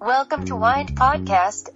Welcome 0.00 0.46
to 0.46 0.56
Wind 0.56 0.96
Podcast, 0.96 1.68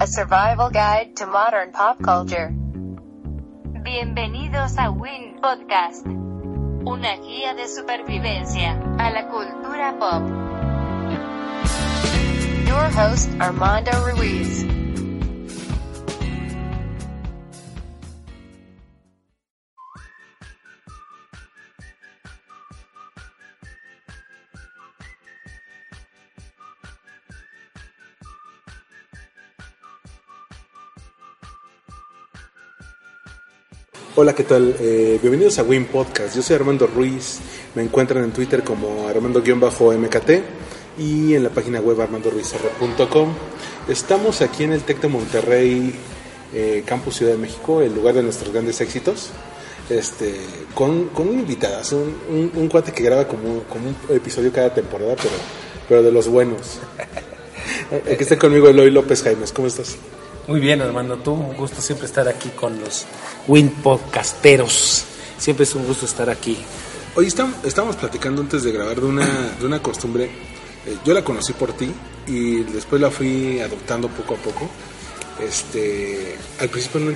a 0.00 0.08
survival 0.08 0.70
guide 0.70 1.14
to 1.18 1.26
modern 1.26 1.70
pop 1.70 2.02
culture. 2.02 2.50
Bienvenidos 2.50 4.76
a 4.76 4.90
Win 4.90 5.38
Podcast, 5.40 6.04
una 6.04 7.16
guía 7.18 7.54
de 7.54 7.68
supervivencia 7.68 8.72
a 8.98 9.08
la 9.12 9.28
cultura 9.28 9.96
pop. 10.00 10.24
Your 12.66 12.90
host, 12.90 13.30
Armando 13.38 13.92
Ruiz. 14.04 14.83
Hola, 34.16 34.32
¿qué 34.32 34.44
tal? 34.44 34.76
Eh, 34.78 35.18
bienvenidos 35.20 35.58
a 35.58 35.64
Win 35.64 35.86
Podcast. 35.86 36.36
Yo 36.36 36.42
soy 36.42 36.54
Armando 36.54 36.86
Ruiz. 36.86 37.40
Me 37.74 37.82
encuentran 37.82 38.22
en 38.22 38.30
Twitter 38.30 38.62
como 38.62 39.08
Armando-MKT 39.08 40.30
y 40.98 41.34
en 41.34 41.42
la 41.42 41.50
página 41.50 41.80
web 41.80 42.00
armandoruizr.com. 42.00 43.34
Estamos 43.88 44.40
aquí 44.40 44.62
en 44.62 44.72
el 44.72 44.82
TEC 44.82 45.00
de 45.00 45.08
Monterrey, 45.08 45.92
eh, 46.54 46.84
Campus 46.86 47.16
Ciudad 47.16 47.32
de 47.32 47.38
México, 47.38 47.82
el 47.82 47.92
lugar 47.92 48.14
de 48.14 48.22
nuestros 48.22 48.52
grandes 48.52 48.80
éxitos. 48.80 49.30
Este, 49.90 50.36
con, 50.76 51.08
con 51.08 51.28
un 51.28 51.40
invitado, 51.40 51.82
un, 51.96 52.14
un, 52.30 52.52
un 52.54 52.68
cuate 52.68 52.92
que 52.92 53.02
graba 53.02 53.26
como, 53.26 53.64
como 53.64 53.88
un 53.88 54.16
episodio 54.16 54.52
cada 54.52 54.72
temporada, 54.72 55.16
pero, 55.16 55.34
pero 55.88 56.02
de 56.04 56.12
los 56.12 56.28
buenos. 56.28 56.78
Aquí 58.12 58.22
está 58.22 58.38
conmigo 58.38 58.68
Eloy 58.68 58.92
López 58.92 59.24
Jaimes. 59.24 59.50
¿Cómo 59.50 59.66
estás? 59.66 59.96
Muy 60.46 60.60
bien, 60.60 60.82
Armando, 60.82 61.16
tú, 61.16 61.32
un 61.32 61.56
gusto 61.56 61.80
siempre 61.80 62.06
estar 62.06 62.28
aquí 62.28 62.50
con 62.50 62.78
los 62.78 63.06
Win 63.48 63.70
Podcasteros. 63.70 65.04
Siempre 65.38 65.64
es 65.64 65.74
un 65.74 65.86
gusto 65.86 66.04
estar 66.04 66.28
aquí. 66.28 66.58
Hoy 67.14 67.28
estamos, 67.28 67.64
estábamos 67.64 67.96
platicando 67.96 68.42
antes 68.42 68.62
de 68.62 68.72
grabar 68.72 69.00
de 69.00 69.06
una, 69.06 69.26
de 69.58 69.64
una 69.64 69.80
costumbre. 69.82 70.24
eh, 70.24 70.98
yo 71.04 71.14
la 71.14 71.24
conocí 71.24 71.54
por 71.54 71.72
ti 71.72 71.90
y 72.26 72.62
después 72.64 73.00
la 73.00 73.10
fui 73.10 73.58
adoptando 73.60 74.08
poco 74.08 74.34
a 74.34 74.36
poco. 74.36 74.68
Este, 75.40 76.36
al 76.60 76.68
principio 76.68 77.00
no, 77.00 77.12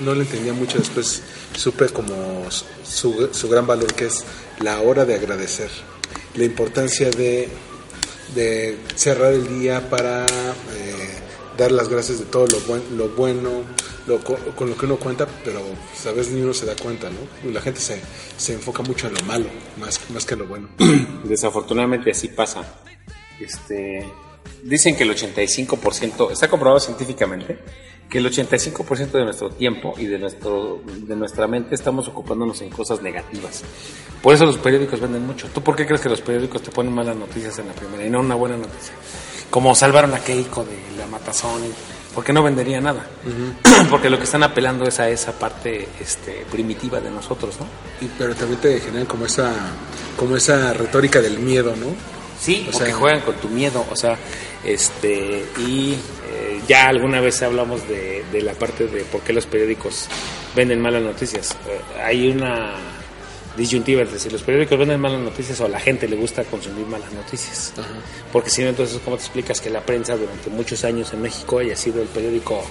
no 0.00 0.14
lo 0.14 0.22
entendía 0.22 0.52
mucho, 0.54 0.78
después 0.78 1.22
supe 1.54 1.86
como 1.90 2.48
su, 2.50 3.28
su 3.30 3.48
gran 3.48 3.66
valor 3.66 3.92
que 3.94 4.06
es 4.06 4.24
la 4.58 4.80
hora 4.80 5.04
de 5.04 5.14
agradecer, 5.14 5.70
la 6.34 6.44
importancia 6.44 7.10
de, 7.10 7.48
de 8.34 8.76
cerrar 8.96 9.34
el 9.34 9.60
día 9.60 9.88
para 9.88 10.26
eh, 10.26 10.99
dar 11.60 11.72
las 11.72 11.88
gracias 11.88 12.18
de 12.18 12.24
todo 12.24 12.46
lo, 12.46 12.58
buen, 12.60 12.82
lo 12.96 13.08
bueno, 13.10 13.50
lo, 14.06 14.18
co- 14.24 14.38
con 14.56 14.70
lo 14.70 14.76
que 14.76 14.86
uno 14.86 14.96
cuenta, 14.96 15.26
pero 15.44 15.60
pues, 15.60 16.06
a 16.06 16.12
veces 16.12 16.32
ni 16.32 16.40
uno 16.40 16.52
se 16.54 16.66
da 16.66 16.74
cuenta, 16.74 17.08
¿no? 17.10 17.48
Y 17.48 17.52
la 17.52 17.60
gente 17.60 17.80
se, 17.80 18.00
se 18.36 18.54
enfoca 18.54 18.82
mucho 18.82 19.06
en 19.08 19.14
lo 19.14 19.20
malo, 19.22 19.46
más, 19.78 20.00
más 20.10 20.24
que 20.24 20.34
en 20.34 20.40
lo 20.40 20.46
bueno. 20.46 20.68
Desafortunadamente 21.24 22.10
así 22.10 22.28
pasa. 22.28 22.62
Este, 23.38 24.04
dicen 24.62 24.96
que 24.96 25.04
el 25.04 25.10
85%, 25.14 26.30
está 26.32 26.48
comprobado 26.48 26.80
científicamente, 26.80 27.58
que 28.08 28.18
el 28.18 28.26
85% 28.26 29.10
de 29.12 29.24
nuestro 29.24 29.50
tiempo 29.50 29.94
y 29.98 30.06
de, 30.06 30.18
nuestro, 30.18 30.82
de 30.84 31.14
nuestra 31.14 31.46
mente 31.46 31.74
estamos 31.74 32.08
ocupándonos 32.08 32.60
en 32.62 32.70
cosas 32.70 33.00
negativas. 33.02 33.62
Por 34.22 34.34
eso 34.34 34.44
los 34.46 34.58
periódicos 34.58 35.00
venden 35.00 35.26
mucho. 35.26 35.46
¿Tú 35.54 35.62
por 35.62 35.76
qué 35.76 35.86
crees 35.86 36.00
que 36.00 36.08
los 36.08 36.20
periódicos 36.20 36.62
te 36.62 36.70
ponen 36.70 36.92
malas 36.92 37.16
noticias 37.16 37.58
en 37.60 37.68
la 37.68 37.72
primera 37.72 38.04
y 38.04 38.10
no 38.10 38.20
una 38.20 38.34
buena 38.34 38.56
noticia? 38.56 38.94
Como 39.50 39.74
salvaron 39.74 40.14
a 40.14 40.20
Keiko 40.20 40.64
de 40.64 40.78
la 40.98 41.06
matazón, 41.06 41.62
porque 42.14 42.32
no 42.32 42.42
vendería 42.42 42.80
nada. 42.80 43.06
porque 43.90 44.08
lo 44.10 44.16
que 44.18 44.24
están 44.24 44.42
apelando 44.42 44.86
es 44.86 45.00
a 45.00 45.08
esa 45.08 45.32
parte 45.32 45.88
este, 46.00 46.44
primitiva 46.50 47.00
de 47.00 47.10
nosotros, 47.10 47.56
¿no? 47.60 47.66
Y, 48.04 48.08
pero 48.18 48.34
también 48.34 48.60
te 48.60 48.80
generan 48.80 49.06
como 49.06 49.26
esa, 49.26 49.52
como 50.16 50.36
esa 50.36 50.72
retórica 50.72 51.20
del 51.20 51.38
miedo, 51.38 51.74
¿no? 51.76 51.86
Sí, 52.40 52.66
O 52.68 52.72
porque 52.72 52.86
sea- 52.86 52.96
juegan 52.96 53.20
con 53.22 53.34
tu 53.36 53.48
miedo, 53.48 53.84
o 53.90 53.96
sea, 53.96 54.16
este, 54.64 55.44
y 55.58 55.92
eh, 56.32 56.60
ya 56.68 56.86
alguna 56.88 57.20
vez 57.20 57.42
hablamos 57.42 57.86
de, 57.88 58.24
de 58.32 58.42
la 58.42 58.52
parte 58.54 58.86
de 58.86 59.02
por 59.04 59.20
qué 59.22 59.32
los 59.32 59.46
periódicos 59.46 60.06
venden 60.54 60.80
malas 60.80 61.02
noticias. 61.02 61.56
Eh, 61.68 61.80
hay 62.02 62.28
una 62.30 62.74
disyuntiva 63.56 64.02
entre 64.02 64.18
si 64.18 64.30
los 64.30 64.42
periódicos 64.42 64.78
venden 64.78 65.00
malas 65.00 65.20
noticias 65.20 65.60
o 65.60 65.66
a 65.66 65.68
la 65.68 65.80
gente 65.80 66.08
le 66.08 66.16
gusta 66.16 66.44
consumir 66.44 66.86
malas 66.86 67.12
noticias. 67.12 67.72
Porque 68.32 68.48
si 68.50 68.62
no, 68.62 68.68
entonces, 68.68 69.00
¿cómo 69.04 69.16
te 69.16 69.22
explicas 69.22 69.60
que 69.60 69.70
la 69.70 69.80
prensa 69.80 70.16
durante 70.16 70.50
muchos 70.50 70.84
años 70.84 71.12
en 71.12 71.22
México 71.22 71.58
haya 71.58 71.76
sido 71.76 72.00
el 72.00 72.08
periódico 72.08 72.62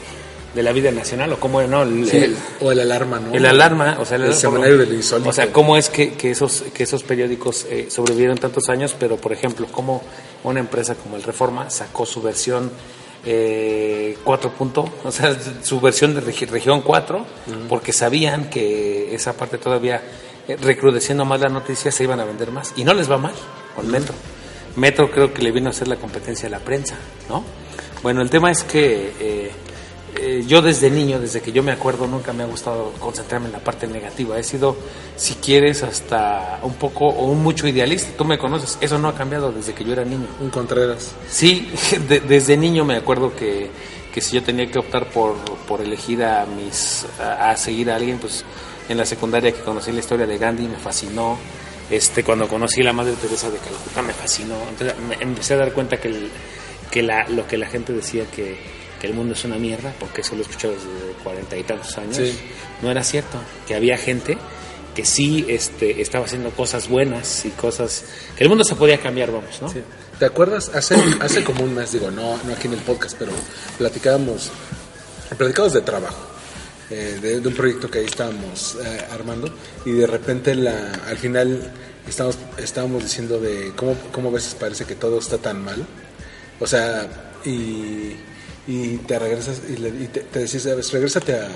de 0.55 0.63
la 0.63 0.71
vida 0.71 0.89
nacional 0.91 1.31
o 1.33 1.39
cómo 1.39 1.61
no? 1.63 1.83
El- 1.83 2.09
Sí, 2.09 2.17
el- 2.17 2.37
o 2.61 2.71
el 2.71 2.79
alarma, 2.79 3.19
¿no? 3.19 3.33
el 3.33 3.45
alarma, 3.45 3.97
o 3.99 4.05
sea, 4.05 4.15
El 4.15 4.23
alarma- 4.23 4.39
semanario 4.39 4.77
del 4.79 4.93
insólito. 4.93 5.29
O 5.29 5.33
sea, 5.33 5.51
cómo 5.51 5.77
es 5.77 5.89
que, 5.89 6.13
que 6.13 6.31
esos 6.31 6.63
que 6.73 6.83
esos 6.83 7.03
periódicos 7.03 7.67
eh, 7.69 7.87
sobrevivieron 7.89 8.37
tantos 8.37 8.67
años, 8.69 8.95
pero 8.99 9.17
por 9.17 9.31
ejemplo, 9.33 9.67
cómo 9.71 10.01
una 10.43 10.59
empresa 10.59 10.95
como 10.95 11.17
el 11.17 11.23
Reforma 11.23 11.69
sacó 11.69 12.05
su 12.05 12.21
versión 12.21 12.71
eh, 13.25 14.17
4 14.23 14.51
punto, 14.53 14.89
o 15.03 15.11
sea, 15.11 15.37
su 15.61 15.79
versión 15.81 16.15
de 16.15 16.21
regi- 16.21 16.47
región 16.47 16.81
4, 16.81 17.25
porque 17.67 17.91
sabían 17.93 18.49
que 18.49 19.13
esa 19.13 19.33
parte 19.33 19.57
todavía 19.57 20.01
recrudeciendo 20.57 21.25
más 21.25 21.39
las 21.41 21.51
noticias 21.51 21.93
se 21.95 22.03
iban 22.03 22.19
a 22.19 22.25
vender 22.25 22.51
más 22.51 22.73
y 22.75 22.83
no 22.83 22.93
les 22.93 23.09
va 23.09 23.17
mal 23.17 23.33
con 23.75 23.89
Metro. 23.89 24.13
Metro 24.75 25.09
creo 25.11 25.33
que 25.33 25.41
le 25.41 25.51
vino 25.51 25.67
a 25.67 25.71
hacer 25.71 25.87
la 25.87 25.95
competencia 25.97 26.47
a 26.47 26.51
la 26.51 26.59
prensa, 26.59 26.95
¿no? 27.27 27.43
Bueno, 28.03 28.21
el 28.21 28.29
tema 28.29 28.49
es 28.51 28.63
que 28.63 29.13
eh, 29.19 29.51
eh, 30.15 30.43
yo 30.47 30.61
desde 30.61 30.89
niño, 30.89 31.19
desde 31.19 31.41
que 31.41 31.51
yo 31.51 31.63
me 31.63 31.71
acuerdo, 31.71 32.07
nunca 32.07 32.31
me 32.33 32.43
ha 32.43 32.45
gustado 32.45 32.93
concentrarme 32.99 33.47
en 33.47 33.51
la 33.53 33.59
parte 33.59 33.87
negativa. 33.87 34.37
He 34.39 34.43
sido, 34.43 34.77
si 35.17 35.33
quieres, 35.35 35.83
hasta 35.83 36.59
un 36.63 36.75
poco 36.75 37.05
o 37.07 37.25
un 37.25 37.43
mucho 37.43 37.67
idealista. 37.67 38.09
Tú 38.17 38.23
me 38.25 38.37
conoces, 38.37 38.77
eso 38.79 38.97
no 38.97 39.09
ha 39.09 39.15
cambiado 39.15 39.51
desde 39.51 39.73
que 39.73 39.83
yo 39.83 39.91
era 39.93 40.05
niño. 40.05 40.27
Un 40.39 40.49
Contreras. 40.49 41.11
Sí, 41.29 41.69
de- 42.07 42.21
desde 42.21 42.55
niño 42.55 42.85
me 42.85 42.95
acuerdo 42.95 43.35
que, 43.35 43.69
que 44.13 44.21
si 44.21 44.35
yo 44.35 44.43
tenía 44.43 44.69
que 44.71 44.79
optar 44.79 45.09
por, 45.09 45.35
por 45.67 45.81
elegir 45.81 46.23
a 46.23 46.45
mis 46.45 47.05
a, 47.19 47.51
a 47.51 47.57
seguir 47.57 47.91
a 47.91 47.95
alguien, 47.97 48.17
pues 48.17 48.45
en 48.89 48.97
la 48.97 49.05
secundaria 49.05 49.51
que 49.53 49.61
conocí 49.61 49.91
la 49.91 49.99
historia 49.99 50.25
de 50.25 50.37
Gandhi 50.37 50.67
me 50.67 50.77
fascinó. 50.77 51.37
Este, 51.89 52.23
cuando 52.23 52.47
conocí 52.47 52.81
a 52.81 52.85
la 52.85 52.93
Madre 52.93 53.13
Teresa 53.13 53.49
de 53.49 53.57
Calcuta 53.57 54.01
me 54.01 54.13
fascinó. 54.13 54.55
Entonces 54.69 54.95
me 55.07 55.15
empecé 55.15 55.53
a 55.53 55.57
dar 55.57 55.71
cuenta 55.73 55.97
que, 55.97 56.07
el- 56.09 56.29
que 56.91 57.01
la, 57.01 57.27
lo 57.29 57.47
que 57.47 57.57
la 57.57 57.67
gente 57.67 57.93
decía 57.93 58.25
que, 58.29 58.57
que 58.99 59.07
el 59.07 59.13
mundo 59.13 59.33
es 59.33 59.43
una 59.45 59.55
mierda, 59.57 59.93
porque 59.99 60.21
eso 60.21 60.33
lo 60.35 60.39
he 60.41 60.43
escuchado 60.43 60.73
desde 60.73 61.13
cuarenta 61.23 61.55
y 61.57 61.63
tantos 61.63 61.97
años, 61.97 62.17
Sí. 62.17 62.37
no 62.81 62.91
era 62.91 63.03
cierto. 63.03 63.37
Que 63.67 63.75
había 63.75 63.97
gente 63.97 64.37
que 64.95 65.05
sí 65.05 65.45
este, 65.47 66.01
estaba 66.01 66.25
haciendo 66.25 66.49
cosas 66.51 66.89
buenas 66.89 67.45
y 67.45 67.49
cosas 67.51 68.03
que 68.35 68.43
el 68.43 68.49
mundo 68.49 68.63
se 68.63 68.75
podía 68.75 68.99
cambiar, 68.99 69.31
vamos, 69.31 69.61
¿no? 69.61 69.69
Sí. 69.69 69.81
¿Te 70.19 70.25
acuerdas? 70.25 70.69
Hace, 70.75 70.95
hace 71.21 71.43
como 71.43 71.63
un 71.63 71.73
mes, 71.73 71.93
digo, 71.93 72.11
no, 72.11 72.37
no 72.43 72.53
aquí 72.53 72.67
en 72.67 72.73
el 72.73 72.79
podcast, 72.81 73.15
pero 73.17 73.31
platicábamos, 73.77 74.51
platicábamos 75.37 75.73
de 75.73 75.81
trabajo, 75.81 76.17
eh, 76.89 77.19
de, 77.21 77.47
un 77.47 77.53
proyecto 77.53 77.89
que 77.89 77.99
ahí 77.99 78.05
estábamos 78.05 78.77
eh, 78.83 79.05
armando 79.11 79.53
y 79.85 79.91
de 79.91 80.07
repente 80.07 80.55
la, 80.55 80.91
al 81.07 81.17
final 81.17 81.71
estábamos, 82.07 82.37
estábamos 82.57 83.03
diciendo 83.03 83.39
de 83.39 83.73
cómo, 83.75 83.95
cómo 84.11 84.29
a 84.29 84.33
veces 84.33 84.55
parece 84.55 84.85
que 84.85 84.95
todo 84.95 85.19
está 85.19 85.37
tan 85.37 85.63
mal. 85.63 85.85
O 86.59 86.67
sea, 86.67 87.07
y, 87.45 88.15
y 88.67 88.97
te 89.07 89.19
regresas 89.19 89.61
y, 89.69 89.77
le, 89.77 89.89
y 89.89 90.07
te, 90.07 90.21
te 90.21 90.39
decís, 90.39 90.65
regrésate 90.91 91.35
a 91.35 91.47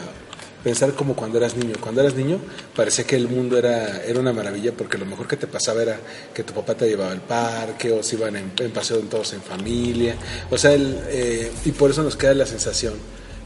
pensar 0.64 0.94
como 0.94 1.16
cuando 1.16 1.38
eras 1.38 1.56
niño. 1.56 1.76
Cuando 1.80 2.02
eras 2.02 2.16
niño 2.16 2.40
parecía 2.76 3.06
que 3.06 3.16
el 3.16 3.28
mundo 3.28 3.58
era, 3.58 4.04
era 4.04 4.20
una 4.20 4.34
maravilla 4.34 4.72
porque 4.72 4.98
lo 4.98 5.06
mejor 5.06 5.28
que 5.28 5.36
te 5.36 5.48
pasaba 5.48 5.82
era 5.82 6.00
que 6.34 6.44
tu 6.44 6.54
papá 6.54 6.76
te 6.76 6.88
llevaba 6.88 7.12
al 7.12 7.22
parque 7.22 7.92
o 7.92 8.02
se 8.02 8.16
iban 8.16 8.36
en, 8.36 8.52
en 8.58 8.72
paseo 8.72 9.00
todos 9.00 9.34
en 9.34 9.42
familia. 9.42 10.16
O 10.50 10.58
sea, 10.58 10.74
el, 10.74 11.00
eh, 11.08 11.52
y 11.66 11.72
por 11.72 11.92
eso 11.92 12.04
nos 12.04 12.16
queda 12.16 12.34
la 12.34 12.46
sensación 12.46 12.94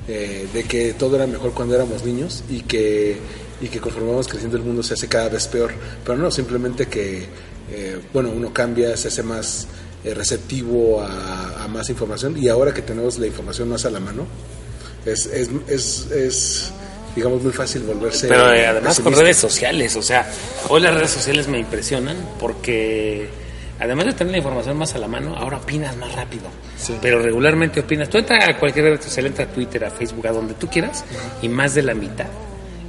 eh, 0.08 0.48
de 0.54 0.64
que 0.64 0.94
todo 0.94 1.16
era 1.16 1.28
mejor 1.28 1.54
cuando 1.54 1.76
éramos 1.76 2.04
niños 2.04 2.44
y 2.50 2.62
que, 2.62 3.18
y 3.62 3.68
que 3.68 3.80
conforme 3.80 4.10
vamos 4.10 4.28
creciendo 4.28 4.58
el 4.58 4.64
mundo 4.64 4.84
se 4.84 4.94
hace 4.94 5.08
cada 5.08 5.30
vez 5.30 5.48
peor. 5.48 5.72
Pero 6.06 6.18
no, 6.18 6.32
simplemente 6.32 6.88
que, 6.88 7.26
eh, 7.72 8.00
bueno, 8.14 8.32
uno 8.36 8.54
cambia, 8.54 8.96
se 8.98 9.10
hace 9.10 9.24
más 9.24 9.68
eh, 10.04 10.14
receptivo 10.14 11.02
a, 11.02 11.64
a 11.64 11.68
más 11.68 11.90
información 11.90 12.38
y 12.42 12.48
ahora 12.50 12.74
que 12.74 12.82
tenemos 12.82 13.18
la 13.20 13.28
información 13.28 13.70
más 13.70 13.86
a 13.86 13.90
la 13.90 14.00
mano, 14.00 14.26
es, 15.06 15.26
es, 15.28 15.50
es, 15.68 16.12
es 16.12 16.72
digamos, 17.16 17.42
muy 17.42 17.52
fácil 17.52 17.82
volverse... 17.82 18.28
Pero 18.28 18.54
eh, 18.54 18.68
además 18.68 19.00
con 19.00 19.14
redes 19.14 19.38
sociales, 19.38 19.96
o 19.96 20.02
sea, 20.02 20.30
hoy 20.70 20.82
las 20.82 20.94
redes 20.94 21.12
sociales 21.12 21.48
me 21.48 21.58
impresionan 21.58 22.16
porque 22.40 23.28
además 23.80 24.06
de 24.06 24.14
tener 24.14 24.32
la 24.32 24.38
información 24.38 24.78
más 24.78 24.96
a 24.96 24.98
la 24.98 25.08
mano, 25.08 25.36
ahora 25.36 25.58
opinas 25.58 25.96
más 25.98 26.14
rápido. 26.16 26.46
Sí. 26.78 26.98
Pero 27.02 27.22
regularmente 27.22 27.80
opinas. 27.80 28.10
Tú 28.10 28.18
entra 28.18 28.50
a 28.50 28.58
cualquier 28.58 28.86
red 28.86 29.02
social, 29.02 29.26
entra 29.28 29.46
a 29.46 29.48
Twitter, 29.48 29.86
a 29.86 29.90
Facebook, 29.90 30.28
a 30.28 30.32
donde 30.32 30.54
tú 30.54 30.68
quieras, 30.68 31.06
y 31.42 31.50
más 31.50 31.74
de 31.74 31.84
la 31.84 31.94
mitad 31.94 32.28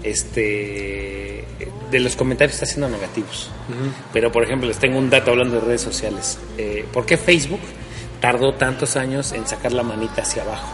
este 0.03 1.45
de 1.91 2.01
los 2.01 2.15
comentarios 2.17 2.55
está 2.55 2.67
siendo 2.67 2.89
negativos. 2.89 3.51
Pero, 4.13 4.31
por 4.31 4.45
ejemplo, 4.45 4.69
les 4.69 4.79
tengo 4.79 4.99
un 4.99 5.11
dato 5.11 5.31
hablando 5.31 5.57
de 5.57 5.61
redes 5.63 5.81
sociales. 5.81 6.39
Eh, 6.57 6.85
¿Por 6.93 7.05
qué 7.07 7.17
Facebook 7.17 7.61
tardó 8.21 8.55
tantos 8.55 8.97
años 8.97 9.33
en 9.33 9.47
sacar 9.47 9.73
la 9.73 9.83
manita 9.83 10.23
hacia 10.23 10.43
abajo. 10.43 10.69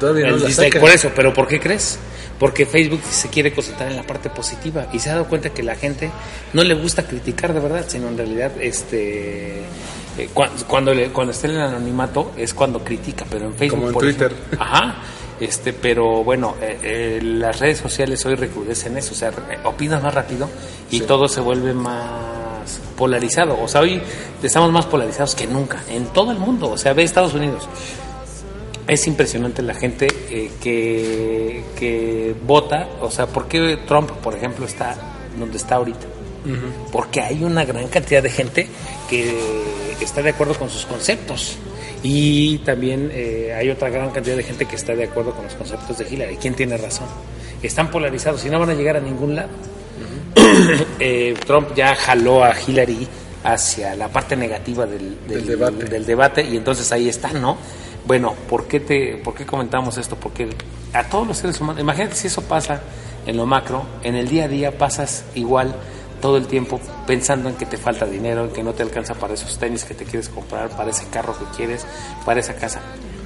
Todavía 0.00 0.28
no 0.28 0.36
la 0.36 0.50
saca. 0.50 0.80
por 0.80 0.90
eso, 0.90 1.10
pero 1.14 1.32
¿por 1.32 1.48
qué 1.48 1.60
crees? 1.60 1.98
Porque 2.38 2.66
Facebook 2.66 3.00
se 3.10 3.28
quiere 3.28 3.52
concentrar 3.52 3.90
en 3.90 3.96
la 3.96 4.04
parte 4.04 4.30
positiva 4.30 4.86
y 4.92 5.00
se 5.00 5.10
ha 5.10 5.14
dado 5.14 5.26
cuenta 5.26 5.50
que 5.50 5.62
la 5.64 5.74
gente 5.74 6.10
no 6.52 6.62
le 6.62 6.74
gusta 6.74 7.02
criticar 7.06 7.52
de 7.52 7.58
verdad, 7.60 7.84
sino 7.88 8.06
en 8.08 8.16
realidad 8.16 8.52
este 8.60 9.58
eh, 10.18 10.28
cua- 10.34 10.50
cuando 10.68 10.94
le- 10.94 11.08
cuando 11.10 11.32
está 11.32 11.48
en 11.48 11.54
el 11.54 11.60
anonimato 11.62 12.32
es 12.36 12.54
cuando 12.54 12.84
critica, 12.84 13.24
pero 13.28 13.46
en 13.46 13.54
Facebook 13.54 13.76
Como 13.78 13.88
en 13.88 13.94
por 13.94 14.02
Twitter. 14.04 14.32
ejemplo- 14.32 14.58
ajá. 14.64 14.94
Este, 15.40 15.72
pero 15.72 16.24
bueno, 16.24 16.56
eh, 16.60 16.78
eh, 16.82 17.20
las 17.22 17.60
redes 17.60 17.78
sociales 17.78 18.24
hoy 18.26 18.34
recrudecen 18.34 18.96
eso, 18.96 19.12
o 19.12 19.16
sea, 19.16 19.30
opinas 19.64 20.02
más 20.02 20.12
rápido 20.12 20.48
y 20.90 20.98
Sí. 20.98 21.04
todo 21.06 21.28
se 21.28 21.40
vuelve 21.40 21.72
más 21.74 22.80
polarizado. 22.96 23.56
O 23.60 23.68
sea, 23.68 23.80
hoy 23.82 24.02
estamos 24.42 24.72
más 24.72 24.86
polarizados 24.86 25.34
que 25.36 25.46
nunca, 25.46 25.82
en 25.88 26.06
todo 26.06 26.32
el 26.32 26.38
mundo. 26.38 26.70
O 26.70 26.76
sea, 26.76 26.92
ve 26.92 27.04
Estados 27.04 27.34
Unidos. 27.34 27.68
Es 28.88 29.06
impresionante 29.06 29.62
la 29.62 29.74
gente 29.74 30.08
eh, 30.30 30.50
que, 30.62 31.62
que 31.78 32.34
vota. 32.46 32.88
O 33.00 33.10
sea, 33.10 33.26
¿por 33.26 33.46
qué 33.46 33.78
Trump, 33.86 34.10
por 34.10 34.34
ejemplo, 34.34 34.64
está 34.66 34.96
donde 35.38 35.56
está 35.58 35.76
ahorita? 35.76 36.06
Porque 36.90 37.20
hay 37.20 37.44
una 37.44 37.64
gran 37.66 37.88
cantidad 37.88 38.22
de 38.22 38.30
gente 38.30 38.66
que 39.10 39.36
está 40.00 40.22
de 40.22 40.30
acuerdo 40.30 40.54
con 40.54 40.70
sus 40.70 40.86
conceptos. 40.86 41.58
Y 42.02 42.58
también 42.58 43.10
eh, 43.12 43.54
hay 43.56 43.70
otra 43.70 43.90
gran 43.90 44.10
cantidad 44.10 44.36
de 44.36 44.42
gente 44.42 44.64
que 44.66 44.76
está 44.76 44.94
de 44.94 45.04
acuerdo 45.04 45.32
con 45.32 45.44
los 45.44 45.54
conceptos 45.54 45.98
de 45.98 46.08
Hillary. 46.08 46.36
¿Quién 46.36 46.54
tiene 46.54 46.76
razón? 46.76 47.06
Están 47.62 47.90
polarizados 47.90 48.44
y 48.44 48.50
no 48.50 48.58
van 48.58 48.70
a 48.70 48.74
llegar 48.74 48.96
a 48.96 49.00
ningún 49.00 49.34
lado. 49.36 49.48
Eh, 51.00 51.34
Trump 51.46 51.74
ya 51.76 51.94
jaló 51.94 52.42
a 52.42 52.52
Hillary 52.58 53.06
hacia 53.44 53.94
la 53.94 54.08
parte 54.08 54.36
negativa 54.36 54.84
del, 54.86 55.16
Del 55.28 55.46
debate. 55.46 55.84
del 55.84 56.04
debate 56.04 56.42
y 56.42 56.56
entonces 56.56 56.90
ahí 56.90 57.08
está, 57.08 57.32
¿no? 57.32 57.56
Bueno, 58.08 58.34
¿por 58.48 58.66
qué, 58.66 58.80
te, 58.80 59.20
¿por 59.22 59.34
qué 59.34 59.44
comentamos 59.44 59.98
esto? 59.98 60.16
Porque 60.16 60.48
a 60.94 61.04
todos 61.10 61.28
los 61.28 61.36
seres 61.36 61.60
humanos, 61.60 61.82
imagínate 61.82 62.14
si 62.14 62.28
eso 62.28 62.40
pasa 62.40 62.80
en 63.26 63.36
lo 63.36 63.44
macro, 63.44 63.84
en 64.02 64.14
el 64.14 64.28
día 64.28 64.44
a 64.44 64.48
día 64.48 64.78
pasas 64.78 65.26
igual 65.34 65.76
todo 66.22 66.38
el 66.38 66.46
tiempo 66.46 66.80
pensando 67.06 67.50
en 67.50 67.56
que 67.56 67.66
te 67.66 67.76
falta 67.76 68.06
dinero, 68.06 68.46
en 68.46 68.50
que 68.50 68.62
no 68.62 68.72
te 68.72 68.82
alcanza 68.82 69.12
para 69.12 69.34
esos 69.34 69.58
tenis 69.58 69.84
que 69.84 69.92
te 69.92 70.06
quieres 70.06 70.30
comprar, 70.30 70.70
para 70.70 70.88
ese 70.88 71.04
carro 71.08 71.38
que 71.38 71.44
quieres, 71.54 71.86
para 72.24 72.40
esa 72.40 72.54
casa. 72.54 72.80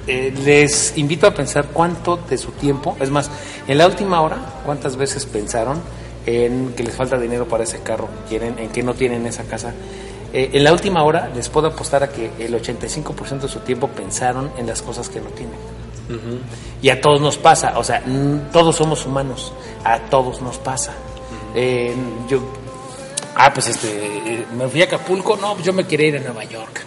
Eh, 0.05 0.33
les 0.43 0.97
invito 0.97 1.27
a 1.27 1.33
pensar 1.33 1.67
cuánto 1.71 2.17
de 2.17 2.37
su 2.37 2.51
tiempo, 2.51 2.97
es 2.99 3.09
más, 3.09 3.31
en 3.69 3.77
la 3.77 3.87
última 3.87 4.19
hora, 4.19 4.35
cuántas 4.65 4.97
veces 4.97 5.25
pensaron 5.25 5.81
en 6.25 6.73
que 6.75 6.83
les 6.83 6.93
falta 6.93 7.17
dinero 7.17 7.47
para 7.47 7.63
ese 7.63 7.79
carro 7.79 8.09
que 8.09 8.31
quieren, 8.31 8.59
en 8.59 8.67
que 8.67 8.83
no 8.83 8.93
tienen 8.95 9.25
esa 9.27 9.45
casa. 9.45 9.73
Eh, 10.33 10.49
en 10.53 10.63
la 10.63 10.73
última 10.73 11.03
hora 11.03 11.29
les 11.35 11.47
puedo 11.47 11.67
apostar 11.67 12.03
a 12.03 12.09
que 12.09 12.31
el 12.39 12.53
85% 12.59 13.41
de 13.41 13.47
su 13.47 13.59
tiempo 13.59 13.87
pensaron 13.87 14.51
en 14.57 14.65
las 14.67 14.81
cosas 14.81 15.07
que 15.09 15.21
no 15.21 15.29
tienen. 15.29 15.55
Y 16.81 16.89
a 16.89 16.99
todos 16.99 17.21
nos 17.21 17.37
pasa, 17.37 17.77
o 17.77 17.83
sea, 17.83 18.03
todos 18.51 18.75
somos 18.75 19.05
humanos, 19.05 19.53
a 19.83 19.99
todos 19.99 20.41
nos 20.41 20.57
pasa. 20.57 20.93
Eh, 21.55 21.93
yo, 22.27 22.39
ah, 23.35 23.53
pues 23.53 23.67
este, 23.69 23.87
eh, 23.87 24.45
me 24.57 24.67
fui 24.67 24.81
a 24.81 24.85
Acapulco, 24.85 25.37
no, 25.37 25.53
pues 25.53 25.65
yo 25.65 25.73
me 25.73 25.85
quería 25.87 26.07
ir 26.07 26.17
a 26.17 26.19
Nueva 26.19 26.43
York. 26.43 26.81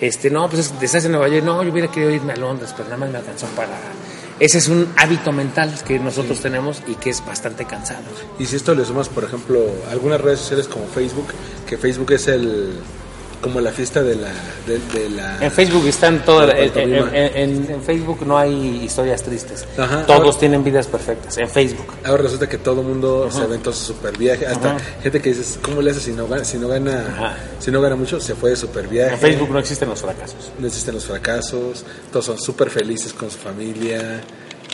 Este, 0.00 0.30
no, 0.30 0.48
pues 0.48 0.66
es- 0.66 0.82
estás 0.82 1.04
en 1.06 1.12
Nueva 1.12 1.28
York, 1.28 1.44
no, 1.44 1.62
yo 1.62 1.70
hubiera 1.72 1.90
querido 1.90 2.10
irme 2.10 2.32
a 2.32 2.36
Londres, 2.36 2.74
pero 2.76 2.88
nada 2.88 2.98
más 2.98 3.10
me 3.10 3.18
alcanzó 3.18 3.46
para... 3.48 3.68
Ese 4.38 4.58
es 4.58 4.68
un 4.68 4.92
hábito 4.96 5.32
mental 5.32 5.72
que 5.86 5.98
nosotros 5.98 6.40
tenemos 6.40 6.82
y 6.86 6.94
que 6.96 7.08
es 7.10 7.24
bastante 7.24 7.64
cansado. 7.64 8.04
Y 8.38 8.44
si 8.44 8.56
esto 8.56 8.74
le 8.74 8.84
sumas, 8.84 9.08
por 9.08 9.24
ejemplo, 9.24 9.64
algunas 9.90 10.20
redes 10.20 10.40
sociales 10.40 10.68
como 10.68 10.86
Facebook, 10.86 11.28
que 11.66 11.78
Facebook 11.78 12.12
es 12.12 12.28
el 12.28 12.78
como 13.46 13.60
la 13.60 13.70
fiesta 13.70 14.02
de 14.02 14.16
la 14.16 14.28
de, 14.66 14.78
de 14.98 15.08
la 15.10 15.38
En 15.40 15.52
Facebook 15.52 15.86
están 15.86 16.24
todas, 16.24 16.50
en, 16.56 17.80
Facebook 17.84 18.26
no 18.26 18.36
hay 18.36 18.82
historias 18.84 19.22
tristes. 19.22 19.64
Ajá, 19.78 20.04
Todos 20.04 20.20
ahora- 20.20 20.38
tienen 20.40 20.64
vidas 20.64 20.88
perfectas. 20.88 21.38
En 21.38 21.48
Facebook. 21.48 21.86
Ahora 22.04 22.24
resulta 22.24 22.48
que 22.48 22.58
todo 22.58 22.80
el 22.80 22.86
mundo 22.88 23.28
se 23.30 23.42
aventó 23.42 23.72
su 23.72 23.84
super 23.94 24.18
viaje, 24.18 24.46
hasta 24.46 24.74
Ajá. 24.74 24.84
gente 25.00 25.22
que 25.22 25.28
dices, 25.28 25.60
¿cómo 25.62 25.80
le 25.80 25.92
hace 25.92 26.00
si 26.00 26.10
no 26.10 26.26
gana, 26.26 26.44
si 26.44 26.58
no 26.58 26.66
gana, 26.66 27.06
Ajá. 27.08 27.36
si 27.60 27.70
no 27.70 27.80
gana 27.80 27.94
mucho? 27.94 28.18
Se 28.20 28.34
fue 28.34 28.50
de 28.50 28.56
super 28.56 28.88
viaje. 28.88 29.14
En 29.14 29.20
Facebook 29.20 29.50
no 29.50 29.60
existen 29.60 29.88
los 29.88 30.00
fracasos. 30.00 30.50
no 30.58 30.66
existen 30.66 30.94
los 30.94 31.04
fracasos, 31.04 31.84
todos 32.10 32.24
son 32.26 32.38
súper 32.40 32.68
felices 32.70 33.12
con 33.12 33.30
su 33.30 33.38
familia. 33.38 34.22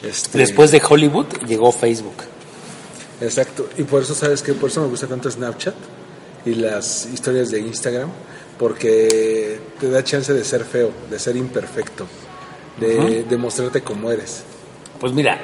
Este, 0.03 0.39
Después 0.39 0.71
de 0.71 0.81
Hollywood 0.89 1.27
llegó 1.47 1.71
Facebook. 1.73 2.17
Exacto, 3.21 3.69
y 3.77 3.83
por 3.83 4.03
eso, 4.03 4.15
¿sabes 4.15 4.43
qué? 4.43 4.55
Por 4.55 4.71
eso 4.71 4.81
me 4.81 4.89
gusta 4.89 5.07
tanto 5.07 5.31
Snapchat 5.31 5.75
y 6.45 6.55
las 6.57 7.07
historias 7.07 7.51
de 7.53 7.61
Instagram, 7.61 8.09
porque 8.59 9.59
te 9.81 9.91
da 9.91 10.03
chance 10.05 10.33
de 10.33 10.45
ser 10.45 10.65
feo, 10.65 10.91
de 11.11 11.19
ser 11.19 11.37
imperfecto, 11.37 12.07
de, 12.79 13.25
de 13.25 13.37
mostrarte 13.37 13.83
como 13.83 14.11
eres. 14.11 14.43
Pues 15.01 15.13
mira, 15.13 15.39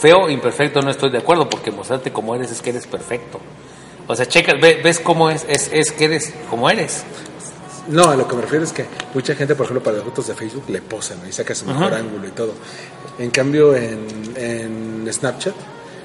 feo, 0.00 0.28
imperfecto, 0.30 0.80
no 0.82 0.90
estoy 0.90 1.10
de 1.10 1.18
acuerdo, 1.18 1.48
porque 1.48 1.70
mostrarte 1.70 2.12
como 2.12 2.34
eres 2.34 2.50
es 2.50 2.62
que 2.62 2.70
eres 2.70 2.86
perfecto. 2.86 3.38
O 4.06 4.14
sea, 4.14 4.26
checas, 4.26 4.60
ve- 4.60 4.80
ves 4.82 5.00
cómo 5.00 5.30
es, 5.30 5.44
es, 5.48 5.70
es 5.72 5.92
que 5.92 6.04
eres 6.06 6.32
como 6.50 6.68
eres. 6.70 7.04
No, 7.88 8.08
a 8.10 8.16
lo 8.16 8.26
que 8.26 8.34
me 8.36 8.42
refiero 8.42 8.64
es 8.64 8.72
que 8.72 8.86
mucha 9.12 9.34
gente, 9.34 9.54
por 9.54 9.64
ejemplo, 9.66 9.82
para 9.82 9.96
las 9.98 10.04
fotos 10.06 10.26
de 10.28 10.34
Facebook 10.34 10.64
le 10.68 10.80
posan 10.80 11.18
y 11.28 11.32
saca 11.32 11.54
su 11.54 11.66
mejor 11.66 11.84
Ajá. 11.92 11.96
ángulo 11.98 12.26
y 12.26 12.30
todo. 12.30 12.54
En 13.18 13.30
cambio, 13.30 13.74
en, 13.76 14.06
en 14.36 15.06
Snapchat 15.12 15.54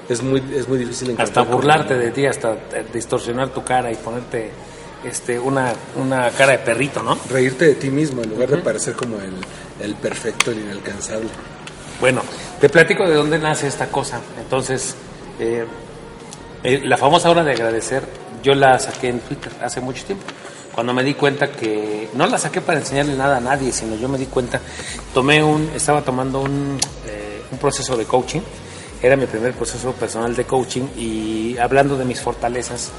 es 0.08 0.22
muy, 0.22 0.42
es 0.54 0.68
muy 0.68 0.78
difícil 0.78 1.10
encontrar. 1.10 1.28
Hasta 1.28 1.42
burlarte 1.54 1.94
de 1.94 2.10
ti, 2.10 2.26
hasta 2.26 2.52
eh, 2.52 2.84
distorsionar 2.92 3.48
tu 3.48 3.64
cara 3.64 3.90
y 3.90 3.94
ponerte 3.96 4.50
este, 5.04 5.38
una, 5.38 5.72
una 5.96 6.30
cara 6.30 6.52
de 6.52 6.58
perrito, 6.58 7.02
¿no? 7.02 7.18
Reírte 7.30 7.66
de 7.66 7.74
ti 7.74 7.90
mismo 7.90 8.22
en 8.22 8.30
lugar 8.30 8.50
de 8.50 8.58
parecer 8.58 8.94
como 8.94 9.16
el, 9.16 9.34
el 9.80 9.94
perfecto, 9.94 10.50
el 10.50 10.60
inalcanzable. 10.60 11.28
Bueno, 12.00 12.22
te 12.60 12.68
platico 12.68 13.08
de 13.08 13.14
dónde 13.14 13.38
nace 13.38 13.66
esta 13.66 13.88
cosa. 13.88 14.20
Entonces, 14.38 14.94
eh, 15.38 15.66
eh, 16.62 16.80
la 16.84 16.96
famosa 16.96 17.30
hora 17.30 17.44
de 17.44 17.52
agradecer, 17.52 18.02
yo 18.42 18.54
la 18.54 18.78
saqué 18.78 19.08
en 19.08 19.20
Twitter 19.20 19.52
hace 19.62 19.80
mucho 19.80 20.04
tiempo. 20.04 20.24
Cuando 20.74 20.94
me 20.94 21.02
di 21.02 21.14
cuenta 21.14 21.50
que 21.50 22.08
no 22.14 22.26
la 22.26 22.38
saqué 22.38 22.60
para 22.60 22.78
enseñarle 22.78 23.14
nada 23.16 23.38
a 23.38 23.40
nadie, 23.40 23.72
sino 23.72 23.96
yo 23.96 24.08
me 24.08 24.16
di 24.16 24.26
cuenta, 24.26 24.60
tomé 25.12 25.42
un, 25.42 25.70
estaba 25.74 26.02
tomando 26.02 26.40
un, 26.40 26.78
eh, 27.06 27.42
un 27.50 27.58
proceso 27.58 27.96
de 27.96 28.04
coaching, 28.04 28.40
era 29.02 29.16
mi 29.16 29.26
primer 29.26 29.52
proceso 29.54 29.92
personal 29.92 30.34
de 30.36 30.44
coaching 30.44 30.82
y 30.96 31.58
hablando 31.58 31.96
de 31.96 32.04
mis 32.04 32.20
fortalezas, 32.20 32.90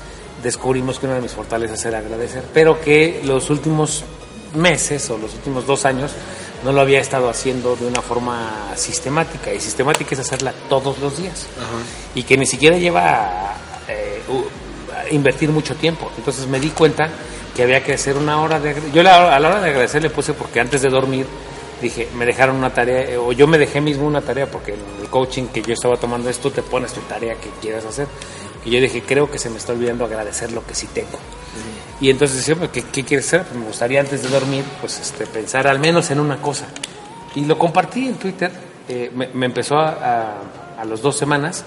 descubrimos 0.44 1.00
que 1.00 1.06
una 1.06 1.16
de 1.16 1.22
mis 1.22 1.32
fortalezas 1.32 1.84
era 1.86 2.00
agradecer, 2.00 2.44
pero 2.54 2.80
que 2.82 3.22
los 3.24 3.50
últimos 3.50 4.04
meses 4.56 5.10
o 5.10 5.18
los 5.18 5.34
últimos 5.34 5.66
dos 5.66 5.86
años 5.86 6.12
no 6.64 6.72
lo 6.72 6.82
había 6.82 7.00
estado 7.00 7.30
haciendo 7.30 7.76
de 7.76 7.88
una 7.88 8.02
forma 8.02 8.72
sistemática 8.76 9.54
y 9.54 9.60
sistemática 9.60 10.14
es 10.14 10.20
hacerla 10.20 10.54
todos 10.70 11.00
los 11.00 11.18
días. 11.18 11.48
Y 12.16 12.24
que 12.24 12.38
ni 12.38 12.46
siquiera 12.46 12.78
lleva 12.78 13.54
eh, 13.88 14.22
a 14.96 15.10
invertir 15.14 15.50
mucho 15.50 15.76
tiempo. 15.76 16.12
Entonces 16.18 16.48
me 16.48 16.60
di 16.60 16.70
cuenta 16.70 17.10
que 17.56 17.64
había 17.64 17.84
que 17.84 17.94
hacer 17.94 18.16
una 18.18 18.42
hora 18.42 18.60
de 18.60 18.76
yo 18.94 19.04
la- 19.04 19.36
a 19.36 19.40
la 19.40 19.50
hora 19.50 19.62
de 19.62 19.70
agradecer 19.70 20.02
le 20.02 20.10
puse 20.10 20.34
porque 20.34 20.60
antes 20.60 20.82
de 20.82 20.90
dormir 20.90 21.26
dije 21.82 22.08
me 22.16 22.26
dejaron 22.26 22.56
una 22.58 22.72
tarea 22.74 23.02
eh, 23.10 23.18
o 23.18 23.32
yo 23.34 23.48
me 23.48 23.58
dejé 23.58 23.82
mismo 23.82 24.06
una 24.06 24.22
tarea 24.22 24.46
porque 24.50 24.74
en 24.76 24.80
el 25.02 25.10
coaching 25.10 25.48
que 25.48 25.62
yo 25.62 25.74
estaba 25.74 25.98
tomando 25.98 26.30
es 26.30 26.38
tú 26.38 26.50
te 26.52 26.62
pones 26.62 26.94
tu 26.94 27.02
tarea 27.02 27.34
que 27.36 27.50
quieras 27.60 27.84
hacer 27.86 28.08
y 28.66 28.72
yo 28.72 28.80
dije 28.80 29.04
creo 29.04 29.30
que 29.30 29.38
se 29.38 29.50
me 29.50 29.58
está 29.58 29.74
olvidando 29.74 30.06
agradecer 30.06 30.52
lo 30.52 30.66
que 30.66 30.76
sí 30.76 30.88
tengo 30.88 31.20
y 32.02 32.10
entonces 32.10 32.38
decía, 32.38 32.56
pues, 32.56 32.72
¿qué, 32.72 32.82
qué 32.82 33.04
quieres 33.04 33.28
hacer? 33.28 33.44
Pues 33.44 33.56
me 33.60 33.68
gustaría 33.68 34.00
antes 34.00 34.24
de 34.24 34.30
dormir, 34.30 34.64
pues 34.80 35.00
este, 35.00 35.28
pensar 35.28 35.68
al 35.68 35.78
menos 35.78 36.10
en 36.10 36.20
una 36.20 36.42
cosa. 36.42 36.66
Y 37.36 37.46
lo 37.46 37.60
compartí 37.60 38.08
en 38.08 38.16
Twitter, 38.16 38.52
eh, 38.90 39.12
me, 39.14 39.28
me 39.28 39.46
empezó 39.46 39.78
a, 39.78 39.90
a, 39.90 40.82
a 40.82 40.86
las 40.86 41.04
dos 41.04 41.16
semanas, 41.16 41.64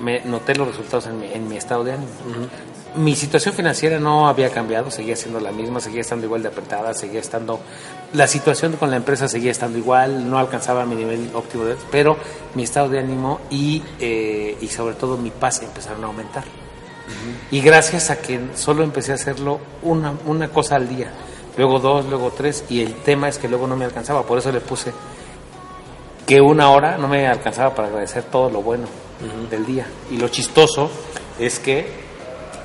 me 0.00 0.20
noté 0.20 0.54
los 0.54 0.68
resultados 0.68 1.08
en 1.08 1.18
mi, 1.18 1.32
en 1.32 1.48
mi 1.48 1.56
estado 1.56 1.82
de 1.82 1.92
ánimo. 1.94 2.12
Mi 2.94 3.16
situación 3.16 3.54
financiera 3.54 3.98
no 3.98 4.28
había 4.28 4.50
cambiado, 4.50 4.90
seguía 4.90 5.16
siendo 5.16 5.40
la 5.40 5.50
misma, 5.50 5.80
seguía 5.80 6.00
estando 6.00 6.26
igual 6.26 6.42
de 6.42 6.48
apretada, 6.48 6.94
seguía 6.94 7.20
estando... 7.20 7.60
La 8.16 8.26
situación 8.26 8.72
con 8.76 8.90
la 8.90 8.96
empresa 8.96 9.28
seguía 9.28 9.50
estando 9.50 9.76
igual, 9.76 10.30
no 10.30 10.38
alcanzaba 10.38 10.86
mi 10.86 10.94
nivel 10.94 11.30
óptimo, 11.34 11.66
de, 11.66 11.76
pero 11.90 12.16
mi 12.54 12.62
estado 12.62 12.88
de 12.88 12.98
ánimo 12.98 13.40
y, 13.50 13.82
eh, 14.00 14.56
y 14.58 14.68
sobre 14.68 14.94
todo 14.94 15.18
mi 15.18 15.30
paz 15.30 15.60
empezaron 15.60 16.02
a 16.02 16.06
aumentar. 16.06 16.44
Y 17.50 17.60
gracias 17.60 18.08
a 18.08 18.16
que 18.16 18.40
solo 18.54 18.84
empecé 18.84 19.12
a 19.12 19.16
hacerlo 19.16 19.60
una, 19.82 20.14
una 20.24 20.48
cosa 20.48 20.76
al 20.76 20.88
día, 20.88 21.10
luego 21.58 21.78
dos, 21.78 22.06
luego 22.06 22.32
tres, 22.34 22.64
y 22.70 22.80
el 22.80 22.94
tema 22.94 23.28
es 23.28 23.36
que 23.36 23.48
luego 23.48 23.66
no 23.66 23.76
me 23.76 23.84
alcanzaba, 23.84 24.22
por 24.22 24.38
eso 24.38 24.50
le 24.50 24.60
puse 24.60 24.94
que 26.26 26.40
una 26.40 26.70
hora 26.70 26.96
no 26.96 27.08
me 27.08 27.28
alcanzaba 27.28 27.74
para 27.74 27.88
agradecer 27.88 28.24
todo 28.24 28.48
lo 28.48 28.62
bueno 28.62 28.86
del 29.50 29.66
día. 29.66 29.86
Y 30.10 30.16
lo 30.16 30.28
chistoso 30.28 30.90
es 31.38 31.58
que 31.58 31.86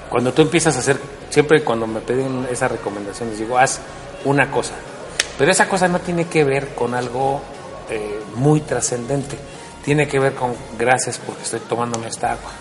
cuando 0.09 0.31
tú 0.31 0.43
empiezas 0.43 0.77
a 0.77 0.79
hacer, 0.79 0.97
siempre 1.29 1.61
cuando 1.61 1.87
me 1.87 1.99
piden 1.99 2.47
esa 2.49 2.69
recomendación, 2.69 3.31
les 3.31 3.39
digo, 3.39 3.57
haz 3.57 3.81
una 4.23 4.49
cosa. 4.49 4.75
Pero 5.41 5.53
esa 5.53 5.67
cosa 5.67 5.87
no 5.87 5.97
tiene 5.97 6.25
que 6.25 6.43
ver 6.43 6.75
con 6.75 6.93
algo 6.93 7.41
eh, 7.89 8.19
muy 8.35 8.61
trascendente. 8.61 9.35
Tiene 9.83 10.07
que 10.07 10.19
ver 10.19 10.35
con 10.35 10.53
gracias 10.77 11.17
porque 11.17 11.41
estoy 11.41 11.61
tomándome 11.61 12.09
esta 12.09 12.33
agua. 12.33 12.51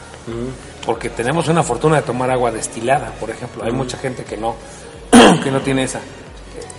Porque 0.86 1.10
tenemos 1.10 1.48
una 1.48 1.62
fortuna 1.62 1.96
de 1.96 2.02
tomar 2.04 2.30
agua 2.30 2.50
destilada, 2.50 3.12
por 3.20 3.28
ejemplo. 3.28 3.64
Hay 3.64 3.72
mucha 3.72 3.98
gente 3.98 4.24
que 4.24 4.38
no, 4.38 4.54
que 5.44 5.50
no 5.50 5.60
tiene 5.60 5.82
esa. 5.82 6.00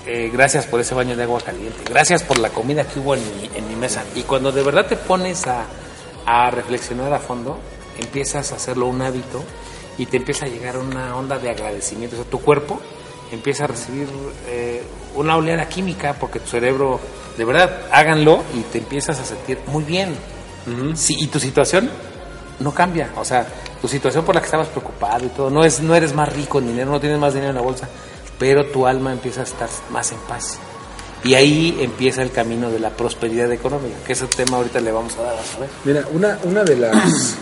eh, 0.07 0.31
gracias 0.33 0.65
por 0.65 0.79
ese 0.79 0.95
baño 0.95 1.15
de 1.15 1.21
agua 1.21 1.39
caliente, 1.39 1.83
gracias 1.87 2.23
por 2.23 2.39
la 2.39 2.49
comida 2.49 2.83
que 2.83 2.97
hubo 2.97 3.13
en 3.13 3.21
mi, 3.37 3.51
en 3.53 3.67
mi 3.67 3.75
mesa. 3.75 4.03
Y 4.15 4.23
cuando 4.23 4.51
de 4.51 4.63
verdad 4.63 4.87
te 4.87 4.95
pones 4.97 5.45
a, 5.45 5.65
a 6.25 6.49
reflexionar 6.49 7.13
a 7.13 7.19
fondo, 7.19 7.59
empiezas 7.99 8.51
a 8.51 8.55
hacerlo 8.55 8.87
un 8.87 9.03
hábito 9.03 9.43
y 9.99 10.07
te 10.07 10.17
empieza 10.17 10.45
a 10.45 10.49
llegar 10.49 10.79
una 10.79 11.15
onda 11.15 11.37
de 11.37 11.51
agradecimiento. 11.51 12.15
O 12.15 12.23
sea, 12.23 12.27
tu 12.31 12.41
cuerpo 12.41 12.81
empieza 13.31 13.63
a 13.63 13.67
recibir 13.67 14.07
eh, 14.47 14.83
una 15.15 15.35
oleada 15.37 15.67
química 15.67 16.13
porque 16.19 16.39
tu 16.39 16.49
cerebro, 16.49 16.99
de 17.37 17.45
verdad, 17.45 17.81
háganlo 17.91 18.43
y 18.53 18.61
te 18.61 18.77
empiezas 18.79 19.19
a 19.19 19.25
sentir 19.25 19.59
muy 19.67 19.83
bien. 19.83 20.15
Sí, 20.93 21.15
y 21.17 21.27
tu 21.27 21.39
situación 21.39 21.89
no 22.59 22.73
cambia. 22.73 23.09
O 23.17 23.25
sea, 23.25 23.47
tu 23.81 23.87
situación 23.87 24.23
por 24.23 24.35
la 24.35 24.41
que 24.41 24.45
estabas 24.45 24.67
preocupado 24.67 25.25
y 25.25 25.29
todo, 25.29 25.49
no, 25.49 25.63
es, 25.65 25.79
no 25.79 25.95
eres 25.95 26.13
más 26.13 26.31
rico 26.31 26.59
en 26.59 26.67
dinero, 26.67 26.91
no 26.91 26.99
tienes 26.99 27.17
más 27.17 27.33
dinero 27.33 27.49
en 27.49 27.55
la 27.55 27.63
bolsa, 27.63 27.89
pero 28.37 28.67
tu 28.67 28.85
alma 28.85 29.11
empieza 29.11 29.41
a 29.41 29.43
estar 29.43 29.69
más 29.89 30.11
en 30.11 30.19
paz. 30.19 30.59
Y 31.23 31.35
ahí 31.35 31.77
empieza 31.81 32.21
el 32.21 32.31
camino 32.31 32.69
de 32.69 32.79
la 32.79 32.89
prosperidad 32.91 33.51
económica, 33.51 33.95
que 34.05 34.13
ese 34.13 34.27
tema 34.27 34.57
ahorita 34.57 34.79
le 34.79 34.91
vamos 34.91 35.15
a 35.17 35.23
dar 35.23 35.37
a 35.37 35.43
saber. 35.43 35.69
Mira, 35.83 36.05
una, 36.13 36.39
una 36.43 36.63
de 36.63 36.75
las... 36.75 37.35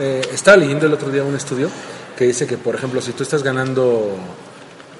eh, 0.00 0.22
estaba 0.32 0.56
leyendo 0.56 0.86
el 0.86 0.92
otro 0.92 1.10
día 1.10 1.22
un 1.22 1.36
estudio 1.36 1.68
que 2.16 2.24
dice 2.24 2.46
que, 2.46 2.58
por 2.58 2.74
ejemplo, 2.74 3.00
si 3.00 3.12
tú 3.12 3.22
estás 3.22 3.42
ganando 3.42 4.16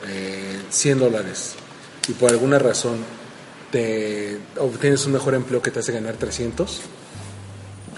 eh, 0.09 0.61
100 0.71 0.99
dólares 0.99 1.55
y 2.09 2.13
por 2.13 2.31
alguna 2.31 2.59
razón 2.59 2.99
te 3.71 4.39
obtienes 4.59 5.05
un 5.07 5.13
mejor 5.13 5.35
empleo 5.35 5.63
que 5.63 5.71
te 5.71 5.81
hace 5.81 5.93
ganar 5.93 6.15
300, 6.15 6.83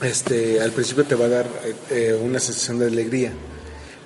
este, 0.02 0.60
al 0.60 0.70
principio 0.70 1.04
te 1.04 1.14
va 1.14 1.26
a 1.26 1.28
dar 1.28 1.46
eh, 1.64 1.74
eh, 1.90 2.20
una 2.20 2.38
sensación 2.38 2.78
de 2.78 2.86
alegría, 2.86 3.32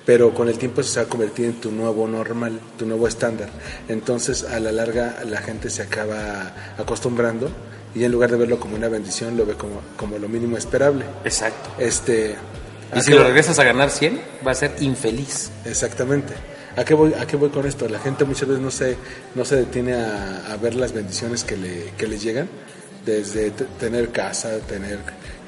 pero 0.05 0.33
con 0.33 0.49
el 0.49 0.57
tiempo 0.57 0.81
se 0.81 0.99
va 0.99 1.05
a 1.05 1.09
convertir 1.09 1.45
en 1.45 1.61
tu 1.61 1.71
nuevo 1.71 2.07
normal, 2.07 2.59
tu 2.77 2.85
nuevo 2.85 3.07
estándar. 3.07 3.49
Entonces, 3.87 4.43
a 4.43 4.59
la 4.59 4.71
larga, 4.71 5.23
la 5.25 5.41
gente 5.41 5.69
se 5.69 5.83
acaba 5.83 6.73
acostumbrando 6.77 7.51
y 7.93 8.03
en 8.03 8.11
lugar 8.11 8.31
de 8.31 8.37
verlo 8.37 8.59
como 8.59 8.75
una 8.75 8.87
bendición, 8.87 9.37
lo 9.37 9.45
ve 9.45 9.53
como, 9.53 9.81
como 9.95 10.17
lo 10.17 10.27
mínimo 10.27 10.57
esperable. 10.57 11.05
Exacto. 11.23 11.69
Este, 11.77 12.35
Y 12.95 12.99
¿a 12.99 13.01
si 13.01 13.11
lo 13.11 13.23
regresas 13.23 13.59
a 13.59 13.63
ganar 13.63 13.91
100, 13.91 14.19
va 14.45 14.51
a 14.51 14.55
ser 14.55 14.75
infeliz. 14.79 15.51
Exactamente. 15.65 16.33
¿A 16.77 16.83
qué 16.85 16.93
voy, 16.93 17.13
a 17.13 17.25
qué 17.27 17.35
voy 17.35 17.49
con 17.49 17.65
esto? 17.65 17.87
La 17.89 17.99
gente 17.99 18.25
muchas 18.25 18.47
veces 18.47 18.63
no 18.63 18.71
se, 18.71 18.95
no 19.35 19.43
se 19.45 19.55
detiene 19.57 19.93
a, 19.95 20.51
a 20.53 20.57
ver 20.57 20.75
las 20.75 20.93
bendiciones 20.93 21.43
que 21.43 21.57
le, 21.57 21.91
que 21.97 22.07
les 22.07 22.21
llegan, 22.23 22.47
desde 23.05 23.51
tener 23.51 24.09
casa, 24.09 24.59
tener 24.59 24.99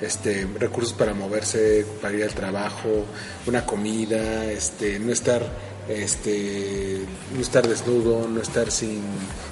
este, 0.02 0.48
recursos 0.60 0.94
para 0.94 1.14
moverse, 1.14 1.86
para 2.02 2.16
ir 2.16 2.24
al 2.24 2.34
trabajo, 2.34 3.06
una 3.46 3.66
comida, 3.66 4.46
este, 4.46 5.00
no 5.00 5.12
estar 5.12 5.42
este, 5.90 7.00
no 7.34 7.42
estar 7.42 7.68
desnudo, 7.68 8.28
no 8.28 8.42
estar 8.42 8.72
sin, 8.72 9.02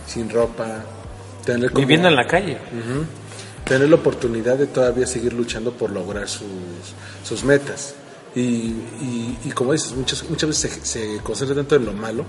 sin 0.07 0.29
ropa, 0.29 0.83
tener 1.45 1.69
como- 1.71 1.81
Viviendo 1.81 2.07
en 2.07 2.15
la 2.15 2.27
calle. 2.27 2.53
Ujú. 2.53 3.05
Tener 3.65 3.89
la 3.89 3.95
oportunidad 3.97 4.57
de 4.57 4.67
todavía 4.67 5.05
seguir 5.05 5.33
luchando 5.33 5.71
por 5.73 5.91
lograr 5.91 6.27
sus, 6.27 6.47
sus 7.23 7.43
metas. 7.43 7.93
Y, 8.35 8.39
y, 8.41 9.37
y 9.45 9.51
como 9.51 9.73
dices, 9.73 9.91
muchas, 9.93 10.29
muchas 10.29 10.49
veces 10.49 10.79
se, 10.83 10.85
se 11.15 11.17
concentran 11.23 11.57
tanto 11.57 11.75
en 11.77 11.85
lo 11.85 11.93
malo 11.93 12.23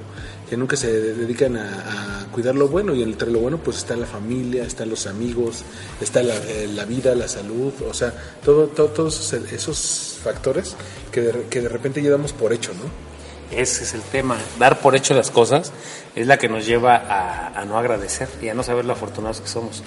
que 0.49 0.57
nunca 0.57 0.75
se 0.76 0.90
dedican 0.90 1.57
a, 1.59 2.23
a 2.23 2.26
cuidar 2.33 2.54
lo 2.54 2.69
bueno. 2.69 2.95
Y 2.95 3.02
entre 3.02 3.30
lo 3.30 3.40
bueno, 3.40 3.59
pues 3.59 3.76
está 3.78 3.97
la 3.97 4.07
familia, 4.07 4.64
están 4.64 4.88
los 4.88 5.07
amigos, 5.07 5.62
está 6.00 6.23
la, 6.23 6.35
eh, 6.37 6.69
la 6.75 6.85
vida, 6.87 7.14
la 7.14 7.28
salud, 7.28 7.73
o 7.88 7.92
sea, 7.95 8.12
todo, 8.45 8.66
todo- 8.69 8.88
todos 8.88 9.21
esos, 9.21 9.52
esos 9.52 10.19
factores 10.25 10.75
que 11.12 11.21
de, 11.21 11.42
que 11.50 11.61
de 11.61 11.69
repente 11.69 12.02
ya 12.02 12.11
damos 12.11 12.33
por 12.33 12.52
hecho, 12.52 12.73
¿no? 12.75 13.11
Ese 13.57 13.83
es 13.85 13.95
el 13.95 14.02
tema. 14.02 14.38
Dar 14.59 14.80
por 14.80 14.97
hecho 14.97 15.12
las 15.12 15.30
cosas 15.30 15.71
es 16.16 16.26
la 16.26 16.38
que 16.38 16.49
nos 16.49 16.66
lleva 16.66 16.97
a, 16.97 17.49
a 17.61 17.64
no 17.64 17.76
agradecer 17.78 18.28
y 18.40 18.49
a 18.49 18.54
no 18.54 18.62
saber 18.62 18.85
lo 18.85 18.92
afortunados 18.95 19.40
que 19.40 19.49
somos. 19.49 19.83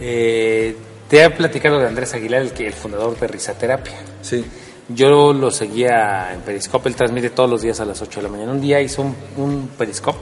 Eh, 0.00 0.76
te 1.08 1.24
he 1.24 1.30
platicado 1.30 1.78
de 1.78 1.86
Andrés 1.86 2.12
Aguilar, 2.14 2.42
el, 2.42 2.52
que, 2.52 2.66
el 2.66 2.74
fundador 2.74 3.18
de 3.18 3.26
Risaterapia. 3.28 3.94
Sí. 4.20 4.44
Yo 4.88 5.34
lo 5.34 5.50
seguía 5.50 6.32
en 6.32 6.40
Periscope, 6.40 6.88
él 6.88 6.96
transmite 6.96 7.28
todos 7.28 7.50
los 7.50 7.60
días 7.60 7.78
a 7.80 7.84
las 7.84 8.00
8 8.00 8.20
de 8.20 8.22
la 8.22 8.28
mañana. 8.30 8.52
Un 8.52 8.60
día 8.62 8.80
hizo 8.80 9.02
un, 9.36 9.68
Periscope 9.76 10.18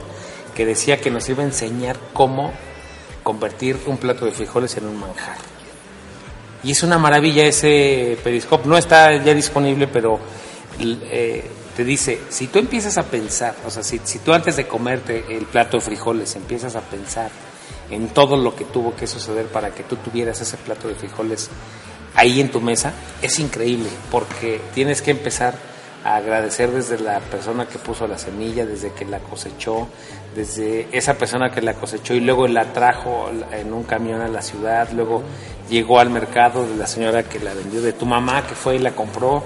que 0.53 0.65
decía 0.65 0.99
que 0.99 1.09
nos 1.09 1.27
iba 1.29 1.41
a 1.41 1.45
enseñar 1.45 1.97
cómo 2.11 2.51
convertir 3.23 3.79
un 3.85 3.97
plato 3.97 4.25
de 4.25 4.31
frijoles 4.31 4.75
en 4.75 4.87
un 4.87 4.99
manjar. 4.99 5.37
Y 6.63 6.71
es 6.71 6.83
una 6.83 6.97
maravilla 6.97 7.45
ese 7.45 8.17
Periscope. 8.21 8.67
No 8.67 8.77
está 8.77 9.15
ya 9.23 9.33
disponible, 9.33 9.87
pero 9.87 10.19
eh, 10.79 11.45
te 11.73 11.85
dice, 11.85 12.19
si 12.27 12.47
tú 12.47 12.59
empiezas 12.59 12.97
a 12.97 13.03
pensar, 13.03 13.55
o 13.65 13.69
sea, 13.69 13.83
si, 13.83 14.01
si 14.03 14.19
tú 14.19 14.33
antes 14.33 14.57
de 14.57 14.67
comerte 14.67 15.23
el 15.29 15.45
plato 15.45 15.77
de 15.77 15.81
frijoles 15.81 16.35
empiezas 16.35 16.75
a 16.75 16.81
pensar 16.81 17.31
en 17.89 18.09
todo 18.09 18.35
lo 18.35 18.53
que 18.53 18.65
tuvo 18.65 18.93
que 18.97 19.07
suceder 19.07 19.45
para 19.45 19.73
que 19.73 19.83
tú 19.83 19.95
tuvieras 19.95 20.41
ese 20.41 20.57
plato 20.57 20.89
de 20.89 20.95
frijoles 20.95 21.49
ahí 22.17 22.41
en 22.41 22.51
tu 22.51 22.59
mesa, 22.59 22.93
es 23.21 23.39
increíble, 23.39 23.89
porque 24.11 24.59
tienes 24.73 25.01
que 25.01 25.11
empezar 25.11 25.53
a 26.03 26.15
agradecer 26.15 26.71
desde 26.71 26.99
la 26.99 27.19
persona 27.19 27.67
que 27.67 27.77
puso 27.77 28.07
la 28.07 28.17
semilla, 28.17 28.65
desde 28.65 28.91
que 28.91 29.05
la 29.05 29.19
cosechó, 29.19 29.87
desde 30.35 30.87
esa 30.91 31.13
persona 31.13 31.51
que 31.51 31.61
la 31.61 31.75
cosechó 31.75 32.15
y 32.15 32.19
luego 32.19 32.47
la 32.47 32.73
trajo 32.73 33.29
en 33.51 33.71
un 33.71 33.83
camión 33.83 34.21
a 34.21 34.27
la 34.27 34.41
ciudad, 34.41 34.89
luego 34.93 35.21
llegó 35.69 35.99
al 35.99 36.09
mercado 36.09 36.67
de 36.67 36.75
la 36.75 36.87
señora 36.87 37.23
que 37.23 37.39
la 37.39 37.53
vendió, 37.53 37.81
de 37.81 37.93
tu 37.93 38.07
mamá 38.07 38.45
que 38.47 38.55
fue 38.55 38.77
y 38.77 38.79
la 38.79 38.91
compró, 38.91 39.43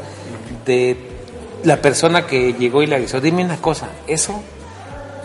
de 0.65 0.95
la 1.63 1.81
persona 1.81 2.25
que 2.25 2.53
llegó 2.53 2.81
y 2.83 2.87
la 2.87 2.95
avisó. 2.95 3.19
Dime 3.19 3.43
una 3.43 3.57
cosa, 3.57 3.89
¿eso 4.07 4.41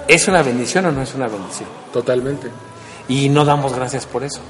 es 0.09 0.27
una 0.27 0.43
bendición 0.43 0.87
o 0.87 0.93
no 0.93 1.03
es 1.03 1.15
una 1.15 1.29
bendición? 1.29 1.69
Totalmente. 1.93 2.49
Y 3.09 3.29
no 3.29 3.45
damos 3.45 3.73
gracias 3.73 4.05
por 4.05 4.25
eso. 4.25 4.41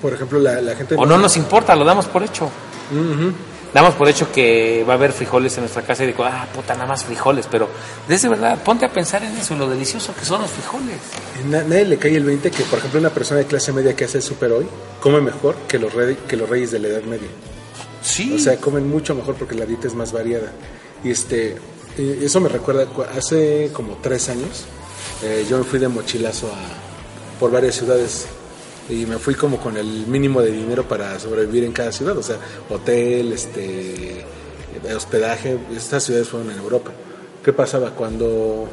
Por 0.00 0.14
ejemplo, 0.14 0.38
la, 0.38 0.60
la 0.60 0.74
gente... 0.76 0.94
O 0.96 1.04
no 1.06 1.18
nos 1.18 1.36
importa, 1.36 1.74
lo 1.76 1.84
damos 1.84 2.06
por 2.06 2.22
hecho. 2.22 2.44
Ujú. 2.46 3.32
Damos 3.72 3.94
por 3.94 4.08
hecho 4.08 4.32
que 4.32 4.84
va 4.88 4.94
a 4.94 4.96
haber 4.96 5.12
frijoles 5.12 5.56
en 5.56 5.62
nuestra 5.62 5.82
casa 5.82 6.02
y 6.02 6.08
digo, 6.08 6.24
ah, 6.24 6.46
puta, 6.52 6.74
nada 6.74 6.86
más 6.86 7.04
frijoles. 7.04 7.46
Pero 7.48 7.68
desde 8.08 8.28
verdad, 8.28 8.58
ponte 8.64 8.84
a 8.84 8.92
pensar 8.92 9.22
en 9.22 9.36
eso, 9.36 9.54
en 9.54 9.60
lo 9.60 9.68
delicioso 9.70 10.12
que 10.18 10.24
son 10.24 10.42
los 10.42 10.50
frijoles. 10.50 10.96
Na- 11.48 11.62
nadie 11.62 11.84
le 11.84 11.96
cae 11.98 12.16
el 12.16 12.24
20 12.24 12.50
que, 12.50 12.64
por 12.64 12.78
ejemplo, 12.80 12.98
una 12.98 13.10
persona 13.10 13.38
de 13.40 13.46
clase 13.46 13.72
media 13.72 13.94
que 13.94 14.06
hace 14.06 14.18
el 14.18 14.24
súper 14.24 14.50
hoy 14.52 14.66
come 15.00 15.20
mejor 15.20 15.54
que 15.68 15.78
los, 15.78 15.92
re- 15.94 16.16
que 16.26 16.36
los 16.36 16.48
reyes 16.50 16.72
de 16.72 16.80
la 16.80 16.88
Edad 16.88 17.02
Media. 17.02 17.28
Sí. 18.02 18.34
O 18.34 18.38
sea, 18.40 18.56
comen 18.56 18.88
mucho 18.88 19.14
mejor 19.14 19.34
porque 19.36 19.54
la 19.54 19.66
dieta 19.66 19.86
es 19.86 19.94
más 19.94 20.10
variada. 20.10 20.50
Y 21.04 21.10
este, 21.12 21.56
eso 21.96 22.40
me 22.40 22.48
recuerda, 22.48 22.86
cu- 22.86 23.04
hace 23.16 23.70
como 23.72 23.98
tres 24.02 24.28
años, 24.30 24.64
eh, 25.22 25.46
yo 25.48 25.58
me 25.58 25.64
fui 25.64 25.78
de 25.78 25.86
mochilazo 25.86 26.48
a, 26.48 27.38
por 27.38 27.52
varias 27.52 27.76
ciudades 27.76 28.26
y 28.90 29.06
me 29.06 29.18
fui 29.18 29.34
como 29.34 29.58
con 29.58 29.76
el 29.76 30.06
mínimo 30.06 30.42
de 30.42 30.50
dinero 30.50 30.86
para 30.86 31.18
sobrevivir 31.20 31.64
en 31.64 31.72
cada 31.72 31.92
ciudad, 31.92 32.18
o 32.18 32.22
sea, 32.22 32.36
hotel, 32.68 33.32
este, 33.32 34.20
eh, 34.20 34.94
hospedaje, 34.94 35.58
estas 35.74 36.02
ciudades 36.04 36.28
fueron 36.28 36.50
en 36.50 36.58
Europa. 36.58 36.90
¿Qué 37.44 37.52
pasaba 37.52 37.90
cuando 37.90 38.68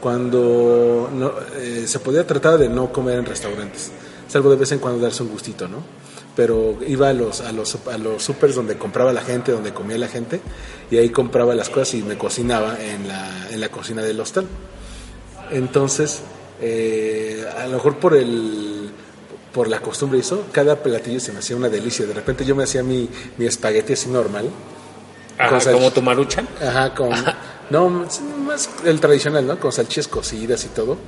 cuando 0.00 1.10
eh, 1.56 1.84
se 1.86 1.98
podía 2.00 2.26
tratar 2.26 2.58
de 2.58 2.68
no 2.68 2.92
comer 2.92 3.18
en 3.18 3.24
restaurantes, 3.24 3.90
salvo 4.28 4.50
de 4.50 4.56
vez 4.56 4.72
en 4.72 4.78
cuando 4.78 5.00
darse 5.00 5.22
un 5.22 5.30
gustito, 5.30 5.68
¿no? 5.68 5.82
Pero 6.34 6.76
iba 6.86 7.08
a 7.08 7.12
los 7.14 7.40
a 7.40 7.52
los 7.52 7.78
a 7.86 7.98
los 7.98 8.22
supers 8.22 8.54
donde 8.54 8.76
compraba 8.76 9.12
la 9.12 9.22
gente, 9.22 9.52
donde 9.52 9.72
comía 9.72 9.96
la 9.96 10.08
gente 10.08 10.40
y 10.90 10.98
ahí 10.98 11.08
compraba 11.08 11.54
las 11.54 11.70
cosas 11.70 11.94
y 11.94 12.02
me 12.02 12.18
cocinaba 12.18 12.76
en 12.80 13.08
la 13.08 13.48
en 13.50 13.60
la 13.60 13.70
cocina 13.70 14.02
del 14.02 14.20
hostal. 14.20 14.46
Entonces, 15.50 16.20
eh, 16.60 17.44
a 17.56 17.66
lo 17.66 17.74
mejor 17.74 17.98
por 17.98 18.16
el 18.16 18.65
por 19.56 19.68
la 19.68 19.80
costumbre 19.80 20.18
hizo, 20.18 20.44
cada 20.52 20.82
platillo 20.82 21.18
se 21.18 21.32
me 21.32 21.38
hacía 21.38 21.56
una 21.56 21.70
delicia. 21.70 22.04
De 22.04 22.12
repente 22.12 22.44
yo 22.44 22.54
me 22.54 22.64
hacía 22.64 22.82
mi, 22.82 23.08
mi 23.38 23.46
espagueti 23.46 23.94
así 23.94 24.10
normal. 24.10 24.50
Ajá, 25.38 25.58
con 25.58 25.72
como 25.72 25.90
tu 25.90 26.02
maruchan. 26.02 26.46
Ajá, 26.60 26.94
con. 26.94 27.10
No, 27.70 27.88
más 27.88 28.20
más 28.20 28.68
el 28.84 29.00
tradicional, 29.00 29.46
¿no? 29.46 29.58
Con 29.58 29.72
salchichas 29.72 30.08
cocidas 30.08 30.62
y 30.66 30.68
todo. 30.68 30.98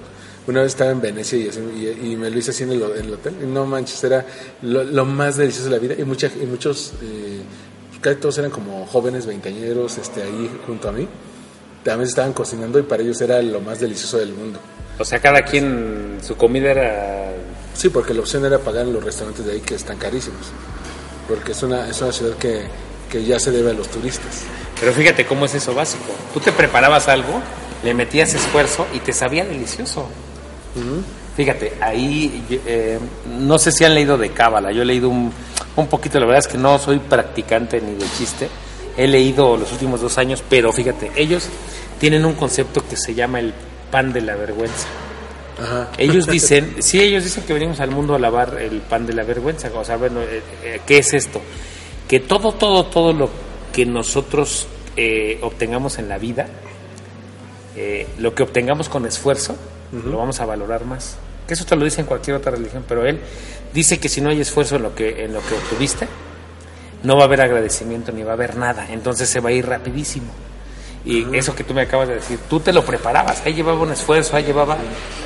Una 0.47 0.63
vez 0.63 0.73
estaba 0.73 0.91
en 0.93 1.01
Venecia 1.03 1.39
y, 1.39 1.49
así- 1.49 1.61
y- 1.77 2.13
y 2.13 2.17
me 2.17 2.31
lo 2.31 2.39
hice 2.39 2.53
así 2.53 2.63
en 2.63 2.73
el, 2.73 2.83
en 2.83 3.05
el 3.05 3.13
hotel. 3.13 3.35
Y 3.43 3.47
no 3.47 3.67
manches, 3.67 4.03
era 4.03 4.25
lo, 4.63 4.83
lo 4.83 5.05
más 5.05 5.37
delicioso 5.37 5.69
de 5.69 5.77
la 5.77 5.79
vida. 5.83 5.95
Y, 5.99 6.05
mucha, 6.05 6.29
y 6.29 6.47
muchos, 6.47 6.95
eh, 7.03 7.41
casi 8.01 8.17
todos 8.17 8.39
eran 8.39 8.51
como 8.51 8.87
jóvenes 8.87 9.27
veinteañeros 9.27 9.99
este, 9.99 10.23
ahí 10.23 10.51
junto 10.67 10.89
a 10.89 10.93
mí. 10.93 11.07
También 11.85 12.09
estaban 12.09 12.33
cocinando 12.33 12.79
y 12.79 12.83
para 12.83 13.03
ellos 13.03 13.21
era 13.21 13.43
lo 13.43 13.61
más 13.61 13.79
delicioso 13.79 14.17
del 14.17 14.33
mundo. 14.33 14.59
O 14.99 15.05
sea, 15.05 15.21
cada 15.21 15.43
quien, 15.43 16.19
su 16.27 16.35
comida 16.37 16.71
era... 16.71 17.35
Sí, 17.79 17.91
porque 17.91 18.13
la 18.13 18.23
opción 18.23 18.45
era 18.45 18.59
pagar 18.59 18.89
en 18.89 18.93
los 18.93 19.05
restaurantes 19.05 19.47
de 19.47 19.53
ahí 19.53 19.61
que 19.61 19.77
están 19.77 19.99
carísimos. 19.99 20.49
Porque 21.29 21.53
es 21.53 21.63
una, 21.63 21.89
es 21.89 22.03
una 22.03 22.11
ciudad 22.11 22.37
que, 22.37 22.65
que 23.09 23.25
ya 23.25 23.39
se 23.39 23.53
debe 23.53 23.71
a 23.71 23.73
los 23.73 23.87
turistas. 23.87 24.43
Pero 24.81 24.93
fíjate 24.93 25.25
cómo 25.25 25.45
es 25.45 25.55
eso 25.55 25.73
básico. 25.77 26.13
Tú 26.35 26.41
te 26.41 26.51
preparabas 26.51 27.07
algo, 27.07 27.41
le 27.85 27.95
metías 27.95 28.35
esfuerzo 28.35 28.85
y 28.93 28.99
te 28.99 29.13
sabía 29.13 29.45
delicioso. 29.45 30.09
Fíjate, 31.37 31.75
ahí 31.81 32.45
eh, 32.67 32.99
no 33.39 33.61
sé 33.61 33.71
si 33.71 33.85
han 33.85 33.95
leído 33.95 34.19
de 34.19 34.31
Cábala, 34.31 34.73
yo 34.73 34.83
he 34.83 34.85
leído 34.85 35.09
un, 35.09 35.33
un 35.77 35.87
poquito, 35.87 36.19
la 36.19 36.27
verdad 36.27 36.41
es 36.41 36.49
que 36.49 36.59
no 36.59 36.81
soy 36.81 36.99
practicante 36.99 37.81
ni 37.81 37.95
de 37.95 38.07
chiste, 38.19 38.49
he 38.97 39.07
leído 39.07 39.57
los 39.57 39.71
últimos 39.71 40.01
dos 40.01 40.19
años, 40.19 40.43
pero 40.51 40.73
fíjate, 40.73 41.13
ellos 41.15 41.49
tienen 42.01 42.25
un 42.25 42.35
concepto 42.35 42.83
que 42.89 42.97
se 42.97 43.15
llama 43.15 43.39
el 43.39 43.55
pan 43.93 44.13
de 44.13 44.21
la 44.21 44.35
vergüenza. 44.35 44.89
Ajá. 45.61 45.91
Ellos 45.99 46.27
dicen, 46.31 46.77
sí, 46.81 47.01
ellos 47.01 47.25
dicen 47.25 47.45
que 47.45 47.53
venimos 47.53 47.81
al 47.81 47.91
mundo 47.91 48.15
a 48.15 48.19
lavar 48.19 48.59
el 48.61 48.81
pan 48.81 49.07
de 49.07 49.13
la 49.13 49.25
vergüenza. 49.25 49.71
O 49.75 49.85
sea, 49.85 49.97
bueno, 49.97 50.21
eh, 50.23 50.43
eh, 50.63 50.81
¿qué 50.87 50.99
es 50.99 51.15
esto? 51.15 51.41
Que 52.07 52.21
todo, 52.21 52.53
todo, 52.53 52.87
todo 52.87 53.13
lo 53.13 53.31
que 53.73 53.87
nosotros 53.87 54.67
eh, 55.01 55.39
obtengamos 55.43 56.01
en 56.01 56.09
la 56.09 56.19
vida, 56.19 56.49
eh, 57.77 58.05
lo 58.19 58.35
que 58.35 58.43
obtengamos 58.43 58.89
con 58.89 59.07
esfuerzo, 59.07 59.55
lo 59.93 60.19
vamos 60.19 60.41
a 60.41 60.45
valorar 60.45 60.85
más. 60.85 61.17
Que 61.47 61.55
eso 61.55 61.65
te 61.65 61.77
lo 61.77 61.85
dice 61.85 62.01
en 62.01 62.09
cualquier 62.09 62.35
otra 62.35 62.51
religión, 62.51 62.85
pero 62.89 63.07
él 63.07 63.21
dice 63.73 64.01
que 64.01 64.09
si 64.09 64.21
no 64.21 64.31
hay 64.31 64.41
esfuerzo 64.41 64.75
en 64.75 64.83
lo 64.83 64.97
que, 64.97 65.25
en 65.25 65.33
lo 65.33 65.41
que 65.41 65.55
obtuviste, 65.55 66.09
no 67.05 67.15
va 67.15 67.23
a 67.23 67.25
haber 67.27 67.43
agradecimiento 67.43 68.11
ni 68.11 68.25
va 68.25 68.33
a 68.33 68.35
haber 68.35 68.57
nada. 68.57 68.89
Entonces 68.91 69.29
se 69.29 69.39
va 69.39 69.51
a 69.51 69.53
ir 69.53 69.67
rapidísimo. 69.67 70.33
Y 71.05 71.25
eso 71.37 71.55
que 71.55 71.65
tú 71.65 71.75
me 71.75 71.83
acabas 71.83 72.09
de 72.09 72.15
decir, 72.17 72.39
tú 72.51 72.61
te 72.61 72.73
lo 72.73 72.85
preparabas, 72.85 73.41
ahí 73.47 73.55
llevaba 73.55 73.81
un 73.81 73.93
esfuerzo, 73.93 74.37
ahí 74.37 74.45
llevaba 74.45 74.77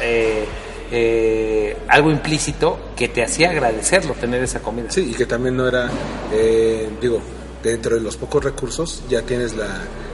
eh, 0.00 0.44
eh, 0.90 1.76
algo 1.88 2.10
implícito 2.10 2.78
que 2.94 3.08
te 3.08 3.24
hacía 3.24 3.50
agradecerlo, 3.50 4.12
tener 4.14 4.42
esa 4.42 4.60
comida. 4.60 4.90
Sí, 4.90 5.10
y 5.10 5.14
que 5.14 5.26
también 5.26 5.56
no 5.56 5.66
era, 5.66 5.90
eh, 6.32 6.88
digo, 7.00 7.20
dentro 7.62 7.96
de 7.96 8.02
los 8.02 8.16
pocos 8.16 8.44
recursos 8.44 9.02
ya 9.08 9.22
tienes 9.22 9.56
la, 9.56 9.68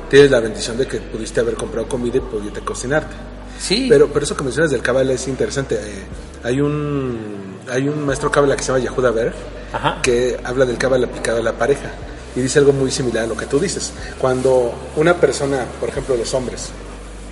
tienes 0.09 0.31
la 0.31 0.41
bendición 0.41 0.79
de 0.79 0.87
que 0.87 0.99
pudiste 0.99 1.41
haber 1.41 1.55
comprado 1.55 1.89
comida 1.89 2.19
y 2.19 2.21
pudiste 2.21 2.61
cocinarte. 2.61 3.17
Sí. 3.59 3.87
Pero, 3.89 4.09
pero 4.09 4.25
eso 4.25 4.37
que 4.37 4.45
mencionas 4.45 4.71
del 4.71 4.81
cábala 4.81 5.13
es 5.13 5.27
interesante. 5.27 5.75
Eh, 5.75 6.05
hay 6.45 6.61
un 6.61 7.59
hay 7.69 7.89
un 7.89 8.07
maestro 8.07 8.31
cábala 8.31 8.57
que 8.57 8.63
se 8.63 8.73
llama 8.73 8.85
Yehuda 8.85 9.11
Berg 9.11 9.35
Ajá. 9.73 10.01
que 10.01 10.39
habla 10.45 10.65
del 10.65 10.79
cábala 10.79 11.07
aplicado 11.07 11.39
a 11.39 11.43
la 11.43 11.53
pareja 11.53 11.91
y 12.39 12.43
dice 12.43 12.61
algo 12.61 12.73
muy 12.73 12.91
similar 12.91 13.25
a 13.25 13.27
lo 13.27 13.37
que 13.37 13.47
tú 13.47 13.59
dices. 13.59 13.93
Cuando 14.19 14.73
una 14.97 15.21
persona, 15.21 15.67
por 15.81 15.89
ejemplo 15.89 16.17
los 16.17 16.33
hombres, 16.35 16.71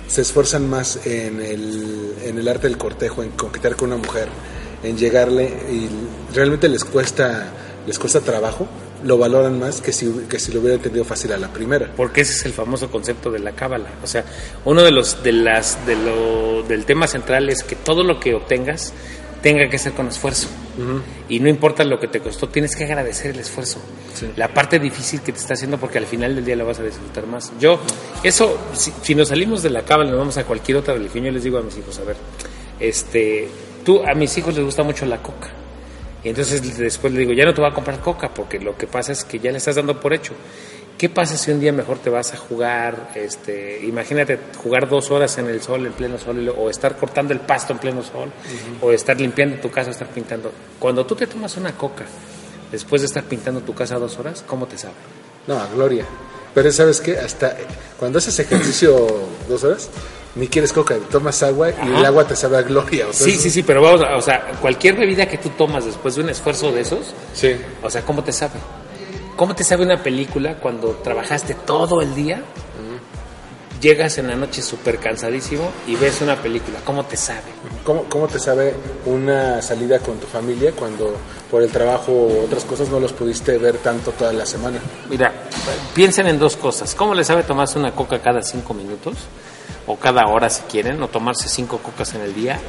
se 0.07 0.21
esfuerzan 0.21 0.69
más 0.69 1.05
en 1.05 1.41
el, 1.41 2.13
en 2.23 2.37
el 2.37 2.47
arte 2.47 2.67
del 2.67 2.77
cortejo, 2.77 3.23
en 3.23 3.31
conquistar 3.31 3.75
con 3.75 3.91
una 3.91 4.01
mujer, 4.01 4.27
en 4.83 4.97
llegarle 4.97 5.45
y 5.45 5.89
realmente 6.35 6.67
les 6.69 6.83
cuesta 6.83 7.53
les 7.87 7.97
cuesta 7.97 8.19
trabajo, 8.19 8.67
lo 9.05 9.17
valoran 9.17 9.57
más 9.57 9.79
que 9.79 9.93
si, 9.93 10.11
que 10.29 10.39
si 10.39 10.51
lo 10.51 10.59
hubieran 10.59 10.79
entendido 10.79 11.05
fácil 11.05 11.31
a 11.31 11.37
la 11.37 11.47
primera. 11.47 11.89
porque 11.95 12.21
ese 12.21 12.33
es 12.33 12.45
el 12.45 12.51
famoso 12.51 12.91
concepto 12.91 13.31
de 13.31 13.39
la 13.39 13.53
cábala. 13.53 13.87
O 14.03 14.07
sea, 14.07 14.25
uno 14.65 14.83
de 14.83 14.91
los 14.91 15.23
de 15.23 15.31
las 15.31 15.85
de 15.87 15.95
lo, 15.95 16.63
del 16.63 16.85
tema 16.85 17.07
central 17.07 17.49
es 17.49 17.63
que 17.63 17.77
todo 17.77 18.03
lo 18.03 18.19
que 18.19 18.35
obtengas 18.35 18.93
tenga 19.41 19.69
que 19.69 19.77
ser 19.77 19.93
con 19.93 20.07
esfuerzo. 20.07 20.47
Y 21.27 21.39
no 21.39 21.49
importa 21.49 21.83
lo 21.83 21.99
que 21.99 22.07
te 22.07 22.19
costó, 22.19 22.49
tienes 22.49 22.75
que 22.75 22.83
agradecer 22.83 23.31
el 23.31 23.39
esfuerzo. 23.39 23.79
Sí. 24.13 24.29
La 24.35 24.53
parte 24.53 24.77
difícil 24.77 25.21
que 25.21 25.31
te 25.31 25.39
está 25.39 25.55
haciendo 25.55 25.79
porque 25.79 25.97
al 25.97 26.05
final 26.05 26.35
del 26.35 26.45
día 26.45 26.55
lo 26.55 26.65
vas 26.67 26.79
a 26.79 26.83
disfrutar 26.83 27.25
más. 27.25 27.51
Yo, 27.59 27.79
eso, 28.23 28.59
si, 28.73 28.93
si 29.01 29.15
nos 29.15 29.29
salimos 29.29 29.63
de 29.63 29.71
la 29.71 29.83
cábala 29.83 30.09
y 30.09 30.11
nos 30.11 30.19
vamos 30.19 30.37
a 30.37 30.43
cualquier 30.43 30.77
otra 30.77 30.93
religión, 30.93 31.23
yo 31.23 31.31
les 31.31 31.43
digo 31.43 31.57
a 31.57 31.63
mis 31.63 31.77
hijos, 31.77 31.97
a 31.97 32.03
ver, 32.03 32.15
este, 32.79 33.47
tú, 33.83 34.03
a 34.03 34.13
mis 34.13 34.37
hijos 34.37 34.55
les 34.55 34.63
gusta 34.63 34.83
mucho 34.83 35.05
la 35.07 35.21
coca. 35.21 35.49
Y 36.23 36.29
entonces 36.29 36.77
después 36.77 37.13
le 37.13 37.19
digo, 37.19 37.33
ya 37.33 37.45
no 37.45 37.53
te 37.53 37.61
voy 37.61 37.69
a 37.69 37.73
comprar 37.73 37.99
coca 37.99 38.33
porque 38.33 38.59
lo 38.59 38.77
que 38.77 38.85
pasa 38.85 39.11
es 39.11 39.23
que 39.23 39.39
ya 39.39 39.51
le 39.51 39.57
estás 39.57 39.75
dando 39.75 39.99
por 39.99 40.13
hecho. 40.13 40.33
¿Qué 40.97 41.09
pasa 41.09 41.37
si 41.37 41.51
un 41.51 41.59
día 41.59 41.71
mejor 41.71 41.99
te 41.99 42.09
vas 42.09 42.33
a 42.33 42.37
jugar, 42.37 43.11
este, 43.13 43.85
imagínate 43.85 44.39
jugar 44.63 44.89
dos 44.89 45.11
horas 45.11 45.37
en 45.37 45.47
el 45.47 45.61
sol, 45.61 45.85
en 45.85 45.93
pleno 45.93 46.17
sol, 46.17 46.49
o 46.57 46.71
estar 46.71 46.95
cortando 46.97 47.33
el 47.33 47.39
pasto 47.39 47.71
en 47.73 47.77
pleno 47.79 48.01
sol, 48.03 48.31
o 48.81 48.91
estar 48.91 49.19
limpiando 49.21 49.57
tu 49.57 49.69
casa, 49.69 49.89
o 49.89 49.91
estar 49.91 50.07
pintando? 50.07 50.51
Cuando 50.79 51.05
tú 51.05 51.13
te 51.15 51.27
tomas 51.27 51.55
una 51.57 51.73
coca, 51.73 52.05
después 52.71 53.03
de 53.03 53.05
estar 53.07 53.23
pintando 53.25 53.61
tu 53.61 53.75
casa 53.75 53.99
dos 53.99 54.17
horas, 54.17 54.43
¿cómo 54.47 54.65
te 54.65 54.75
sabe? 54.77 54.95
No, 55.45 55.59
a 55.59 55.67
gloria. 55.67 56.03
Pero 56.55 56.71
sabes 56.71 56.99
qué, 56.99 57.15
hasta 57.19 57.55
cuando 57.99 58.17
haces 58.17 58.39
ejercicio 58.39 58.97
dos 59.47 59.63
horas, 59.63 59.89
ni 60.33 60.47
quieres 60.47 60.73
coca, 60.73 60.95
tomas 61.11 61.43
agua 61.43 61.69
y 61.69 61.73
Ajá. 61.73 61.99
el 61.99 62.05
agua 62.05 62.27
te 62.27 62.35
sabe 62.35 62.57
a 62.57 62.63
gloria. 62.63 63.07
o 63.07 63.13
sea, 63.13 63.25
Sí, 63.27 63.37
sí, 63.37 63.51
sí, 63.51 63.61
pero 63.61 63.83
vamos, 63.83 64.01
a- 64.01 64.17
o 64.17 64.21
sea, 64.23 64.51
cualquier 64.59 64.95
bebida 64.95 65.27
que 65.27 65.37
tú 65.37 65.49
tomas 65.49 65.85
después 65.85 66.15
de 66.15 66.21
un 66.23 66.29
esfuerzo 66.29 66.71
de 66.71 66.81
esos, 66.81 67.13
Sí. 67.35 67.55
o 67.83 67.89
sea, 67.91 68.01
¿cómo 68.01 68.23
te 68.23 68.31
sabe? 68.31 68.53
¿Cómo 69.37 69.53
te 69.53 69.63
sabe 69.63 69.85
una 69.85 70.01
película 70.01 70.55
cuando 70.55 70.95
trabajaste 70.95 71.53
todo 71.53 72.01
el 72.01 72.15
día? 72.15 72.41
Llegas 73.79 74.17
en 74.17 74.27
la 74.27 74.35
noche 74.35 74.63
súper 74.63 74.97
cansadísimo 74.97 75.69
y 75.85 75.95
ves 75.95 76.21
una 76.21 76.35
película, 76.35 76.79
¿cómo 76.83 77.05
te 77.05 77.15
sabe? 77.15 77.43
¿Cómo, 77.83 78.05
¿Cómo 78.05 78.27
te 78.27 78.39
sabe 78.39 78.73
una 79.05 79.61
salida 79.61 79.99
con 79.99 80.17
tu 80.17 80.25
familia 80.25 80.71
cuando 80.71 81.15
por 81.51 81.61
el 81.61 81.69
trabajo 81.69 82.11
o 82.11 82.45
otras 82.45 82.65
cosas 82.65 82.89
no 82.89 82.99
los 82.99 83.13
pudiste 83.13 83.59
ver 83.59 83.77
tanto 83.77 84.11
toda 84.13 84.33
la 84.33 84.47
semana? 84.47 84.79
Mira, 85.07 85.31
piensen 85.93 86.25
en 86.25 86.39
dos 86.39 86.57
cosas. 86.57 86.95
¿Cómo 86.95 87.13
les 87.13 87.27
sabe 87.27 87.43
tomarse 87.43 87.77
una 87.77 87.91
coca 87.91 88.19
cada 88.19 88.41
cinco 88.41 88.73
minutos? 88.73 89.13
O 89.85 89.97
cada 89.97 90.25
hora 90.25 90.49
si 90.49 90.63
quieren, 90.63 90.99
o 91.03 91.09
tomarse 91.09 91.47
cinco 91.47 91.77
cocas 91.77 92.15
en 92.15 92.21
el 92.21 92.33
día, 92.33 92.59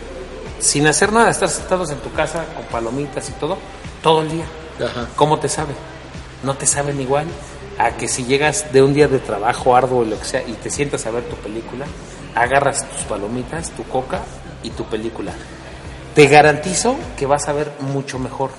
sin 0.59 0.87
hacer 0.87 1.14
nada, 1.14 1.31
estar 1.31 1.48
sentados 1.48 1.90
en 1.90 1.98
tu 2.00 2.12
casa 2.12 2.44
con 2.54 2.66
palomitas 2.66 3.26
y 3.31 3.33
todo, 3.33 3.57
todo 4.02 4.20
el 4.20 4.31
día. 4.31 4.44
Ajá. 4.78 5.09
¿Cómo 5.16 5.38
te 5.38 5.48
sabe? 5.48 5.72
No 6.42 6.55
te 6.57 6.66
saben 6.66 7.01
igual 7.01 7.27
a 7.79 7.96
que 7.96 8.09
si 8.09 8.24
llegas 8.24 8.72
de 8.72 8.83
un 8.83 8.92
día 8.94 9.09
de 9.09 9.18
trabajo 9.18 9.74
arduo 9.77 10.01
o 10.01 10.05
lo 10.05 10.18
que 10.18 10.24
sea 10.24 10.42
y 10.46 10.53
te 10.55 10.70
sientas 10.70 11.07
a 11.07 11.11
ver 11.11 11.24
tu 11.24 11.37
película, 11.37 11.87
agarras 12.35 12.88
tus 12.90 13.03
palomitas, 13.03 13.70
tu 13.70 13.85
coca 13.85 14.20
y 14.62 14.70
tu 14.70 14.85
película. 14.85 15.33
Te 16.14 16.27
garantizo 16.27 16.96
que 17.16 17.27
vas 17.27 17.48
a 17.48 17.53
ver 17.53 17.70
mucho 17.81 18.18
mejor. 18.18 18.51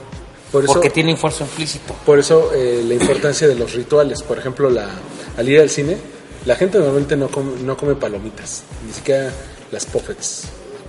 Por 0.51 0.63
eso- 0.63 0.73
porque 0.73 0.89
tiene 0.89 1.11
esfuerzo 1.13 1.43
implícito. 1.43 1.93
Por 2.05 2.19
eso 2.19 2.51
eh, 2.53 2.83
la 2.87 2.93
importancia 2.95 3.47
de 3.47 3.55
los 3.55 3.73
rituales. 3.73 4.23
Por 4.23 4.37
ejemplo, 4.39 4.69
la, 4.69 4.87
al 5.37 5.47
ir 5.47 5.59
al 5.59 5.69
cine, 5.69 5.97
la 6.45 6.55
gente 6.55 6.77
normalmente 6.79 7.15
no 7.17 7.27
come, 7.27 7.61
no 7.61 7.75
come 7.77 7.95
palomitas, 7.95 8.63
ni 8.87 8.93
siquiera 8.93 9.29
las 9.71 9.85
puffets. 9.85 10.43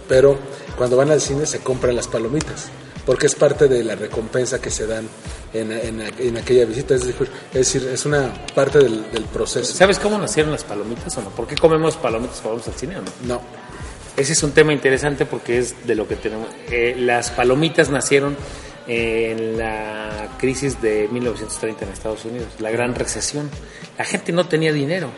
Pero 0.08 0.38
cuando 0.78 0.96
van 0.96 1.10
al 1.10 1.20
cine 1.20 1.44
se 1.46 1.58
compran 1.60 1.94
las 1.96 2.08
palomitas, 2.08 2.68
porque 3.06 3.26
es 3.26 3.34
parte 3.34 3.68
de 3.68 3.84
la 3.84 3.94
recompensa 3.94 4.60
que 4.60 4.70
se 4.70 4.86
dan 4.86 5.08
en, 5.52 5.72
en, 5.72 6.00
en 6.00 6.36
aquella 6.36 6.64
visita. 6.64 6.94
Es 6.94 7.06
decir, 7.06 7.28
es, 7.52 7.72
decir, 7.72 7.88
es 7.92 8.04
una 8.06 8.32
parte 8.54 8.78
del, 8.78 9.10
del 9.10 9.24
proceso. 9.24 9.72
¿Sabes 9.74 9.98
cómo 9.98 10.18
nacieron 10.18 10.52
las 10.52 10.64
palomitas 10.64 11.16
o 11.16 11.22
no? 11.22 11.30
¿Por 11.30 11.46
qué 11.46 11.56
comemos 11.56 11.96
palomitas 11.96 12.40
cuando 12.40 12.60
vamos 12.60 12.68
al 12.68 12.74
cine 12.74 12.96
o 12.98 13.02
no? 13.02 13.10
No. 13.26 13.42
Ese 14.16 14.32
es 14.32 14.42
un 14.42 14.52
tema 14.52 14.72
interesante 14.72 15.24
porque 15.24 15.58
es 15.58 15.86
de 15.86 15.94
lo 15.94 16.06
que 16.06 16.16
tenemos. 16.16 16.48
Eh, 16.70 16.94
las 16.98 17.30
palomitas 17.30 17.90
nacieron 17.90 18.36
en 18.86 19.56
la 19.56 20.28
crisis 20.38 20.82
de 20.82 21.08
1930 21.10 21.84
en 21.84 21.92
Estados 21.92 22.24
Unidos, 22.24 22.48
la 22.58 22.70
gran 22.70 22.94
recesión. 22.94 23.48
La 23.96 24.04
gente 24.04 24.32
no 24.32 24.46
tenía 24.46 24.72
dinero. 24.72 25.10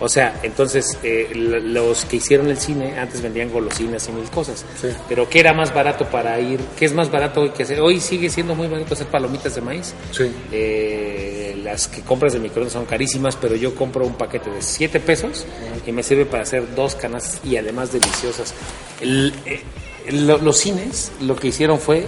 O 0.00 0.08
sea, 0.08 0.40
entonces 0.42 0.98
eh, 1.02 1.30
los 1.34 2.04
que 2.04 2.16
hicieron 2.16 2.50
el 2.50 2.58
cine 2.58 2.98
antes 2.98 3.22
vendían 3.22 3.50
golosinas 3.50 4.08
y 4.08 4.12
mil 4.12 4.28
cosas. 4.28 4.64
Sí. 4.80 4.88
Pero 5.08 5.28
¿qué 5.28 5.40
era 5.40 5.52
más 5.52 5.72
barato 5.72 6.04
para 6.06 6.38
ir? 6.40 6.58
¿Qué 6.76 6.84
es 6.84 6.92
más 6.92 7.10
barato 7.10 7.42
hoy 7.42 7.50
que 7.50 7.62
hacer? 7.62 7.80
Hoy 7.80 8.00
sigue 8.00 8.28
siendo 8.28 8.54
muy 8.54 8.66
barato 8.66 8.94
hacer 8.94 9.06
palomitas 9.06 9.54
de 9.54 9.60
maíz. 9.60 9.94
Sí. 10.10 10.30
Eh, 10.52 11.60
las 11.62 11.88
que 11.88 12.02
compras 12.02 12.32
de 12.32 12.40
microondas 12.40 12.72
son 12.72 12.84
carísimas, 12.86 13.36
pero 13.36 13.54
yo 13.56 13.74
compro 13.74 14.04
un 14.06 14.14
paquete 14.14 14.50
de 14.50 14.60
7 14.62 14.98
pesos 15.00 15.46
y 15.86 15.92
me 15.92 16.02
sirve 16.02 16.26
para 16.26 16.42
hacer 16.42 16.74
dos 16.74 16.94
canastas 16.96 17.40
y 17.44 17.56
además 17.56 17.92
deliciosas. 17.92 18.52
El- 19.00 19.32
eh, 19.46 19.62
lo- 20.10 20.38
los 20.38 20.56
cines 20.58 21.12
lo 21.22 21.36
que 21.36 21.48
hicieron 21.48 21.78
fue 21.80 22.06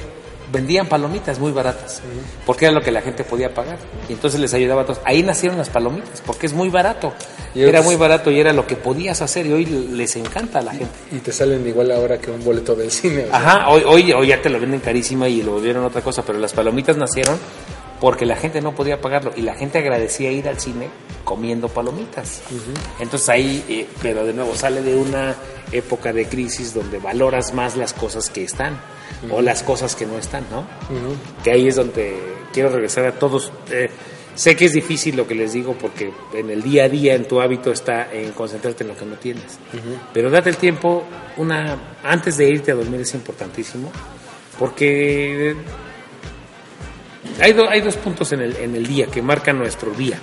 vendían 0.52 0.86
palomitas 0.86 1.38
muy 1.38 1.52
baratas, 1.52 2.02
porque 2.44 2.66
era 2.66 2.74
lo 2.74 2.80
que 2.80 2.90
la 2.90 3.02
gente 3.02 3.24
podía 3.24 3.52
pagar. 3.52 3.78
Y 4.08 4.12
entonces 4.12 4.40
les 4.40 4.52
ayudaba 4.54 4.82
a 4.82 4.84
todos. 4.86 5.00
Ahí 5.04 5.22
nacieron 5.22 5.58
las 5.58 5.68
palomitas, 5.68 6.22
porque 6.24 6.46
es 6.46 6.52
muy 6.52 6.68
barato. 6.68 7.12
Y 7.54 7.62
era 7.62 7.80
muy 7.82 7.96
barato 7.96 8.30
y 8.30 8.38
era 8.38 8.52
lo 8.52 8.66
que 8.66 8.76
podías 8.76 9.22
hacer 9.22 9.46
y 9.46 9.52
hoy 9.52 9.64
les 9.64 10.14
encanta 10.16 10.58
a 10.58 10.62
la 10.62 10.72
gente. 10.72 10.94
Y 11.10 11.18
te 11.18 11.32
salen 11.32 11.66
igual 11.66 11.90
ahora 11.90 12.18
que 12.18 12.30
un 12.30 12.44
boleto 12.44 12.74
del 12.74 12.90
cine. 12.90 13.24
o 13.24 13.28
sea, 13.28 13.36
Ajá, 13.36 13.68
hoy, 13.70 13.82
hoy, 13.86 14.12
hoy 14.12 14.26
ya 14.28 14.42
te 14.42 14.50
lo 14.50 14.60
venden 14.60 14.80
carísima 14.80 15.26
y 15.28 15.42
lo 15.42 15.52
volvieron 15.52 15.84
otra 15.84 16.02
cosa, 16.02 16.22
pero 16.22 16.38
las 16.38 16.52
palomitas 16.52 16.96
nacieron 16.96 17.38
porque 18.00 18.26
la 18.26 18.36
gente 18.36 18.60
no 18.60 18.74
podía 18.74 19.00
pagarlo 19.00 19.32
y 19.36 19.42
la 19.42 19.54
gente 19.54 19.78
agradecía 19.78 20.30
ir 20.30 20.48
al 20.48 20.60
cine 20.60 20.88
comiendo 21.24 21.68
palomitas. 21.68 22.42
Entonces 23.00 23.28
ahí, 23.28 23.64
eh, 23.68 23.86
pero 24.02 24.24
de 24.24 24.32
nuevo, 24.32 24.54
sale 24.54 24.82
de 24.82 24.94
una 24.94 25.34
época 25.72 26.12
de 26.12 26.26
crisis 26.26 26.74
donde 26.74 26.98
valoras 26.98 27.52
más 27.54 27.76
las 27.76 27.92
cosas 27.92 28.30
que 28.30 28.44
están 28.44 28.78
o 29.30 29.40
las 29.40 29.62
cosas 29.62 29.96
que 29.96 30.06
no 30.06 30.18
están, 30.18 30.44
¿no? 30.50 30.66
Que 31.42 31.50
ahí 31.52 31.68
es 31.68 31.76
donde 31.76 32.16
quiero 32.52 32.68
regresar 32.70 33.06
a 33.06 33.12
todos. 33.12 33.50
eh, 33.70 33.88
sé 34.34 34.54
que 34.54 34.66
es 34.66 34.72
difícil 34.74 35.16
lo 35.16 35.26
que 35.26 35.34
les 35.34 35.54
digo 35.54 35.74
porque 35.80 36.12
en 36.34 36.50
el 36.50 36.62
día 36.62 36.84
a 36.84 36.88
día, 36.90 37.14
en 37.14 37.26
tu 37.26 37.40
hábito 37.40 37.72
está 37.72 38.12
en 38.12 38.32
concentrarte 38.32 38.84
en 38.84 38.88
lo 38.88 38.96
que 38.96 39.06
no 39.06 39.16
tienes. 39.16 39.58
Pero 40.12 40.30
date 40.30 40.50
el 40.50 40.58
tiempo, 40.58 41.04
una 41.38 41.96
antes 42.04 42.36
de 42.36 42.48
irte 42.48 42.70
a 42.70 42.74
dormir 42.74 43.00
es 43.00 43.14
importantísimo 43.14 43.90
porque 44.58 45.56
hay, 47.40 47.52
do- 47.52 47.68
hay 47.68 47.80
dos 47.80 47.96
puntos 47.96 48.32
en 48.32 48.40
el, 48.40 48.56
en 48.56 48.74
el 48.76 48.86
día 48.86 49.06
que 49.06 49.22
marcan 49.22 49.58
nuestro 49.58 49.90
día, 49.92 50.18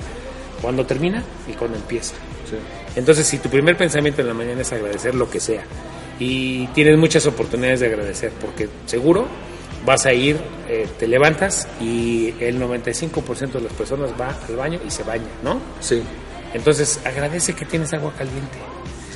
cuando 0.62 0.86
termina 0.86 1.24
y 1.48 1.54
cuando 1.54 1.78
empieza. 1.78 2.14
sí. 2.50 2.56
Entonces, 2.96 3.26
si 3.26 3.40
tu 3.40 3.50
primer 3.50 3.76
pensamiento 3.76 4.22
en 4.22 4.28
la 4.28 4.34
mañana 4.36 4.62
es 4.62 4.72
agradecer 4.72 5.16
lo 5.16 5.30
que 5.30 5.40
sea, 5.40 5.64
y 6.20 6.68
tienes 6.68 6.98
muchas 6.98 7.26
oportunidades 7.26 7.80
de 7.80 7.88
agradecer, 7.88 8.32
porque 8.40 8.70
seguro 8.86 9.26
vas 9.86 10.06
a 10.06 10.14
ir, 10.14 10.38
eh, 10.70 10.88
te 11.00 11.08
levantas 11.08 11.68
y 11.82 12.34
el 12.40 12.60
95% 12.62 13.52
de 13.54 13.62
las 13.62 13.74
personas 13.74 14.12
va 14.20 14.38
al 14.48 14.56
baño 14.56 14.80
y 14.88 14.92
se 14.92 15.04
baña, 15.04 15.26
¿no? 15.44 15.60
Sí. 15.80 16.04
Entonces, 16.54 17.00
agradece 17.04 17.54
que 17.54 17.66
tienes 17.66 17.92
agua 17.94 18.14
caliente. 18.18 18.58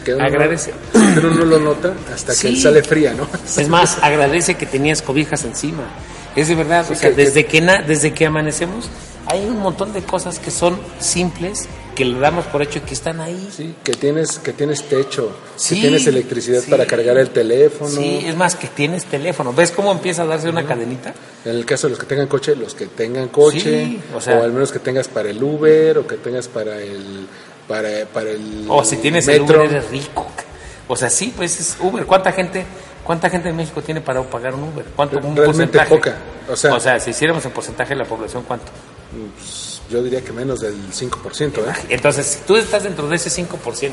que 0.04 0.16
uno, 0.16 0.26
Agradece. 0.26 0.74
pero 1.14 1.30
uno 1.30 1.46
lo 1.46 1.60
nota 1.60 1.94
hasta 2.14 2.34
que 2.36 2.56
sale 2.56 2.82
fría, 2.82 3.14
¿no? 3.14 3.28
Es 3.46 3.70
más, 3.70 4.00
agradece 4.02 4.56
que 4.56 4.66
tenías 4.66 5.02
cobijas 5.04 5.44
encima. 5.46 5.84
Es 6.38 6.48
de 6.48 6.56
verdad, 6.56 6.86
o 6.90 6.96
sea, 6.96 7.10
que- 7.10 7.16
desde 7.16 7.46
que, 7.46 7.60
na- 7.62 7.82
desde 7.82 8.14
que 8.14 8.26
amanecemos, 8.26 8.86
hay 9.26 9.44
un 9.46 9.60
montón 9.60 9.92
de 9.92 10.02
cosas 10.04 10.40
que 10.40 10.52
son 10.52 10.80
simples, 11.00 11.68
que 11.96 12.06
le 12.06 12.20
damos 12.20 12.46
por 12.46 12.62
hecho 12.62 12.78
y 12.78 12.82
que 12.84 12.94
están 12.94 13.20
ahí. 13.20 13.50
Sí, 13.54 13.74
que 13.84 13.92
tienes, 13.94 14.38
que 14.40 14.54
tienes 14.54 14.84
techo, 14.88 15.32
Sí, 15.56 15.76
que 15.76 15.82
tienes 15.82 16.06
electricidad 16.08 16.62
sí. 16.62 16.70
para 16.72 16.86
cargar 16.86 17.18
el 17.18 17.32
teléfono. 17.32 17.90
Sí, 17.90 18.24
es 18.26 18.36
más, 18.38 18.56
que 18.56 18.68
tienes 18.68 19.06
teléfono. 19.06 19.52
¿Ves 19.52 19.72
cómo 19.72 19.92
empieza 19.92 20.22
a 20.22 20.26
darse 20.28 20.48
una 20.50 20.66
cadenita? 20.66 21.14
En 21.44 21.56
el 21.56 21.66
caso 21.66 21.88
de 21.88 21.92
los 21.92 22.00
que 22.00 22.06
tengan 22.06 22.28
coche, 22.28 22.56
los 22.56 22.74
que 22.76 22.86
tengan 22.86 23.30
coche, 23.30 23.60
Sí, 23.86 24.00
o 24.14 24.18
o, 24.18 24.22
sea- 24.22 24.38
al 24.44 24.54
menos 24.54 24.72
que 24.72 24.80
tengas 24.80 25.08
para 25.08 25.30
el 25.32 25.42
Uber, 25.44 25.98
o 25.98 26.08
que 26.08 26.16
tengas 26.18 26.48
para 26.48 26.80
el 26.80 27.28
para, 27.68 28.06
para 28.14 28.30
el 28.30 28.66
O 28.70 28.82
si 28.86 28.96
tienes 28.98 29.28
el 29.28 29.42
metro. 29.42 29.60
Uber, 29.60 29.72
eres 29.72 29.90
rico. 29.90 30.26
O 30.88 30.96
sea, 30.96 31.10
sí, 31.10 31.34
pues 31.36 31.60
es 31.60 31.76
Uber. 31.82 32.06
¿Cuánta 32.06 32.32
gente, 32.32 32.64
cuánta 33.08 33.30
gente 33.30 33.50
en 33.50 33.56
México 33.56 33.82
tiene 33.82 34.02
para 34.02 34.22
pagar 34.22 34.54
un 34.54 34.64
Uber? 34.66 34.86
¿Cuánto? 34.96 35.16
Un 35.18 35.36
Realmente 35.36 35.80
porcentaje? 35.80 35.90
poca. 35.96 36.16
O 36.50 36.80
sea- 36.80 37.00
si 37.00 37.10
hiciéramos 37.12 37.44
en 37.46 37.52
porcentaje 37.52 37.96
de 37.96 38.00
la 38.02 38.06
población, 38.06 38.44
¿cuánto? 38.46 38.68
Pues, 39.36 39.82
yo 39.90 40.04
diría 40.04 40.22
que 40.22 40.32
menos 40.34 40.60
del 40.60 40.76
5%, 40.94 41.62
¿eh? 41.62 41.74
Entonces, 41.90 42.26
si 42.26 42.40
tú 42.46 42.58
estás 42.58 42.84
dentro 42.84 43.08
de 43.08 43.16
ese 43.16 43.30
5%, 43.30 43.92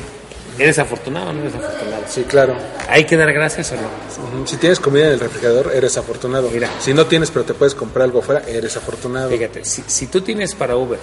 ¿eres 0.59 0.77
afortunado 0.77 1.29
o 1.29 1.33
no 1.33 1.39
eres 1.41 1.55
afortunado? 1.55 2.03
Sí, 2.07 2.23
claro. 2.23 2.55
¿Hay 2.89 3.05
que 3.05 3.15
dar 3.17 3.31
gracias 3.33 3.71
o 3.71 3.75
no? 3.75 4.45
Si 4.45 4.57
tienes 4.57 4.79
comida 4.79 5.07
en 5.07 5.13
el 5.13 5.19
refrigerador, 5.21 5.71
eres 5.73 5.97
afortunado. 5.97 6.49
Mira. 6.51 6.69
Si 6.79 6.93
no 6.93 7.05
tienes, 7.07 7.31
pero 7.31 7.45
te 7.45 7.53
puedes 7.53 7.73
comprar 7.75 8.03
algo 8.05 8.19
afuera, 8.19 8.43
eres 8.47 8.75
afortunado. 8.77 9.29
Fíjate, 9.29 9.63
si, 9.65 9.83
si 9.87 10.07
tú 10.07 10.21
tienes 10.21 10.53
para 10.53 10.75
Uber 10.75 10.99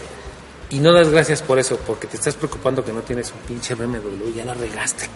y 0.70 0.78
no 0.78 0.92
das 0.92 1.08
gracias 1.10 1.42
por 1.42 1.58
eso, 1.58 1.78
porque 1.86 2.06
te 2.06 2.16
estás 2.16 2.34
preocupando 2.34 2.84
que 2.84 2.92
no 2.92 3.00
tienes 3.00 3.30
un 3.32 3.38
pinche 3.40 3.74
BMW, 3.74 4.32
ya 4.34 4.44
la 4.44 4.54
regaste. 4.54 5.08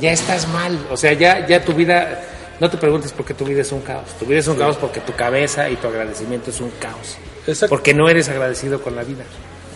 Ya 0.00 0.12
estás 0.12 0.48
mal. 0.48 0.78
O 0.90 0.96
sea, 0.96 1.12
ya, 1.12 1.46
ya 1.46 1.64
tu 1.64 1.72
vida, 1.72 2.22
no 2.60 2.70
te 2.70 2.76
preguntes 2.76 3.12
por 3.12 3.26
qué 3.26 3.34
tu 3.34 3.44
vida 3.44 3.62
es 3.62 3.72
un 3.72 3.80
caos. 3.80 4.08
Tu 4.18 4.26
vida 4.26 4.40
es 4.40 4.48
un 4.48 4.56
caos 4.56 4.76
porque 4.76 5.00
tu 5.00 5.12
cabeza 5.14 5.68
y 5.68 5.76
tu 5.76 5.88
agradecimiento 5.88 6.50
es 6.50 6.60
un 6.60 6.70
caos. 6.78 7.16
Exacto. 7.46 7.70
Porque 7.70 7.94
no 7.94 8.08
eres 8.08 8.28
agradecido 8.28 8.80
con 8.80 8.94
la 8.94 9.02
vida. 9.02 9.24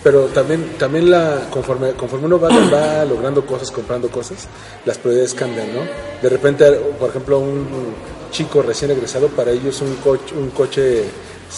Pero 0.02 0.26
también, 0.26 0.74
también 0.78 1.10
la, 1.10 1.46
conforme, 1.50 1.92
conforme 1.92 2.26
uno 2.26 2.40
va, 2.40 2.48
va 2.48 3.04
logrando 3.04 3.46
cosas, 3.46 3.70
comprando 3.70 4.08
cosas, 4.08 4.48
las 4.84 4.98
prioridades 4.98 5.32
cambian, 5.32 5.72
¿no? 5.72 5.82
De 6.20 6.28
repente, 6.28 6.72
por 6.98 7.10
ejemplo, 7.10 7.38
un 7.38 7.94
chico 8.32 8.62
recién 8.62 8.90
egresado, 8.90 9.28
para 9.28 9.52
ellos 9.52 9.80
un 9.80 9.94
coche, 9.96 10.34
un 10.34 10.50
coche 10.50 11.04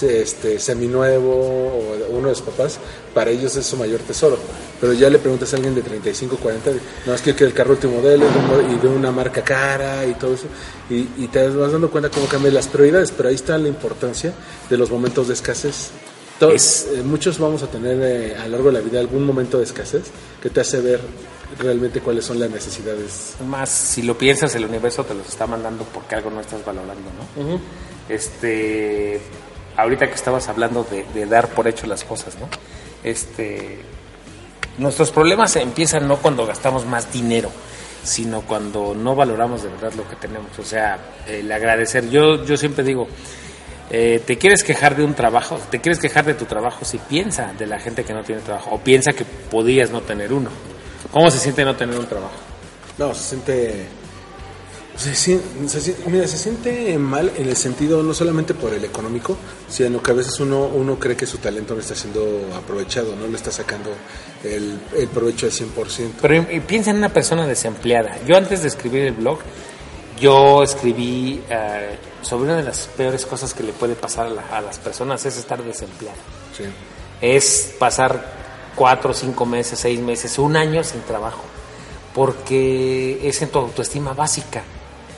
este, 0.02 0.58
seminuevo 0.58 1.30
o 1.32 1.96
uno 2.10 2.28
de 2.28 2.34
sus 2.34 2.44
papás, 2.44 2.78
para 3.14 3.30
ellos 3.30 3.54
es 3.56 3.64
su 3.66 3.76
mayor 3.76 4.00
tesoro. 4.00 4.36
Pero 4.80 4.92
ya 4.92 5.08
le 5.08 5.18
preguntas 5.18 5.52
a 5.52 5.56
alguien 5.56 5.74
de 5.74 5.82
35, 5.82 6.36
40, 6.36 6.70
no, 7.06 7.14
es 7.14 7.22
que 7.22 7.30
el 7.44 7.52
carro 7.54 7.72
último 7.72 7.94
modelo 8.00 8.26
y 8.70 8.78
de 8.78 8.88
una 8.88 9.10
marca 9.12 9.42
cara 9.42 10.04
y 10.06 10.14
todo 10.14 10.34
eso, 10.34 10.46
y, 10.90 11.08
y 11.22 11.28
te 11.32 11.48
vas 11.48 11.72
dando 11.72 11.90
cuenta 11.90 12.10
cómo 12.10 12.26
cambian 12.26 12.54
las 12.54 12.66
prioridades, 12.68 13.10
pero 13.12 13.28
ahí 13.28 13.34
está 13.34 13.56
la 13.58 13.68
importancia 13.68 14.32
de 14.68 14.76
los 14.76 14.90
momentos 14.90 15.28
de 15.28 15.34
escasez. 15.34 15.90
To- 16.40 16.50
Es- 16.50 16.88
eh, 16.92 17.02
muchos 17.04 17.38
vamos 17.38 17.62
a 17.62 17.68
tener 17.68 17.96
eh, 18.02 18.36
a 18.36 18.44
lo 18.46 18.52
largo 18.52 18.66
de 18.66 18.72
la 18.74 18.80
vida 18.80 18.98
algún 18.98 19.24
momento 19.24 19.58
de 19.58 19.64
escasez 19.64 20.02
que 20.42 20.50
te 20.50 20.60
hace 20.60 20.80
ver 20.80 21.00
realmente 21.60 22.00
cuáles 22.00 22.24
son 22.24 22.40
las 22.40 22.50
necesidades. 22.50 23.34
Más, 23.46 23.68
si 23.70 24.02
lo 24.02 24.18
piensas, 24.18 24.52
el 24.56 24.64
universo 24.64 25.04
te 25.04 25.14
los 25.14 25.28
está 25.28 25.46
mandando 25.46 25.84
porque 25.94 26.16
algo 26.16 26.30
no 26.30 26.40
estás 26.40 26.64
valorando, 26.64 27.08
¿no? 27.36 27.60
Este, 28.08 29.20
ahorita 29.76 30.06
que 30.06 30.14
estabas 30.14 30.48
hablando 30.48 30.84
de, 30.84 31.26
dar 31.26 31.48
por 31.48 31.68
hecho 31.68 31.86
las 31.86 32.04
cosas, 32.04 32.36
¿no? 32.38 32.48
Este, 33.02 33.80
nuestros 34.78 35.10
problemas 35.10 35.56
empiezan 35.56 36.08
no 36.08 36.16
cuando 36.16 36.46
gastamos 36.46 36.86
más 36.86 37.12
dinero, 37.12 37.50
sino 38.02 38.42
cuando 38.42 38.94
no 38.94 39.14
valoramos 39.14 39.62
de 39.62 39.68
verdad 39.68 39.92
lo 39.94 40.08
que 40.08 40.16
tenemos. 40.16 40.58
O 40.58 40.64
sea, 40.64 40.98
el 41.26 41.50
agradecer. 41.50 42.08
Yo, 42.10 42.44
yo 42.44 42.56
siempre 42.56 42.84
digo, 42.84 43.08
eh, 43.90 44.22
te 44.24 44.38
quieres 44.38 44.64
quejar 44.64 44.96
de 44.96 45.04
un 45.04 45.14
trabajo, 45.14 45.58
te 45.70 45.80
quieres 45.80 45.98
quejar 45.98 46.24
de 46.24 46.34
tu 46.34 46.46
trabajo, 46.46 46.84
si 46.84 46.98
piensa 46.98 47.52
de 47.58 47.66
la 47.66 47.78
gente 47.78 48.04
que 48.04 48.14
no 48.14 48.22
tiene 48.22 48.40
trabajo, 48.40 48.70
o 48.72 48.78
piensa 48.78 49.12
que 49.12 49.24
podías 49.24 49.90
no 49.90 50.00
tener 50.00 50.32
uno. 50.32 50.50
¿Cómo 51.10 51.30
se 51.30 51.38
siente 51.38 51.64
no 51.64 51.76
tener 51.76 51.98
un 51.98 52.06
trabajo? 52.06 52.34
No, 52.98 53.14
se 53.14 53.22
siente... 53.22 53.86
Se, 54.96 55.14
se 55.14 55.40
mira, 56.06 56.26
se 56.28 56.38
siente 56.38 56.96
mal 56.98 57.32
en 57.36 57.48
el 57.48 57.56
sentido 57.56 58.02
no 58.02 58.14
solamente 58.14 58.54
por 58.54 58.72
el 58.72 58.84
económico, 58.84 59.36
sino 59.68 60.00
que 60.00 60.12
a 60.12 60.14
veces 60.14 60.38
uno, 60.38 60.66
uno 60.66 60.98
cree 61.00 61.16
que 61.16 61.26
su 61.26 61.38
talento 61.38 61.74
no 61.74 61.80
está 61.80 61.96
siendo 61.96 62.22
aprovechado, 62.56 63.16
no 63.16 63.26
le 63.26 63.36
está 63.36 63.50
sacando 63.50 63.90
el, 64.44 64.78
el 64.96 65.08
provecho 65.08 65.46
al 65.46 65.52
100%. 65.52 66.10
Pero 66.22 66.46
y- 66.52 66.60
piensa 66.60 66.90
en 66.90 66.98
una 66.98 67.08
persona 67.12 67.44
desempleada. 67.46 68.18
Yo 68.24 68.36
antes 68.36 68.62
de 68.62 68.68
escribir 68.68 69.02
el 69.02 69.12
blog, 69.14 69.38
yo 70.20 70.62
escribí 70.62 71.42
eh, 71.50 71.98
sobre 72.22 72.44
una 72.44 72.56
de 72.58 72.62
las 72.62 72.86
peores 72.96 73.26
cosas 73.26 73.52
que 73.52 73.64
le 73.64 73.72
puede 73.72 73.96
pasar 73.96 74.26
a, 74.26 74.30
la- 74.30 74.46
a 74.56 74.60
las 74.60 74.78
personas 74.78 75.26
es 75.26 75.36
estar 75.36 75.60
desempleado. 75.64 76.18
Sí. 76.56 76.64
Es 77.20 77.74
pasar 77.80 78.32
cuatro, 78.76 79.12
cinco 79.12 79.44
meses, 79.44 79.76
seis 79.80 79.98
meses, 79.98 80.38
un 80.38 80.56
año 80.56 80.84
sin 80.84 81.00
trabajo. 81.00 81.42
Porque 82.14 83.26
es 83.28 83.42
en 83.42 83.48
tu 83.48 83.58
autoestima 83.58 84.14
básica. 84.14 84.62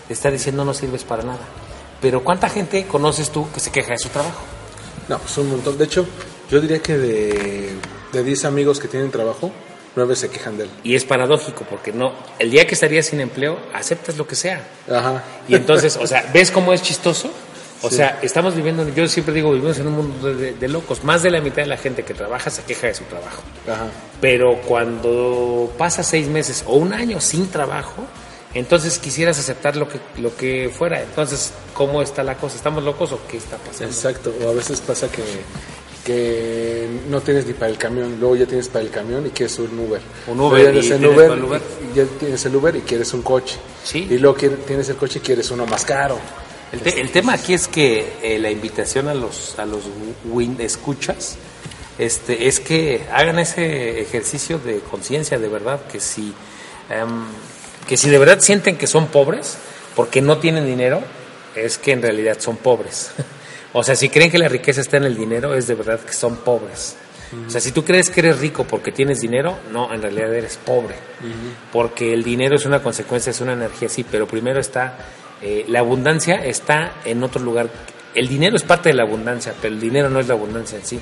Está 0.09 0.31
diciendo 0.31 0.64
no 0.64 0.75
sirves 0.75 1.05
para 1.05 1.23
nada. 1.23 1.40
Pero 2.01 2.23
¿cuánta 2.23 2.49
gente 2.49 2.87
conoces 2.87 3.31
tú 3.31 3.51
que 3.53 3.61
se 3.61 3.71
queja 3.71 3.92
de 3.92 3.99
su 3.99 4.09
trabajo? 4.09 4.42
No, 5.09 5.19
pues 5.19 5.37
un 5.38 5.51
montón. 5.51 5.79
De 5.79 5.85
hecho, 5.85 6.07
yo 6.51 6.61
diría 6.61 6.81
que 6.81 6.97
de, 6.97 7.73
de 8.12 8.25
10 8.25 8.45
amigos 8.45 8.79
que 8.79 8.88
tienen 8.88 9.11
trabajo, 9.11 9.51
9 9.97 10.14
se 10.16 10.29
quejan 10.29 10.59
de 10.59 10.64
él. 10.64 10.71
Y 10.85 10.95
es 10.95 11.05
paradójico 11.05 11.64
porque 11.69 11.92
no, 11.92 12.12
el 12.38 12.51
día 12.51 12.66
que 12.66 12.75
estarías 12.75 13.07
sin 13.07 13.21
empleo, 13.21 13.59
aceptas 13.75 14.16
lo 14.16 14.27
que 14.27 14.37
sea. 14.37 14.66
Ajá. 14.90 15.25
Y 15.49 15.55
entonces, 15.55 15.97
o 16.01 16.07
sea, 16.07 16.31
¿ves 16.35 16.51
cómo 16.51 16.73
es 16.73 16.83
chistoso? 16.83 17.31
O 17.83 17.90
sea, 17.90 18.19
estamos 18.23 18.57
viviendo, 18.57 18.88
yo 18.88 19.07
siempre 19.07 19.35
digo, 19.35 19.53
vivimos 19.53 19.79
en 19.79 19.87
un 19.87 19.97
mundo 19.97 20.35
de, 20.35 20.55
de 20.55 20.69
locos. 20.69 21.05
Más 21.05 21.23
de 21.23 21.31
la 21.31 21.40
mitad 21.40 21.57
de 21.57 21.66
la 21.66 21.77
gente 21.77 22.05
que 22.05 22.14
trabaja 22.14 22.51
se 22.51 22.62
queja 22.62 22.87
de 22.88 22.95
su 22.95 23.05
trabajo. 23.05 23.42
Ajá. 23.71 23.87
Pero 24.21 24.61
cuando 24.62 25.73
pasa 25.77 26.03
seis 26.03 26.27
meses 26.27 26.64
o 26.66 26.77
un 26.77 26.95
año 26.95 27.21
sin 27.21 27.49
trabajo, 27.51 28.07
entonces 28.59 28.99
quisieras 28.99 29.38
aceptar 29.38 29.77
lo 29.77 29.88
que, 29.88 29.99
lo 30.21 30.35
que 30.37 30.71
fuera. 30.77 31.03
Entonces, 31.03 31.53
¿cómo 31.75 32.03
está 32.03 32.23
la 32.23 32.37
cosa? 32.37 32.57
¿Estamos 32.57 32.85
locos 32.85 33.12
o 33.12 33.21
qué 33.29 33.37
está 33.37 33.57
pasando? 33.57 33.87
Exacto. 33.92 34.33
O 34.45 34.49
a 34.51 34.53
veces 34.53 34.81
pasa 34.81 35.11
que, 35.11 35.23
que 36.05 36.87
no 37.09 37.21
tienes 37.21 37.47
ni 37.47 37.53
para 37.55 37.71
el 37.71 37.79
camión, 37.79 38.19
luego 38.21 38.37
ya 38.37 38.47
tienes 38.47 38.69
para 38.69 38.85
el 38.85 38.90
camión 38.90 39.27
y 39.27 39.31
quieres 39.31 39.59
un 39.59 39.79
Uber. 39.79 40.01
Un 40.29 40.40
Uber, 40.40 40.61
y 40.61 40.64
tienes 40.81 40.90
el 40.90 40.99
tienes 41.01 41.16
Uber, 41.16 41.29
para 41.29 41.40
el 41.40 41.45
Uber. 41.45 41.62
y 41.92 41.97
ya 41.97 42.05
tienes 42.19 42.45
el 42.47 42.57
Uber 42.57 42.77
y 42.77 42.81
quieres 42.83 43.12
un 43.14 43.23
coche. 43.23 43.57
Sí. 43.85 44.07
Y 44.11 44.19
luego 44.19 44.37
tienes 44.66 44.88
el 44.88 44.97
coche 44.97 45.19
y 45.19 45.23
quieres 45.23 45.51
uno 45.51 45.66
más 45.66 45.85
caro. 45.85 46.19
El, 46.73 46.81
te- 46.81 47.01
el 47.01 47.11
tema 47.11 47.33
aquí 47.35 47.55
es 47.55 47.69
que 47.69 48.14
eh, 48.23 48.38
la 48.38 48.51
invitación 48.51 49.09
a 49.09 49.14
los, 49.14 49.59
a 49.59 49.64
los 49.66 49.83
win 50.25 50.57
escuchas 50.61 51.37
este, 51.99 52.49
es 52.49 52.61
que 52.61 53.07
hagan 53.12 53.38
ese 53.38 54.01
ejercicio 54.01 54.59
de 54.59 54.81
conciencia 54.81 55.38
de 55.38 55.49
verdad, 55.49 55.81
que 55.90 55.99
si, 56.01 56.33
em, 56.90 57.25
que 57.87 57.96
si 57.96 58.11
de 58.11 58.18
verdad 58.18 58.40
sienten 58.40 58.77
que 58.77 58.87
son 58.87 59.07
pobres 59.07 59.57
porque 59.94 60.20
no 60.20 60.38
tienen 60.38 60.66
dinero, 60.66 61.03
es 61.55 61.79
que 61.79 61.92
en 61.92 62.03
realidad 62.03 62.37
son 62.38 62.57
pobres. 62.57 63.12
o 63.72 63.83
sea, 63.83 63.96
si 63.96 64.09
creen 64.09 64.31
que 64.31 64.38
la 64.38 64.49
riqueza 64.49 64.81
está 64.81 64.96
en 64.99 65.05
el 65.05 65.16
dinero, 65.16 65.55
es 65.55 65.66
de 65.66 65.75
verdad 65.75 66.01
que 66.01 66.12
son 66.12 66.37
pobres. 66.37 66.96
O 67.46 67.51
sea, 67.51 67.61
si 67.61 67.72
tú 67.72 67.85
crees 67.85 68.09
que 68.09 68.20
eres 68.20 68.38
rico 68.38 68.64
porque 68.64 68.92
tienes 68.92 69.20
dinero, 69.20 69.59
no, 69.72 69.92
en 69.92 70.01
realidad 70.01 70.33
eres 70.33 70.59
pobre. 70.64 70.94
Porque 71.72 72.12
el 72.12 72.22
dinero 72.22 72.57
es 72.57 72.64
una 72.66 72.83
consecuencia, 72.83 73.31
es 73.31 73.40
una 73.40 73.53
energía, 73.53 73.88
sí, 73.88 74.05
pero 74.09 74.27
primero 74.27 74.61
está, 74.61 74.96
eh, 75.42 75.64
la 75.68 75.81
abundancia 75.81 76.37
está 76.44 76.94
en 77.05 77.22
otro 77.22 77.42
lugar. 77.42 77.68
El 78.14 78.29
dinero 78.29 78.57
es 78.57 78.62
parte 78.62 78.90
de 78.90 78.94
la 78.94 79.03
abundancia, 79.03 79.55
pero 79.61 79.75
el 79.75 79.81
dinero 79.81 80.09
no 80.09 80.20
es 80.20 80.29
la 80.29 80.35
abundancia 80.35 80.79
en 80.79 80.87
sí, 80.87 81.01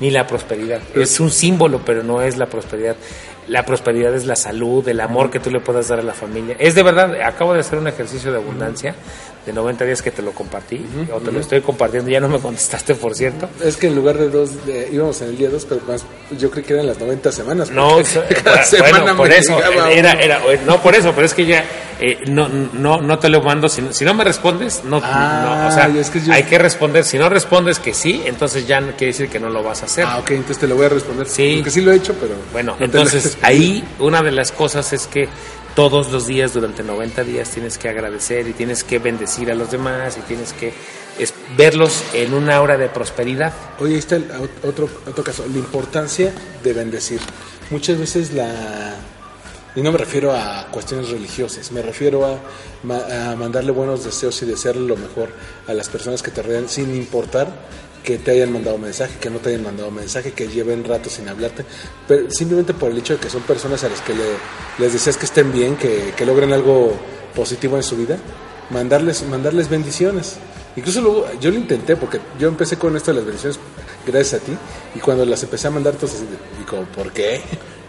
ni 0.00 0.10
la 0.10 0.26
prosperidad. 0.26 0.80
Es 0.94 1.20
un 1.20 1.30
símbolo, 1.30 1.82
pero 1.84 2.02
no 2.02 2.22
es 2.22 2.38
la 2.38 2.46
prosperidad. 2.46 2.96
La 3.48 3.64
prosperidad 3.64 4.14
es 4.14 4.24
la 4.24 4.36
salud, 4.36 4.86
el 4.88 5.00
amor 5.00 5.30
que 5.30 5.38
tú 5.38 5.50
le 5.50 5.60
puedas 5.60 5.88
dar 5.88 5.98
a 5.98 6.02
la 6.02 6.14
familia. 6.14 6.56
Es 6.58 6.74
de 6.74 6.82
verdad, 6.82 7.14
acabo 7.22 7.52
de 7.54 7.60
hacer 7.60 7.78
un 7.78 7.86
ejercicio 7.88 8.30
de 8.32 8.38
abundancia 8.38 8.94
de 9.44 9.52
90 9.52 9.84
días 9.84 10.00
que 10.00 10.10
te 10.10 10.22
lo 10.22 10.32
compartí, 10.32 10.82
o 11.12 11.20
te 11.20 11.30
lo 11.30 11.38
estoy 11.40 11.60
compartiendo, 11.60 12.10
ya 12.10 12.18
no 12.18 12.28
me 12.30 12.38
contestaste, 12.38 12.94
por 12.94 13.14
cierto. 13.14 13.46
Es 13.62 13.76
que 13.76 13.88
en 13.88 13.94
lugar 13.94 14.16
de 14.16 14.30
dos, 14.30 14.64
de- 14.64 14.88
íbamos 14.90 15.20
en 15.20 15.28
el 15.28 15.36
día 15.36 15.50
dos, 15.50 15.66
pero 15.68 15.82
más, 15.86 16.02
yo 16.38 16.50
creí 16.50 16.64
que 16.64 16.72
eran 16.72 16.86
las 16.86 16.98
90 16.98 17.30
semanas. 17.30 17.70
No, 17.70 17.98
cada 18.42 18.64
bueno, 18.90 19.14
por 19.16 19.28
me 19.28 19.36
eso, 19.36 19.58
era, 19.90 20.12
era, 20.12 20.40
no 20.64 20.80
por 20.80 20.94
eso, 20.94 21.12
pero 21.14 21.26
es 21.26 21.34
que 21.34 21.44
ya 21.44 21.62
eh, 22.00 22.20
no, 22.28 22.48
no, 22.48 23.02
no 23.02 23.18
te 23.18 23.28
lo 23.28 23.42
mando, 23.42 23.68
si 23.68 23.82
no, 23.82 23.92
si 23.92 24.06
no 24.06 24.14
me 24.14 24.24
respondes, 24.24 24.82
no, 24.84 24.98
Ah, 25.04 25.60
no, 25.64 25.68
o 25.68 25.70
sea, 25.72 25.88
es 26.00 26.08
que 26.08 26.20
yo- 26.22 26.32
hay 26.32 26.44
que 26.44 26.56
responder, 26.58 27.04
si 27.04 27.18
no 27.18 27.28
respondes 27.28 27.78
que 27.78 27.92
sí, 27.92 28.22
entonces 28.24 28.66
ya 28.66 28.80
no 28.80 28.92
quiere 28.92 29.08
decir 29.12 29.28
que 29.28 29.38
no 29.38 29.50
lo 29.50 29.62
vas 29.62 29.82
a 29.82 29.84
hacer. 29.84 30.06
Ah, 30.08 30.18
ok, 30.20 30.30
entonces 30.30 30.58
te 30.58 30.66
lo 30.66 30.76
voy 30.76 30.86
a 30.86 30.88
responder. 30.88 31.28
Sí. 31.28 31.56
Porque 31.56 31.70
sí 31.70 31.82
lo 31.82 31.92
he 31.92 31.96
hecho, 31.96 32.14
pero. 32.18 32.34
Bueno, 32.50 32.76
no 32.80 32.86
lo- 33.04 33.04
ahí 33.42 33.84
una 33.98 34.22
de 34.22 34.30
las 34.32 34.52
cosas 34.52 34.92
es 34.92 35.06
que 35.06 35.28
todos 35.74 36.10
los 36.12 36.26
días 36.26 36.54
durante 36.54 36.82
90 36.82 37.24
días 37.24 37.48
tienes 37.50 37.78
que 37.78 37.88
agradecer 37.88 38.46
y 38.46 38.52
tienes 38.52 38.84
que 38.84 38.98
bendecir 39.00 39.50
a 39.50 39.54
los 39.54 39.70
demás 39.70 40.16
y 40.16 40.20
tienes 40.20 40.52
que 40.52 40.72
verlos 41.56 42.02
en 42.12 42.32
una 42.34 42.60
hora 42.60 42.76
de 42.76 42.88
prosperidad. 42.88 43.52
Oye, 43.80 43.94
ahí 43.94 43.98
está 43.98 44.16
el 44.16 44.28
ot- 44.30 44.48
otro, 44.68 44.88
otro 45.06 45.24
caso, 45.24 45.44
la 45.50 45.58
importancia 45.58 46.32
de 46.62 46.72
bendecir. 46.72 47.20
Muchas 47.70 47.98
veces 47.98 48.32
la, 48.32 48.94
Y 49.76 49.82
no 49.82 49.90
me 49.90 49.98
refiero 49.98 50.32
a 50.32 50.68
cuestiones 50.70 51.08
religiosas, 51.10 51.72
me 51.72 51.82
refiero 51.82 52.24
a, 52.24 53.30
a 53.32 53.34
mandarle 53.36 53.72
buenos 53.72 54.04
deseos 54.04 54.40
y 54.42 54.46
desearle 54.46 54.86
lo 54.86 54.96
mejor 54.96 55.30
a 55.66 55.72
las 55.74 55.88
personas 55.88 56.22
que 56.22 56.30
te 56.30 56.40
rodean, 56.42 56.68
sin 56.68 56.94
importar 56.94 57.48
que 58.04 58.18
te 58.18 58.30
hayan 58.32 58.52
mandado 58.52 58.78
mensaje, 58.78 59.14
que 59.18 59.30
no 59.30 59.38
te 59.38 59.48
hayan 59.48 59.64
mandado 59.64 59.90
mensaje, 59.90 60.32
que 60.32 60.46
lleven 60.46 60.84
rato 60.84 61.08
sin 61.10 61.28
hablarte, 61.28 61.64
pero 62.06 62.30
simplemente 62.30 62.74
por 62.74 62.90
el 62.92 62.98
hecho 62.98 63.14
de 63.14 63.20
que 63.20 63.30
son 63.30 63.42
personas 63.42 63.82
a 63.82 63.88
las 63.88 64.00
que 64.02 64.14
le- 64.14 64.36
les 64.78 64.92
deseas 64.92 65.16
que 65.16 65.24
estén 65.24 65.50
bien, 65.52 65.76
que, 65.76 66.12
que 66.16 66.26
logren 66.26 66.52
algo 66.52 66.92
positivo 67.34 67.76
en 67.76 67.82
su 67.82 67.96
vida, 67.96 68.18
mandarles, 68.70 69.22
mandarles 69.26 69.68
bendiciones. 69.68 70.36
Incluso 70.76 71.00
luego, 71.00 71.26
yo 71.40 71.50
lo 71.50 71.56
intenté, 71.56 71.96
porque 71.96 72.20
yo 72.38 72.48
empecé 72.48 72.76
con 72.76 72.96
esto 72.96 73.10
de 73.12 73.16
las 73.16 73.24
bendiciones 73.24 73.58
gracias 74.06 74.42
a 74.42 74.44
ti, 74.44 74.52
y 74.94 74.98
cuando 74.98 75.24
las 75.24 75.42
empecé 75.42 75.68
a 75.68 75.70
mandar, 75.70 75.94
entonces 75.94 76.20
digo, 76.58 76.84
¿por 76.94 77.10
qué? 77.12 77.40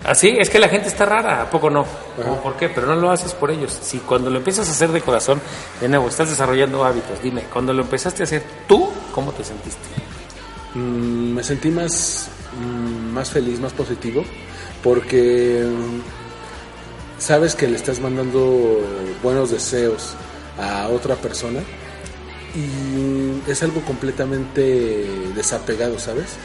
Así, 0.05 0.35
es 0.37 0.51
que 0.51 0.59
la 0.59 0.69
gente 0.69 0.87
está 0.87 1.05
rara, 1.05 1.41
¿a 1.41 1.49
poco 1.49 1.71
no? 1.71 1.83
¿Cómo 2.15 2.39
¿Por 2.39 2.55
qué? 2.57 2.69
Pero 2.69 2.85
no 2.85 2.95
lo 2.95 3.09
haces 3.09 3.33
por 3.33 3.49
ellos. 3.49 3.75
Si 3.81 3.97
cuando 3.97 4.29
lo 4.29 4.37
empiezas 4.37 4.67
a 4.67 4.71
hacer 4.71 4.91
de 4.91 5.01
corazón, 5.01 5.41
de 5.81 5.89
nuevo, 5.89 6.07
estás 6.07 6.29
desarrollando 6.29 6.85
hábitos, 6.85 7.23
dime, 7.23 7.45
cuando 7.51 7.73
lo 7.73 7.81
empezaste 7.81 8.21
a 8.21 8.25
hacer 8.25 8.43
tú, 8.67 8.87
¿cómo 9.11 9.31
te 9.31 9.43
sentiste? 9.43 9.81
Mm, 10.75 11.33
me 11.33 11.43
sentí 11.43 11.71
más, 11.71 12.29
mm, 12.59 13.13
más 13.13 13.31
feliz, 13.31 13.59
más 13.59 13.73
positivo, 13.73 14.23
porque 14.83 15.65
mm, 15.67 17.19
sabes 17.19 17.55
que 17.55 17.67
le 17.67 17.75
estás 17.75 17.99
mandando 17.99 18.79
buenos 19.23 19.49
deseos 19.49 20.13
a 20.59 20.87
otra 20.89 21.15
persona 21.15 21.61
y 22.53 23.49
es 23.49 23.63
algo 23.63 23.81
completamente 23.81 25.07
desapegado, 25.35 25.97
¿sabes? 25.97 26.35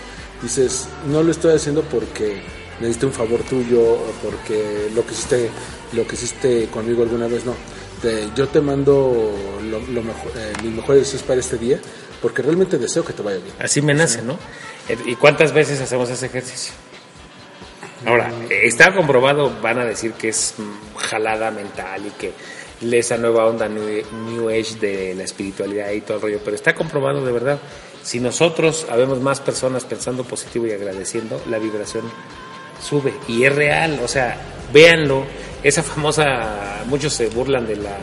Dices, 0.42 0.88
no 1.06 1.22
lo 1.22 1.30
estoy 1.30 1.54
haciendo 1.54 1.82
porque 1.82 2.42
necesito 2.80 3.06
un 3.06 3.12
favor 3.12 3.42
tuyo 3.42 3.80
o 3.82 4.06
porque 4.22 4.90
lo 4.94 5.04
que 5.06 5.12
hiciste, 5.12 5.50
lo 5.92 6.06
que 6.06 6.14
hiciste 6.14 6.66
conmigo 6.66 7.02
alguna 7.02 7.26
vez, 7.28 7.44
no. 7.44 7.54
Te- 8.02 8.28
yo 8.34 8.48
te 8.48 8.60
mando 8.60 9.32
lo, 9.62 9.80
lo 9.80 10.02
mejor, 10.02 10.32
eh, 10.36 10.52
mis 10.62 10.72
mejores 10.72 11.02
deseos 11.02 11.22
para 11.22 11.40
este 11.40 11.58
día 11.58 11.78
porque 12.22 12.42
realmente 12.42 12.78
deseo 12.78 13.04
que 13.04 13.12
te 13.12 13.22
vaya 13.22 13.38
bien. 13.38 13.54
Así 13.58 13.80
me 13.82 13.94
nace, 13.94 14.22
¿no? 14.22 14.38
¿Y 15.06 15.14
cuántas 15.16 15.52
veces 15.52 15.80
hacemos 15.80 16.08
ese 16.10 16.26
ejercicio? 16.26 16.72
Ahora, 18.06 18.32
eh, 18.48 18.60
está 18.64 18.94
comprobado, 18.94 19.52
van 19.62 19.78
a 19.78 19.84
decir 19.84 20.12
que 20.12 20.28
es 20.30 20.54
mm, 20.56 20.96
jalada 20.96 21.50
mental 21.50 22.06
y 22.06 22.10
que 22.10 22.32
esa 22.98 23.18
nueva 23.18 23.44
onda 23.46 23.68
new, 23.68 23.84
new 24.26 24.48
Age 24.48 24.76
de 24.80 25.14
la 25.14 25.24
espiritualidad 25.24 25.90
y 25.92 26.00
todo 26.00 26.16
el 26.16 26.22
rollo, 26.22 26.40
pero 26.42 26.56
está 26.56 26.74
comprobado 26.74 27.24
de 27.24 27.32
verdad. 27.32 27.58
Si 28.02 28.18
nosotros 28.20 28.86
habemos 28.88 29.20
más 29.20 29.40
personas 29.40 29.84
pensando 29.84 30.24
positivo 30.24 30.66
y 30.66 30.72
agradeciendo, 30.72 31.40
la 31.50 31.58
vibración 31.58 32.04
sube 32.80 33.14
y 33.28 33.44
es 33.44 33.54
real, 33.54 34.00
o 34.02 34.08
sea, 34.08 34.36
véanlo, 34.72 35.24
esa 35.62 35.82
famosa, 35.82 36.82
muchos 36.86 37.12
se 37.12 37.28
burlan 37.28 37.66
de 37.66 37.76
la 37.76 37.98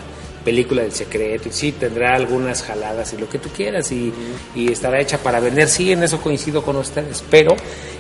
película 0.48 0.82
del 0.82 0.94
secreto, 0.94 1.50
y 1.50 1.52
sí, 1.52 1.74
tendrá 1.74 2.16
algunas 2.16 2.64
jaladas 2.64 3.12
y 3.12 3.18
lo 3.18 3.28
que 3.28 3.38
tú 3.38 3.50
quieras 3.50 3.92
y, 3.92 4.14
y 4.56 4.72
estará 4.72 5.02
hecha 5.02 5.18
para 5.18 5.42
vender, 5.42 5.68
sí, 5.68 5.92
en 5.92 6.04
eso 6.04 6.22
coincido 6.22 6.62
con 6.64 6.78
ustedes, 6.78 7.22
pero 7.30 7.54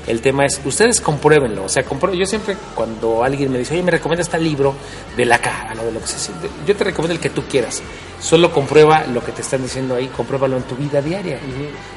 el 0.07 0.21
tema 0.21 0.45
es, 0.45 0.61
ustedes 0.63 1.01
compruébenlo, 1.01 1.65
o 1.65 1.69
sea, 1.69 1.83
comprueben, 1.83 2.17
yo 2.17 2.25
siempre 2.25 2.55
cuando 2.73 3.21
alguien 3.21 3.51
me 3.51 3.59
dice, 3.59 3.73
oye, 3.73 3.83
me 3.83 3.91
recomiendas 3.91 4.29
tal 4.29 4.45
libro 4.45 4.73
de 5.17 5.25
la 5.25 5.39
cara, 5.39 5.73
¿no? 5.75 5.83
de 5.83 5.91
lo 5.91 5.99
que 5.99 6.07
se 6.07 6.19
siente, 6.19 6.47
yo 6.65 6.73
te 6.73 6.85
recomiendo 6.85 7.15
el 7.15 7.19
que 7.19 7.31
tú 7.31 7.43
quieras, 7.49 7.81
solo 8.21 8.53
comprueba 8.53 9.05
lo 9.07 9.21
que 9.21 9.33
te 9.33 9.41
están 9.41 9.61
diciendo 9.63 9.95
ahí, 9.95 10.07
compruébalo 10.07 10.55
en 10.55 10.63
tu 10.63 10.77
vida 10.77 11.01
diaria, 11.01 11.39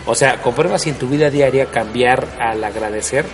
o 0.04 0.16
sea, 0.16 0.42
comprueba 0.42 0.80
si 0.80 0.90
en 0.90 0.96
tu 0.96 1.06
vida 1.06 1.30
diaria 1.30 1.66
cambiar 1.66 2.26
al 2.40 2.64
agradecer 2.64 3.24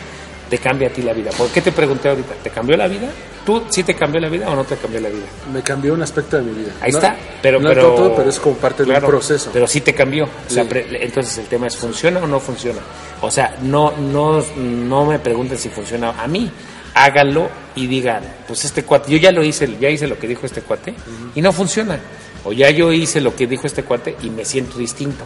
te 0.49 0.59
cambia 0.59 0.89
a 0.89 0.91
ti 0.93 1.03
la 1.03 1.13
vida. 1.13 1.31
¿Por 1.37 1.49
qué 1.49 1.61
te 1.61 1.73
pregunté 1.73 2.09
ahorita? 2.09 2.35
¿Te 2.43 2.51
cambió 2.51 2.77
la 2.77 2.87
vida? 2.89 3.09
¿Tú 3.45 3.63
sí 3.69 3.83
te 3.85 3.95
cambió 3.95 4.21
la 4.21 4.29
vida 4.29 4.49
o 4.51 4.57
no 4.57 4.65
te 4.65 4.77
cambió 4.77 5.01
la 5.01 5.09
vida? 5.09 5.25
Me 5.53 5.63
cambió 5.63 5.95
un 5.95 6.03
aspecto 6.03 6.37
de 6.37 6.43
mi 6.43 6.53
vida. 6.53 6.73
Ahí 6.81 6.91
No- 6.93 6.99
está, 6.99 7.17
pero 7.43 7.61
no 7.61 7.69
pero 7.69 7.95
todo, 7.95 8.17
pero 8.17 8.31
es 8.31 8.39
como 8.41 8.57
parte 8.57 8.83
de 8.83 8.89
claro, 8.91 9.07
un 9.07 9.11
proceso. 9.13 9.51
Pero 9.53 9.67
sí 9.69 9.81
te 9.81 9.95
cambió. 9.95 10.29
La 10.51 10.63
Sí. 10.63 10.69
pre- 10.69 11.05
entonces 11.05 11.39
el 11.39 11.47
tema 11.47 11.67
es 11.69 11.77
funciona 11.77 12.21
o 12.21 12.27
no 12.27 12.41
funciona. 12.41 12.81
O 13.21 13.31
sea, 13.31 13.57
no 13.63 13.93
no 13.97 14.43
no 14.57 15.05
me 15.07 15.19
pregunten 15.19 15.59
si 15.59 15.69
funciona 15.69 16.11
a 16.21 16.27
mí. 16.27 16.51
Hágalo 16.95 17.49
y 17.75 17.87
digan, 17.87 18.23
pues 18.49 18.65
este 18.65 18.83
cuate, 18.83 19.11
yo 19.13 19.19
ya 19.19 19.31
lo 19.31 19.45
hice, 19.45 19.69
ya 19.79 19.91
hice 19.91 20.07
lo 20.07 20.19
que 20.19 20.27
dijo 20.27 20.47
este 20.47 20.63
cuate 20.63 20.95
y 21.35 21.43
no 21.43 21.53
funciona. 21.53 21.99
O 22.47 22.53
ya 22.53 22.71
yo 22.71 22.93
hice 22.93 23.21
lo 23.21 23.35
que 23.35 23.47
dijo 23.47 23.67
este 23.67 23.83
cuate 23.83 24.17
y 24.23 24.31
me 24.31 24.45
siento 24.45 24.79
distinto. 24.79 25.25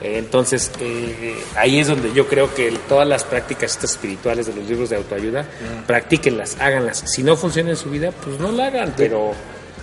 Entonces, 0.00 0.70
eh, 0.80 1.36
ahí 1.56 1.78
es 1.78 1.88
donde 1.88 2.12
yo 2.12 2.26
creo 2.28 2.54
que 2.54 2.70
todas 2.88 3.06
las 3.06 3.24
prácticas 3.24 3.72
estas 3.72 3.92
espirituales 3.92 4.46
de 4.46 4.54
los 4.54 4.68
libros 4.68 4.90
de 4.90 4.96
autoayuda, 4.96 5.46
practíquenlas, 5.86 6.56
háganlas. 6.60 7.04
Si 7.06 7.22
no 7.22 7.36
funciona 7.36 7.70
en 7.70 7.76
su 7.76 7.90
vida, 7.90 8.12
pues 8.24 8.38
no 8.38 8.52
la 8.52 8.66
hagan, 8.66 8.94
pero 8.96 9.32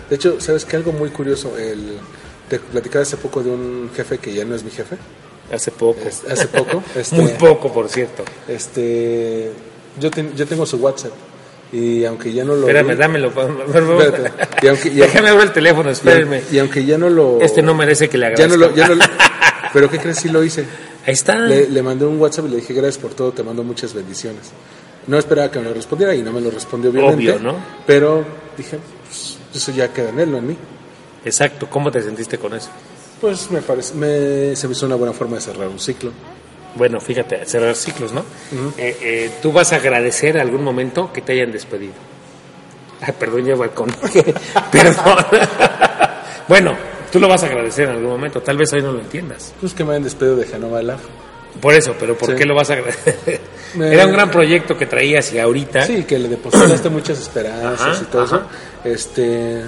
De 0.10 0.18
hecho, 0.18 0.40
¿sabes 0.40 0.66
qué? 0.66 0.76
Algo 0.76 0.92
muy 0.92 1.10
curioso. 1.10 1.58
El, 1.58 1.98
te 2.48 2.60
platicaba 2.60 3.02
hace 3.04 3.18
poco 3.18 3.42
de 3.42 3.50
un 3.50 3.90
jefe 3.96 4.20
que 4.20 4.34
ya 4.34 4.46
no 4.46 4.54
es 4.56 4.64
mi 4.64 4.70
jefe. 4.72 4.98
hace 5.52 5.72
poco. 5.72 6.00
Es- 6.08 6.24
hace 6.30 6.48
poco. 6.48 6.84
este, 6.96 7.16
Muy 7.16 7.32
poco, 7.34 7.74
por 7.74 7.90
cierto. 7.90 8.24
Este, 8.48 9.52
yo, 10.00 10.12
ten- 10.12 10.36
yo 10.36 10.46
tengo 10.46 10.66
su 10.66 10.78
WhatsApp. 10.78 11.12
Y 11.78 12.06
aunque 12.06 12.32
ya 12.32 12.44
no 12.46 12.54
lo. 12.56 12.62
Espérame, 12.62 12.90
vi- 12.92 12.96
dámelo. 12.96 13.32
por 13.34 13.48
favor. 13.74 14.02
Espérate. 14.04 14.46
Y 14.66 14.68
aunque- 14.68 14.88
y- 14.90 14.96
Déjame 14.96 15.32
ver 15.34 15.42
el 15.42 15.52
teléfono, 15.52 15.90
espérenme. 15.90 16.42
y 16.52 16.60
aunque 16.60 16.86
ya 16.86 16.98
no 16.98 17.10
lo. 17.10 17.42
Este 17.42 17.62
no 17.62 17.74
merece 17.76 18.08
que 18.10 18.18
le 18.18 18.34
Ya 18.36 18.48
no 18.48 18.56
lo. 18.56 18.74
Ya 18.74 18.88
no 18.88 18.96
pero 19.74 19.90
¿qué 19.90 20.00
crees? 20.00 20.18
Sí 20.20 20.30
lo 20.30 20.44
hice. 20.44 20.66
Ahí 21.06 21.14
está. 21.14 21.36
Le, 21.36 21.70
le 21.70 21.84
mandé 21.84 22.06
un 22.06 22.20
WhatsApp 22.20 22.46
y 22.46 22.50
le 22.50 22.56
dije 22.58 22.74
gracias 22.74 22.98
por 22.98 23.14
todo, 23.14 23.32
te 23.34 23.44
mando 23.44 23.64
muchas 23.64 23.94
bendiciones. 23.94 24.52
No 25.08 25.20
esperaba 25.20 25.52
que 25.52 25.60
me 25.60 25.66
lo 25.66 25.74
respondiera 25.74 26.16
y 26.16 26.22
no 26.24 26.32
me 26.32 26.42
lo 26.42 26.50
respondió 26.50 26.90
obviamente. 26.92 27.32
Obvio, 27.34 27.40
¿no? 27.40 27.56
Pero 27.86 28.24
dije, 28.58 28.80
pues, 29.06 29.38
eso 29.54 29.72
ya 29.72 29.92
queda 29.94 30.10
en 30.10 30.20
él, 30.20 30.32
no 30.32 30.38
en 30.38 30.48
mí. 30.48 30.58
Exacto. 31.26 31.68
¿Cómo 31.70 31.92
te 31.92 32.02
sentiste 32.02 32.38
con 32.40 32.54
eso? 32.56 32.70
Pues 33.22 33.52
me 33.52 33.62
parece, 33.62 33.94
me, 33.96 34.56
se 34.56 34.68
me 34.68 34.74
hizo 34.74 34.86
una 34.86 34.96
buena 34.96 35.14
forma 35.14 35.36
de 35.36 35.42
cerrar 35.42 35.68
un 35.68 35.80
ciclo. 35.80 36.12
Bueno, 36.76 37.00
fíjate, 37.00 37.46
cerrar 37.46 37.76
ciclos, 37.76 38.12
¿no? 38.12 38.22
Eh, 38.78 38.98
eh, 39.02 39.32
Tú 39.42 39.52
vas 39.52 39.72
a 39.74 39.78
agradecer 39.78 40.38
algún 40.38 40.64
momento 40.64 41.12
que 41.14 41.22
te 41.22 41.34
hayan 41.34 41.52
despedido. 41.52 41.94
Ay, 43.02 43.14
perdón, 43.20 43.46
ya 43.46 43.56
balcón. 43.56 43.90
perdón. 44.72 45.16
bueno, 46.48 46.76
tú 47.12 47.20
lo 47.20 47.28
vas 47.28 47.44
a 47.44 47.48
agradecer 47.48 47.86
en 47.90 47.96
algún 47.96 48.10
momento. 48.12 48.42
Tal 48.42 48.58
vez 48.58 48.72
hoy 48.74 48.82
no 48.82 48.92
lo 48.92 49.00
entiendas. 49.00 49.54
Pues 49.60 49.74
que 49.74 49.84
me 49.84 49.92
hayan 49.92 50.04
despedido 50.04 50.36
de 50.36 50.46
Genova 50.46 50.82
Lab. 50.82 51.00
Por 51.62 51.74
eso, 51.74 51.96
pero 51.98 52.18
¿por 52.18 52.32
Sí. 52.32 52.36
qué 52.36 52.46
lo 52.46 52.54
vas 52.56 52.70
a 52.70 52.74
agradecer? 52.74 53.40
Me- 53.76 53.94
Era 53.94 54.06
un 54.06 54.12
gran 54.12 54.30
proyecto 54.30 54.78
que 54.78 54.86
traías 54.86 55.32
y 55.34 55.40
ahorita... 55.40 55.86
Sí, 55.86 56.04
que 56.04 56.20
le 56.20 56.28
depositaste 56.28 56.90
muchas 56.90 57.20
esperanzas 57.22 57.82
Ajá, 57.82 58.00
y 58.02 58.06
todo 58.06 58.22
ajá. 58.24 58.36
eso. 58.84 58.94
Este, 58.94 59.62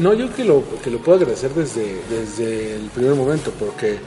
no, 0.00 0.14
yo 0.14 0.34
que 0.34 0.44
lo, 0.44 0.64
que 0.82 0.90
lo 0.90 0.98
puedo 0.98 1.18
agradecer 1.18 1.50
desde, 1.50 2.00
desde 2.08 2.76
el 2.76 2.90
primer 2.94 3.14
momento, 3.14 3.52
porque, 3.58 3.98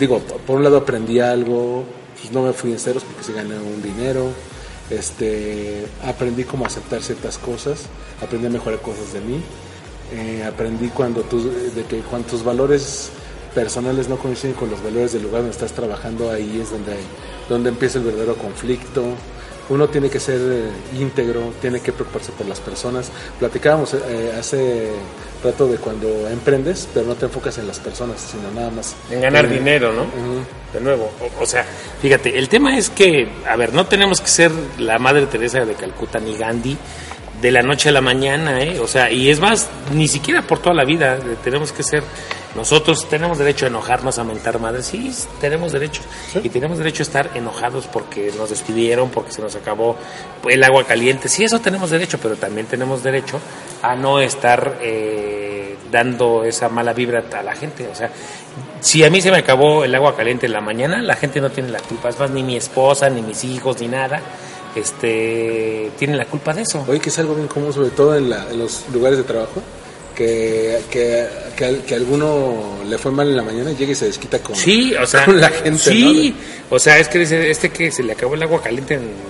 digo, 0.00 0.18
por 0.18 0.56
un 0.56 0.64
lado 0.64 0.78
aprendí 0.78 1.20
algo, 1.20 1.84
pues 2.18 2.32
no 2.32 2.42
me 2.42 2.52
fui 2.52 2.72
en 2.72 2.78
ceros 2.78 3.04
porque 3.04 3.22
sí 3.22 3.32
gané 3.32 3.58
un 3.58 3.82
dinero, 3.82 4.30
este, 4.88 5.86
aprendí 6.04 6.44
cómo 6.44 6.66
aceptar 6.66 7.02
ciertas 7.02 7.38
cosas, 7.38 7.82
aprendí 8.20 8.46
a 8.46 8.50
mejorar 8.50 8.80
cosas 8.80 9.12
de 9.12 9.20
mí, 9.20 9.40
eh, 10.12 10.42
aprendí 10.42 10.88
cuando 10.88 11.20
tus, 11.20 11.44
de 11.74 11.84
que 11.84 12.00
cuando 12.00 12.28
tus 12.28 12.42
valores 12.42 13.10
personales 13.54 14.08
no 14.08 14.16
coinciden 14.16 14.54
con 14.54 14.70
los 14.70 14.82
valores 14.82 15.12
del 15.12 15.22
lugar 15.22 15.42
donde 15.42 15.54
estás 15.54 15.72
trabajando, 15.72 16.30
ahí 16.30 16.60
es 16.60 16.70
donde, 16.70 16.96
donde 17.48 17.68
empieza 17.68 17.98
el 17.98 18.04
verdadero 18.04 18.36
conflicto. 18.36 19.04
Uno 19.70 19.88
tiene 19.88 20.10
que 20.10 20.20
ser 20.20 20.38
eh, 20.40 20.70
íntegro, 21.00 21.52
tiene 21.60 21.80
que 21.80 21.92
preocuparse 21.92 22.32
por 22.32 22.46
las 22.46 22.60
personas. 22.60 23.10
Platicábamos 23.38 23.94
eh, 23.94 24.32
hace 24.38 24.90
rato 25.42 25.66
de 25.68 25.78
cuando 25.78 26.28
emprendes, 26.28 26.86
pero 26.92 27.06
no 27.06 27.14
te 27.14 27.24
enfocas 27.26 27.56
en 27.58 27.66
las 27.66 27.78
personas, 27.78 28.20
sino 28.20 28.50
nada 28.50 28.70
más 28.70 28.94
En 29.10 29.22
ganar 29.22 29.46
Eh, 29.46 29.48
dinero, 29.48 29.92
¿no? 29.92 30.06
De 30.72 30.80
nuevo, 30.80 31.10
o, 31.20 31.42
o 31.42 31.46
sea, 31.46 31.64
fíjate, 32.02 32.38
el 32.38 32.48
tema 32.48 32.76
es 32.76 32.90
que, 32.90 33.28
a 33.48 33.56
ver, 33.56 33.72
no 33.72 33.86
tenemos 33.86 34.20
que 34.20 34.28
ser 34.28 34.52
la 34.78 34.98
Madre 34.98 35.26
Teresa 35.26 35.64
de 35.64 35.74
Calcuta 35.74 36.20
ni 36.20 36.36
Gandhi 36.36 36.76
de 37.40 37.50
la 37.50 37.62
noche 37.62 37.88
a 37.88 37.92
la 37.92 38.00
mañana, 38.00 38.62
¿eh? 38.62 38.78
O 38.80 38.86
sea, 38.86 39.10
y 39.10 39.30
es 39.30 39.40
más, 39.40 39.68
ni 39.92 40.08
siquiera 40.08 40.42
por 40.42 40.58
toda 40.58 40.74
la 40.74 40.84
vida, 40.84 41.16
eh, 41.16 41.36
tenemos 41.42 41.72
que 41.72 41.82
ser, 41.82 42.02
nosotros 42.54 43.08
tenemos 43.08 43.38
derecho 43.38 43.64
a 43.64 43.68
enojarnos, 43.68 44.18
a 44.18 44.24
mentar 44.24 44.58
madres, 44.58 44.86
sí, 44.86 45.10
tenemos 45.40 45.72
derecho, 45.72 46.02
y 46.42 46.48
tenemos 46.50 46.78
derecho 46.78 47.02
a 47.02 47.04
estar 47.04 47.30
enojados 47.34 47.86
porque 47.86 48.32
nos 48.36 48.50
despidieron, 48.50 49.10
porque 49.10 49.32
se 49.32 49.40
nos 49.40 49.54
acabó 49.56 49.96
el 50.48 50.62
agua 50.62 50.84
caliente, 50.84 51.28
sí, 51.28 51.44
eso 51.44 51.60
tenemos 51.60 51.90
derecho, 51.90 52.18
pero 52.22 52.36
también 52.36 52.66
tenemos 52.66 53.02
derecho 53.02 53.40
a 53.82 53.94
no 53.94 54.20
estar 54.20 54.78
eh, 54.82 55.76
dando 55.90 56.44
esa 56.44 56.68
mala 56.68 56.92
vibra 56.92 57.24
a 57.32 57.42
la 57.42 57.54
gente, 57.54 57.88
o 57.88 57.94
sea, 57.94 58.10
si 58.80 59.04
a 59.04 59.10
mí 59.10 59.20
se 59.20 59.30
me 59.30 59.38
acabó 59.38 59.84
el 59.84 59.94
agua 59.94 60.16
caliente 60.16 60.46
en 60.46 60.52
la 60.52 60.60
mañana, 60.60 61.02
la 61.02 61.14
gente 61.14 61.40
no 61.40 61.50
tiene 61.50 61.70
la 61.70 61.80
culpa, 61.80 62.08
es 62.10 62.18
más, 62.18 62.30
ni 62.30 62.42
mi 62.42 62.56
esposa, 62.56 63.08
ni 63.08 63.22
mis 63.22 63.44
hijos, 63.44 63.80
ni 63.80 63.88
nada, 63.88 64.20
este, 64.76 65.90
tienen 65.98 66.16
la 66.18 66.26
culpa 66.26 66.52
de 66.54 66.62
eso. 66.62 66.84
Oye, 66.88 67.00
que 67.00 67.08
es 67.10 67.18
algo 67.18 67.34
bien 67.34 67.48
común, 67.48 67.72
sobre 67.72 67.90
todo 67.90 68.16
en, 68.16 68.30
la- 68.30 68.46
en 68.50 68.58
los 68.58 68.84
lugares 68.92 69.18
de 69.18 69.24
trabajo, 69.24 69.62
que, 70.14 70.78
que, 70.90 71.26
que, 71.56 71.80
que 71.86 71.94
alguno 71.94 72.78
le 72.88 72.98
fue 72.98 73.10
mal 73.10 73.28
en 73.28 73.36
la 73.36 73.42
mañana 73.42 73.70
y 73.72 73.76
llega 73.76 73.92
y 73.92 73.94
se 73.94 74.06
desquita 74.06 74.38
con, 74.40 74.54
Sí, 74.56 74.94
o 74.94 75.06
sea, 75.06 75.24
con 75.26 75.40
la 75.40 75.48
gente. 75.50 75.78
sí, 75.78 76.34
o 76.68 76.78
sea, 76.78 76.98
es 76.98 77.08
que 77.08 77.18
dice, 77.20 77.50
este 77.50 77.70
que 77.70 77.90
se 77.90 78.02
le 78.02 78.12
acabó 78.12 78.34
el 78.34 78.42
agua 78.42 78.60
caliente 78.62 78.94
en- 78.94 79.29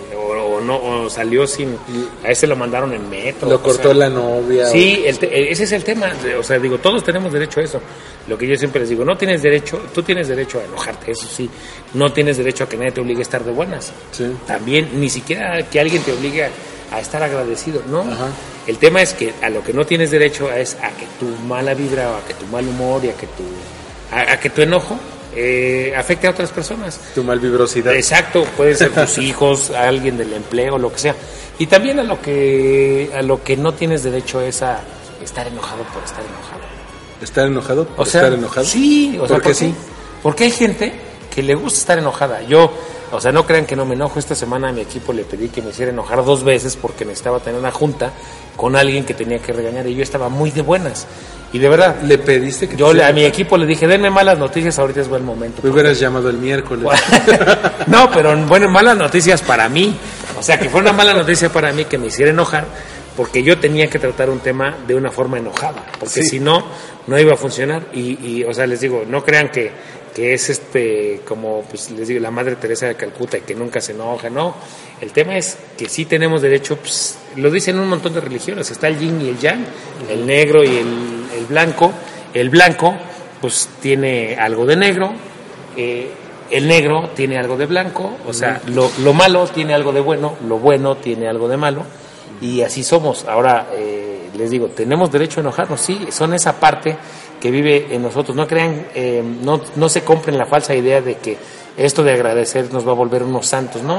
o, 0.61 0.65
no 0.65 0.77
o 1.05 1.11
salió 1.11 1.47
sin 1.47 1.77
a 2.25 2.29
ese 2.31 2.47
lo 2.47 2.55
mandaron 2.57 2.93
en 2.93 3.09
metro 3.11 3.49
Lo 3.49 3.63
cortó 3.63 3.89
sea, 3.89 3.95
la 3.95 4.09
novia. 4.09 4.67
o- 4.69 4.71
Sí, 4.73 5.03
el 5.05 5.19
te- 5.19 5.51
ese 5.51 5.65
es 5.65 5.73
el 5.73 5.83
tema. 5.85 6.13
O 6.39 6.43
sea, 6.43 6.59
digo, 6.59 6.79
todos 6.79 7.03
tenemos 7.03 7.33
derecho 7.33 7.61
a 7.61 7.65
eso. 7.65 7.81
Lo 8.29 8.39
que 8.39 8.47
yo 8.47 8.55
siempre 8.57 8.81
les 8.81 8.91
digo, 8.91 9.05
no 9.05 9.17
tienes 9.17 9.43
derecho, 9.43 9.81
tú 9.95 10.03
tienes 10.03 10.29
derecho 10.29 10.61
a 10.61 10.65
enojarte, 10.65 11.13
eso 11.13 11.27
sí. 11.27 11.49
No 11.95 12.13
tienes 12.13 12.37
derecho 12.37 12.65
a 12.65 12.69
que 12.69 12.77
nadie 12.77 12.93
te 12.93 13.01
obligue 13.01 13.21
a 13.21 13.23
estar 13.23 13.43
de 13.45 13.51
buenas. 13.53 13.93
Sí. 14.13 14.31
También, 14.47 14.89
ni 15.01 15.09
siquiera 15.11 15.69
que 15.69 15.81
alguien 15.81 16.03
te 16.03 16.13
obligue 16.13 16.45
a, 16.45 16.51
a 16.93 17.01
estar 17.01 17.23
agradecido, 17.23 17.83
¿no? 17.89 18.01
Ajá. 18.03 18.29
El 18.67 18.79
tema 18.79 19.01
es 19.03 19.15
que 19.15 19.33
a 19.43 19.49
lo 19.49 19.65
que 19.65 19.73
no 19.73 19.85
tienes 19.85 20.11
derecho 20.11 20.53
es 20.53 20.75
a 20.83 20.91
que 20.91 21.07
tu 21.19 21.27
mala 21.47 21.75
vibra, 21.75 22.11
o 22.13 22.17
a 22.17 22.25
que 22.27 22.35
tu 22.35 22.47
mal 22.47 22.67
humor 22.69 23.05
y 23.05 23.09
a 23.09 23.15
que 23.15 23.27
tu, 23.27 23.43
a, 24.15 24.33
a 24.35 24.39
que 24.41 24.51
tu 24.51 24.61
enojo 24.63 24.99
eh, 25.35 25.95
afecte 25.97 26.27
a 26.27 26.31
otras 26.31 26.51
personas. 26.51 27.01
Tu 27.15 27.23
malvibrosidad. 27.23 27.95
Exacto, 27.95 28.45
pueden 28.57 28.77
ser 28.77 28.91
tus 28.91 29.19
hijos, 29.19 29.71
a 29.71 29.89
alguien 29.89 30.17
del 30.17 30.33
empleo, 30.33 30.79
lo 30.79 30.93
que 30.93 30.99
sea. 30.99 31.15
Y 31.59 31.67
también 31.67 31.99
a 31.99 32.03
lo 32.03 32.21
que 32.21 33.11
a 33.15 33.23
lo 33.23 33.43
que 33.43 33.57
no 33.57 33.75
tienes 33.75 34.03
derecho 34.03 34.41
es 34.41 34.63
a 34.63 34.81
estar 35.23 35.47
enojado 35.47 35.83
por 35.85 36.03
estar 36.03 36.25
enojado. 36.25 36.61
¿Estar 37.21 37.47
enojado? 37.47 37.89
O 37.97 38.07
sea, 38.07 38.23
¿Estar 38.23 38.39
enojado? 38.39 38.67
Sí, 38.67 39.19
o 39.21 39.27
sea, 39.27 39.37
¿Por 39.37 39.43
qué 39.47 39.55
sí? 39.55 39.75
Porque 40.23 40.45
hay 40.45 40.51
gente 40.51 40.93
que 41.35 41.43
le 41.43 41.55
gusta 41.55 41.79
estar 41.79 41.99
enojada. 41.99 42.43
Yo, 42.43 42.73
o 43.13 43.21
sea, 43.21 43.33
no 43.33 43.45
crean 43.47 43.67
que 43.67 43.77
no 43.77 43.85
me 43.85 43.95
enojo. 43.95 44.19
Esta 44.19 44.35
semana 44.35 44.69
a 44.69 44.73
mi 44.73 44.81
equipo 44.81 45.13
le 45.13 45.25
pedí 45.25 45.49
que 45.49 45.63
me 45.63 45.71
hiciera 45.71 45.91
enojar 45.93 46.25
dos 46.25 46.45
veces 46.45 46.77
porque 46.77 47.05
necesitaba 47.05 47.41
tener 47.41 47.59
una 47.59 47.71
junta 47.71 48.13
con 48.57 48.77
alguien 48.77 49.05
que 49.05 49.15
tenía 49.15 49.39
que 49.39 49.53
regañar 49.53 49.87
y 49.87 49.95
yo 49.95 50.03
estaba 50.03 50.29
muy 50.29 50.51
de 50.51 50.63
buenas. 50.63 51.07
Y 51.53 51.59
de 51.59 51.69
verdad, 51.69 51.97
¿Le 52.03 52.19
pediste 52.19 52.69
que 52.69 52.77
yo 52.77 52.93
le- 52.93 53.03
a 53.05 53.13
mi 53.13 53.25
equipo 53.25 53.57
le 53.57 53.67
dije, 53.67 53.89
denme 53.89 54.09
malas 54.11 54.39
noticias, 54.39 54.79
ahorita 54.79 55.01
es 55.01 55.09
buen 55.09 55.25
momento. 55.25 55.61
Me 55.65 55.71
hubieras 55.71 55.99
llamado 55.99 56.31
el 56.31 56.37
miércoles. 56.39 56.87
no, 57.87 58.11
pero 58.13 58.37
bueno, 58.47 58.69
malas 58.71 58.97
noticias 58.97 59.43
para 59.43 59.69
mí. 59.69 59.97
O 60.39 60.43
sea, 60.43 60.59
que 60.59 60.69
fue 60.71 60.81
una 60.81 60.93
mala 60.93 61.13
noticia 61.13 61.49
para 61.53 61.73
mí 61.73 61.85
que 61.87 61.99
me 61.99 62.07
hiciera 62.07 62.31
enojar, 62.31 62.65
porque 63.17 63.43
yo 63.43 63.59
tenía 63.59 63.89
que 63.91 63.99
tratar 63.99 64.31
un 64.31 64.39
tema 64.39 64.77
de 64.87 64.95
una 64.95 65.11
forma 65.11 65.39
enojada, 65.39 65.85
porque 65.99 66.23
Sí. 66.23 66.29
si 66.29 66.41
no, 66.41 66.65
no 67.09 67.19
iba 67.19 67.35
a 67.35 67.37
funcionar. 67.37 67.83
Y, 67.93 68.19
y, 68.27 68.45
o 68.45 68.55
sea, 68.55 68.67
les 68.67 68.81
digo, 68.81 69.03
no 69.07 69.25
crean 69.25 69.51
que, 69.51 69.73
que 70.21 70.35
es 70.35 70.51
este, 70.51 71.23
como 71.27 71.63
pues, 71.63 71.91
les 71.93 72.07
digo, 72.07 72.21
la 72.21 72.31
Madre 72.31 72.57
Teresa 72.57 72.87
de 72.87 72.95
Calcuta 72.95 73.39
y 73.39 73.41
que 73.41 73.55
nunca 73.55 73.81
se 73.81 73.93
enoja, 73.93 74.29
no. 74.29 74.55
El 75.01 75.13
tema 75.13 75.39
es 75.39 75.57
que 75.79 75.89
sí 75.89 76.05
tenemos 76.05 76.43
derecho, 76.43 76.77
pues, 76.77 77.17
lo 77.37 77.51
dicen 77.51 77.79
un 77.79 77.89
montón 77.89 78.13
de 78.13 78.21
religiones, 78.21 78.71
está 78.71 78.89
el 78.89 78.99
yin 78.99 79.19
y 79.23 79.31
el 79.31 79.39
yang, 79.39 79.65
el 80.11 80.27
negro 80.27 80.63
y 80.63 80.77
el, 80.77 81.25
el 81.39 81.47
blanco. 81.49 81.91
El 82.35 82.51
blanco, 82.51 82.95
pues, 83.41 83.71
tiene 83.81 84.37
algo 84.37 84.67
de 84.67 84.77
negro, 84.77 85.11
eh, 85.75 86.11
el 86.51 86.69
negro 86.69 87.09
tiene 87.17 87.39
algo 87.39 87.57
de 87.57 87.65
blanco, 87.65 88.19
o 88.27 88.35
sea, 88.35 88.61
lo, 88.67 88.91
lo 89.03 89.15
malo 89.15 89.47
tiene 89.47 89.73
algo 89.73 89.91
de 89.91 90.01
bueno, 90.01 90.37
lo 90.47 90.59
bueno 90.59 90.99
tiene 90.99 91.29
algo 91.29 91.49
de 91.49 91.57
malo, 91.57 91.85
y 92.43 92.61
así 92.61 92.85
somos. 92.85 93.25
Ahora, 93.25 93.69
eh, 93.73 94.29
les 94.37 94.51
digo, 94.51 94.69
tenemos 94.69 95.11
derecho 95.11 95.41
a 95.41 95.45
enojarnos, 95.45 95.81
sí, 95.81 96.09
son 96.11 96.35
esa 96.35 96.61
parte 96.61 96.99
que 97.41 97.51
vive 97.51 97.89
en 97.95 98.03
nosotros. 98.03 98.37
No 98.37 98.47
crean, 98.47 98.87
eh, 98.95 99.23
no, 99.43 99.61
no 99.77 99.89
se 99.89 100.03
compren 100.03 100.37
la 100.39 100.47
falsa 100.47 100.75
idea 100.75 101.01
de 101.01 101.17
que 101.17 101.37
esto 101.77 102.03
de 102.03 102.13
agradecer 102.13 102.73
nos 102.73 102.87
va 102.87 102.93
a 102.93 102.95
volver 102.95 103.23
unos 103.23 103.47
santos, 103.47 103.83
no, 103.83 103.99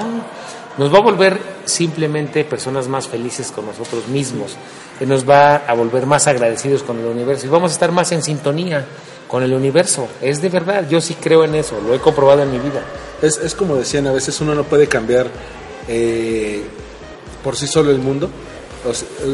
nos 0.77 0.93
va 0.93 0.99
a 0.99 1.01
volver 1.01 1.39
simplemente 1.65 2.43
personas 2.43 2.87
más 2.87 3.07
felices 3.07 3.51
con 3.51 3.65
nosotros 3.65 4.07
mismos, 4.07 4.55
nos 5.05 5.27
va 5.27 5.55
a 5.55 5.73
volver 5.73 6.05
más 6.05 6.27
agradecidos 6.27 6.83
con 6.83 6.99
el 6.99 7.05
universo 7.05 7.47
y 7.47 7.49
vamos 7.49 7.71
a 7.71 7.73
estar 7.73 7.91
más 7.91 8.11
en 8.11 8.21
sintonía 8.21 8.85
con 9.27 9.41
el 9.43 9.53
universo. 9.53 10.07
Es 10.21 10.41
de 10.41 10.49
verdad, 10.49 10.87
yo 10.87 11.01
sí 11.01 11.15
creo 11.15 11.43
en 11.43 11.55
eso, 11.55 11.79
lo 11.81 11.95
he 11.95 11.99
comprobado 11.99 12.43
en 12.43 12.51
mi 12.51 12.59
vida. 12.59 12.83
Es, 13.21 13.37
es 13.37 13.55
como 13.55 13.75
decían, 13.75 14.05
a 14.07 14.11
veces 14.11 14.39
uno 14.41 14.53
no 14.53 14.63
puede 14.63 14.87
cambiar 14.87 15.27
eh, 15.87 16.61
por 17.43 17.55
sí 17.55 17.65
solo 17.67 17.89
el 17.91 17.99
mundo. 17.99 18.29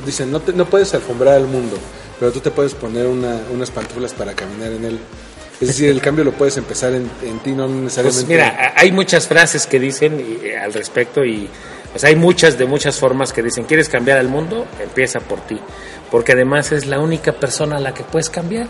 Dicen, 0.06 0.32
no, 0.32 0.40
te- 0.42 0.54
no 0.54 0.66
puedes 0.66 0.94
alfombrar 0.94 1.36
al 1.36 1.48
mundo, 1.48 1.78
pero 2.20 2.32
tú 2.32 2.40
te 2.40 2.52
puedes 2.52 2.74
poner 2.74 3.06
una- 3.08 3.40
unas 3.54 3.72
pantuflas 3.72 4.14
para 4.14 4.34
caminar 4.34 4.72
en 4.72 4.86
él. 4.86 5.00
Es 5.60 5.68
decir, 5.70 5.90
el 5.90 6.00
cambio 6.02 6.24
lo 6.24 6.34
puedes 6.34 6.56
empezar 6.58 6.94
en, 6.94 7.10
en 7.24 7.40
ti, 7.40 7.52
no 7.52 7.68
necesariamente. 7.68 8.26
Pues 8.26 8.28
mira, 8.28 8.74
hay 8.76 8.92
muchas 8.92 9.28
frases 9.28 9.66
que 9.66 9.80
dicen 9.80 10.20
y, 10.20 10.46
eh, 10.48 10.58
al 10.58 10.72
respecto 10.74 11.26
y 11.26 11.50
pues 11.92 12.04
hay 12.04 12.16
muchas 12.16 12.60
de 12.60 12.66
muchas 12.66 13.00
formas 13.00 13.34
que 13.34 13.42
dicen, 13.42 13.64
¿quieres 13.64 13.90
cambiar 13.90 14.20
al 14.20 14.28
mundo? 14.28 14.66
Empieza 14.80 15.20
por 15.20 15.40
ti. 15.48 15.60
Porque 16.12 16.34
además 16.34 16.72
es 16.72 16.86
la 16.86 17.00
única 17.00 17.32
persona 17.34 17.78
a 17.78 17.80
la 17.80 17.94
que 17.94 18.04
puedes 18.04 18.30
cambiar. 18.30 18.68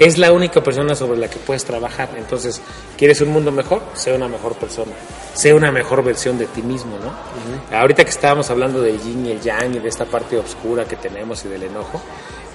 Es 0.00 0.18
la 0.18 0.32
única 0.32 0.62
persona 0.62 0.94
sobre 0.94 1.18
la 1.18 1.28
que 1.28 1.38
puedes 1.38 1.64
trabajar. 1.64 2.10
Entonces, 2.16 2.60
¿quieres 2.96 3.20
un 3.20 3.28
mundo 3.30 3.50
mejor? 3.52 3.82
Sé 3.94 4.12
una 4.12 4.28
mejor 4.28 4.54
persona. 4.54 4.92
Sé 5.34 5.52
una 5.54 5.70
mejor 5.72 6.02
versión 6.04 6.36
de 6.38 6.46
ti 6.46 6.62
mismo, 6.62 6.96
¿no? 6.98 7.76
Ahorita 7.76 8.04
que 8.04 8.10
estábamos 8.10 8.50
hablando 8.50 8.80
del 8.82 9.00
yin 9.00 9.26
y 9.26 9.32
el 9.32 9.40
yang 9.40 9.74
y 9.74 9.78
de 9.78 9.88
esta 9.88 10.04
parte 10.04 10.36
oscura 10.36 10.84
que 10.84 10.96
tenemos 10.96 11.44
y 11.44 11.48
del 11.48 11.64
enojo, 11.64 12.00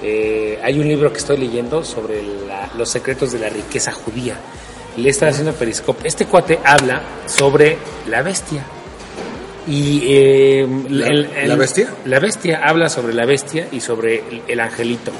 eh, 0.02 0.60
hay 0.64 0.80
un 0.80 0.88
libro 0.88 1.12
que 1.12 1.20
estoy 1.20 1.38
leyendo 1.38 1.84
sobre 1.84 2.22
la- 2.48 2.70
los 2.78 2.90
secretos 2.90 3.32
de 3.32 3.40
la 3.40 3.50
riqueza 3.50 3.92
judía. 3.92 4.36
Le 4.98 5.10
está 5.10 5.28
haciendo 5.28 5.54
periscope. 5.54 6.08
Este 6.08 6.26
cuate 6.26 6.60
habla 6.64 7.02
sobre 7.26 7.78
la 8.08 8.22
bestia. 8.22 8.64
Y 9.68 10.02
eh, 10.08 10.68
¿La- 10.90 11.46
la 11.46 11.56
bestia? 11.56 11.90
La 12.06 12.20
bestia 12.20 12.62
habla 12.64 12.90
sobre 12.90 13.14
la 13.14 13.26
bestia 13.26 13.68
y 13.72 13.82
sobre 13.82 14.16
el, 14.28 14.42
el 14.48 14.60
angelito, 14.62 15.12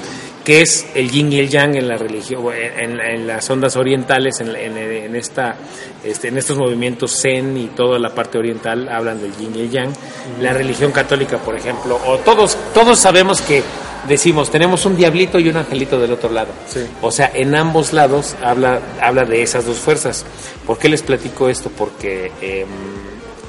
que 0.44 0.62
es 0.62 0.86
el 0.94 1.08
yin 1.10 1.32
y 1.32 1.38
el 1.38 1.48
yang 1.48 1.76
en 1.76 1.86
la 1.86 1.96
religión, 1.96 2.44
en, 2.52 2.98
en 2.98 3.26
las 3.28 3.48
ondas 3.48 3.76
orientales, 3.76 4.40
en, 4.40 4.48
en- 4.56 4.76
en 4.76 5.14
esta, 5.14 5.54
este, 6.02 6.28
en 6.28 6.38
estos 6.38 6.56
movimientos 6.58 7.20
zen 7.22 7.56
y 7.56 7.66
toda 7.68 7.98
la 8.00 8.12
parte 8.12 8.38
oriental 8.38 8.88
hablan 8.88 9.20
del 9.20 9.36
yin 9.36 9.52
y 9.54 9.60
el 9.60 9.70
yang. 9.70 9.92
La 10.40 10.52
religión 10.52 10.90
católica, 10.90 11.38
por 11.38 11.54
ejemplo, 11.54 12.00
o 12.04 12.18
todos, 12.18 12.56
todos 12.74 12.98
sabemos 12.98 13.40
que 13.42 13.62
decimos 14.08 14.50
tenemos 14.50 14.86
un 14.86 14.96
diablito 14.96 15.38
y 15.38 15.48
un 15.48 15.56
angelito 15.56 16.00
del 16.00 16.12
otro 16.12 16.30
lado. 16.30 16.50
Sí. 16.68 16.80
O 17.02 17.10
sea, 17.10 17.30
en 17.34 17.54
ambos 17.54 17.92
lados 17.92 18.36
habla, 18.42 18.80
habla 19.00 19.24
de 19.24 19.42
esas 19.42 19.66
dos 19.66 19.78
fuerzas. 19.78 20.24
¿Por 20.66 20.78
qué 20.78 20.88
les 20.88 21.02
platico 21.02 21.48
esto? 21.48 21.70
Porque 21.70 22.32
em, 22.40 22.68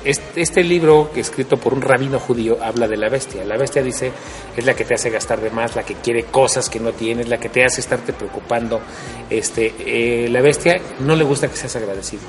este, 0.03 0.41
este 0.41 0.63
libro, 0.63 1.11
que 1.13 1.19
escrito 1.19 1.57
por 1.57 1.73
un 1.73 1.81
rabino 1.81 2.19
judío, 2.19 2.57
habla 2.61 2.87
de 2.87 2.97
la 2.97 3.09
bestia. 3.09 3.45
La 3.45 3.57
bestia 3.57 3.83
dice, 3.83 4.11
es 4.55 4.65
la 4.65 4.73
que 4.73 4.83
te 4.83 4.95
hace 4.95 5.09
gastar 5.09 5.39
de 5.41 5.51
más, 5.51 5.75
la 5.75 5.83
que 5.83 5.95
quiere 5.95 6.23
cosas 6.23 6.69
que 6.69 6.79
no 6.79 6.91
tienes, 6.91 7.29
la 7.29 7.39
que 7.39 7.49
te 7.49 7.63
hace 7.63 7.81
estarte 7.81 8.13
preocupando. 8.13 8.81
Este, 9.29 9.73
eh, 9.79 10.29
la 10.29 10.41
bestia 10.41 10.81
no 10.99 11.15
le 11.15 11.23
gusta 11.23 11.47
que 11.47 11.55
seas 11.55 11.75
agradecido. 11.75 12.23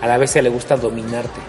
A 0.00 0.06
la 0.06 0.18
bestia 0.18 0.42
le 0.42 0.50
gusta 0.50 0.76
dominarte. 0.76 1.40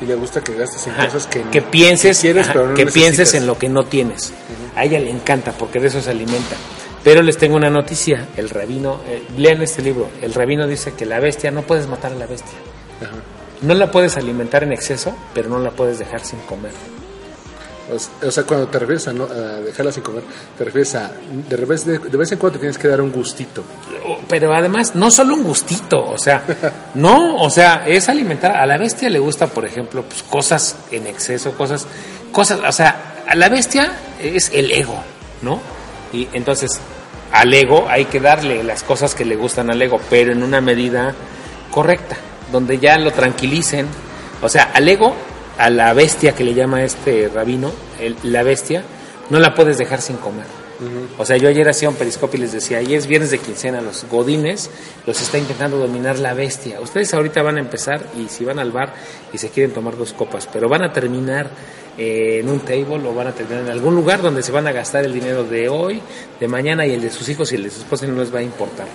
Y 0.00 0.06
le 0.06 0.14
gusta 0.14 0.40
que 0.40 0.54
gastes 0.54 0.86
en 0.86 0.92
Ajá, 0.92 1.06
cosas 1.06 1.26
que, 1.26 1.42
que 1.42 1.60
pienses, 1.60 2.20
quieres, 2.20 2.44
ajá, 2.44 2.52
pero 2.52 2.68
no 2.68 2.74
que 2.74 2.86
pienses 2.86 3.34
en 3.34 3.46
lo 3.46 3.58
que 3.58 3.68
no 3.68 3.84
tienes. 3.84 4.32
A 4.76 4.84
ella 4.84 4.98
le 5.00 5.10
encanta 5.10 5.52
porque 5.52 5.80
de 5.80 5.88
eso 5.88 6.00
se 6.00 6.10
alimenta. 6.10 6.56
Pero 7.04 7.22
les 7.22 7.36
tengo 7.38 7.56
una 7.56 7.70
noticia, 7.70 8.26
el 8.36 8.50
rabino, 8.50 9.00
eh, 9.08 9.22
lean 9.36 9.62
este 9.62 9.82
libro, 9.82 10.08
el 10.20 10.34
rabino 10.34 10.66
dice 10.66 10.94
que 10.94 11.06
la 11.06 11.20
bestia, 11.20 11.50
no 11.50 11.62
puedes 11.62 11.86
matar 11.86 12.12
a 12.12 12.16
la 12.16 12.26
bestia. 12.26 12.58
Ajá. 13.00 13.16
No 13.62 13.74
la 13.74 13.90
puedes 13.90 14.16
alimentar 14.16 14.62
en 14.64 14.72
exceso, 14.72 15.14
pero 15.34 15.48
no 15.48 15.58
la 15.58 15.70
puedes 15.70 15.98
dejar 15.98 16.20
sin 16.20 16.38
comer. 16.40 16.72
O 18.22 18.30
sea, 18.30 18.44
cuando 18.44 18.66
te 18.68 18.78
refieres 18.80 19.08
a, 19.08 19.14
no- 19.14 19.24
a 19.24 19.60
dejarla 19.62 19.90
sin 19.92 20.02
comer, 20.02 20.22
te 20.58 20.64
refieres 20.64 20.94
a. 20.94 21.10
De 21.48 21.56
vez, 21.56 21.86
de, 21.86 21.98
de 21.98 22.16
vez 22.18 22.30
en 22.32 22.38
cuando 22.38 22.58
te 22.58 22.60
tienes 22.60 22.76
que 22.76 22.86
dar 22.86 23.00
un 23.00 23.10
gustito. 23.10 23.64
Pero 24.28 24.52
además, 24.52 24.94
no 24.94 25.10
solo 25.10 25.32
un 25.34 25.42
gustito, 25.42 25.96
o 26.04 26.18
sea, 26.18 26.42
no, 26.94 27.36
o 27.36 27.48
sea, 27.48 27.84
es 27.88 28.10
alimentar. 28.10 28.54
A 28.56 28.66
la 28.66 28.76
bestia 28.76 29.08
le 29.08 29.18
gusta, 29.18 29.46
por 29.46 29.64
ejemplo, 29.64 30.02
pues, 30.02 30.22
cosas 30.22 30.76
en 30.90 31.06
exceso, 31.06 31.52
cosas, 31.52 31.86
cosas, 32.30 32.60
o 32.68 32.72
sea, 32.72 33.17
la 33.34 33.48
bestia 33.48 33.92
es 34.20 34.50
el 34.54 34.70
ego, 34.72 34.98
¿no? 35.42 35.60
Y 36.12 36.28
entonces, 36.32 36.80
al 37.32 37.52
ego 37.52 37.86
hay 37.88 38.06
que 38.06 38.20
darle 38.20 38.62
las 38.64 38.82
cosas 38.82 39.14
que 39.14 39.24
le 39.24 39.36
gustan 39.36 39.70
al 39.70 39.80
ego, 39.82 40.00
pero 40.08 40.32
en 40.32 40.42
una 40.42 40.60
medida 40.60 41.14
correcta, 41.70 42.16
donde 42.50 42.78
ya 42.78 42.98
lo 42.98 43.10
tranquilicen. 43.12 43.86
O 44.40 44.48
sea, 44.48 44.70
al 44.74 44.88
ego, 44.88 45.14
a 45.58 45.68
la 45.70 45.92
bestia 45.92 46.34
que 46.34 46.44
le 46.44 46.54
llama 46.54 46.82
este 46.82 47.28
rabino, 47.32 47.70
el- 48.00 48.16
la 48.22 48.42
bestia, 48.42 48.82
no 49.30 49.38
la 49.38 49.54
puedes 49.54 49.76
dejar 49.78 50.00
sin 50.00 50.16
comer. 50.16 50.46
O 51.18 51.24
sea, 51.24 51.36
yo 51.36 51.48
ayer 51.48 51.68
hacía 51.68 51.88
un 51.88 51.96
periscopio 51.96 52.38
y 52.38 52.42
les 52.42 52.52
decía, 52.52 52.78
ayer 52.78 52.98
es 52.98 53.06
viernes 53.06 53.30
de 53.30 53.38
quincena, 53.38 53.80
los 53.80 54.04
godines 54.08 54.70
los 55.06 55.20
está 55.20 55.38
intentando 55.38 55.76
dominar 55.76 56.18
la 56.18 56.34
bestia. 56.34 56.80
Ustedes 56.80 57.12
ahorita 57.14 57.42
van 57.42 57.56
a 57.56 57.60
empezar 57.60 58.04
y 58.16 58.28
si 58.28 58.44
van 58.44 58.58
al 58.58 58.70
bar 58.70 58.94
y 59.32 59.38
se 59.38 59.50
quieren 59.50 59.72
tomar 59.72 59.96
dos 59.96 60.12
copas, 60.12 60.48
pero 60.52 60.68
van 60.68 60.82
a 60.84 60.92
terminar 60.92 61.50
eh, 61.96 62.38
en 62.40 62.48
un 62.48 62.60
table 62.60 63.08
o 63.08 63.14
van 63.14 63.26
a 63.26 63.32
terminar 63.32 63.64
en 63.64 63.70
algún 63.70 63.96
lugar 63.96 64.22
donde 64.22 64.42
se 64.42 64.52
van 64.52 64.68
a 64.68 64.72
gastar 64.72 65.04
el 65.04 65.12
dinero 65.12 65.42
de 65.42 65.68
hoy, 65.68 66.00
de 66.38 66.46
mañana 66.46 66.86
y 66.86 66.92
el 66.92 67.00
de 67.00 67.10
sus 67.10 67.28
hijos 67.28 67.50
y 67.52 67.56
el 67.56 67.64
de 67.64 67.70
sus 67.70 67.80
esposas 67.80 68.08
no 68.08 68.20
les 68.20 68.32
va 68.32 68.38
a 68.38 68.42
importar. 68.42 68.86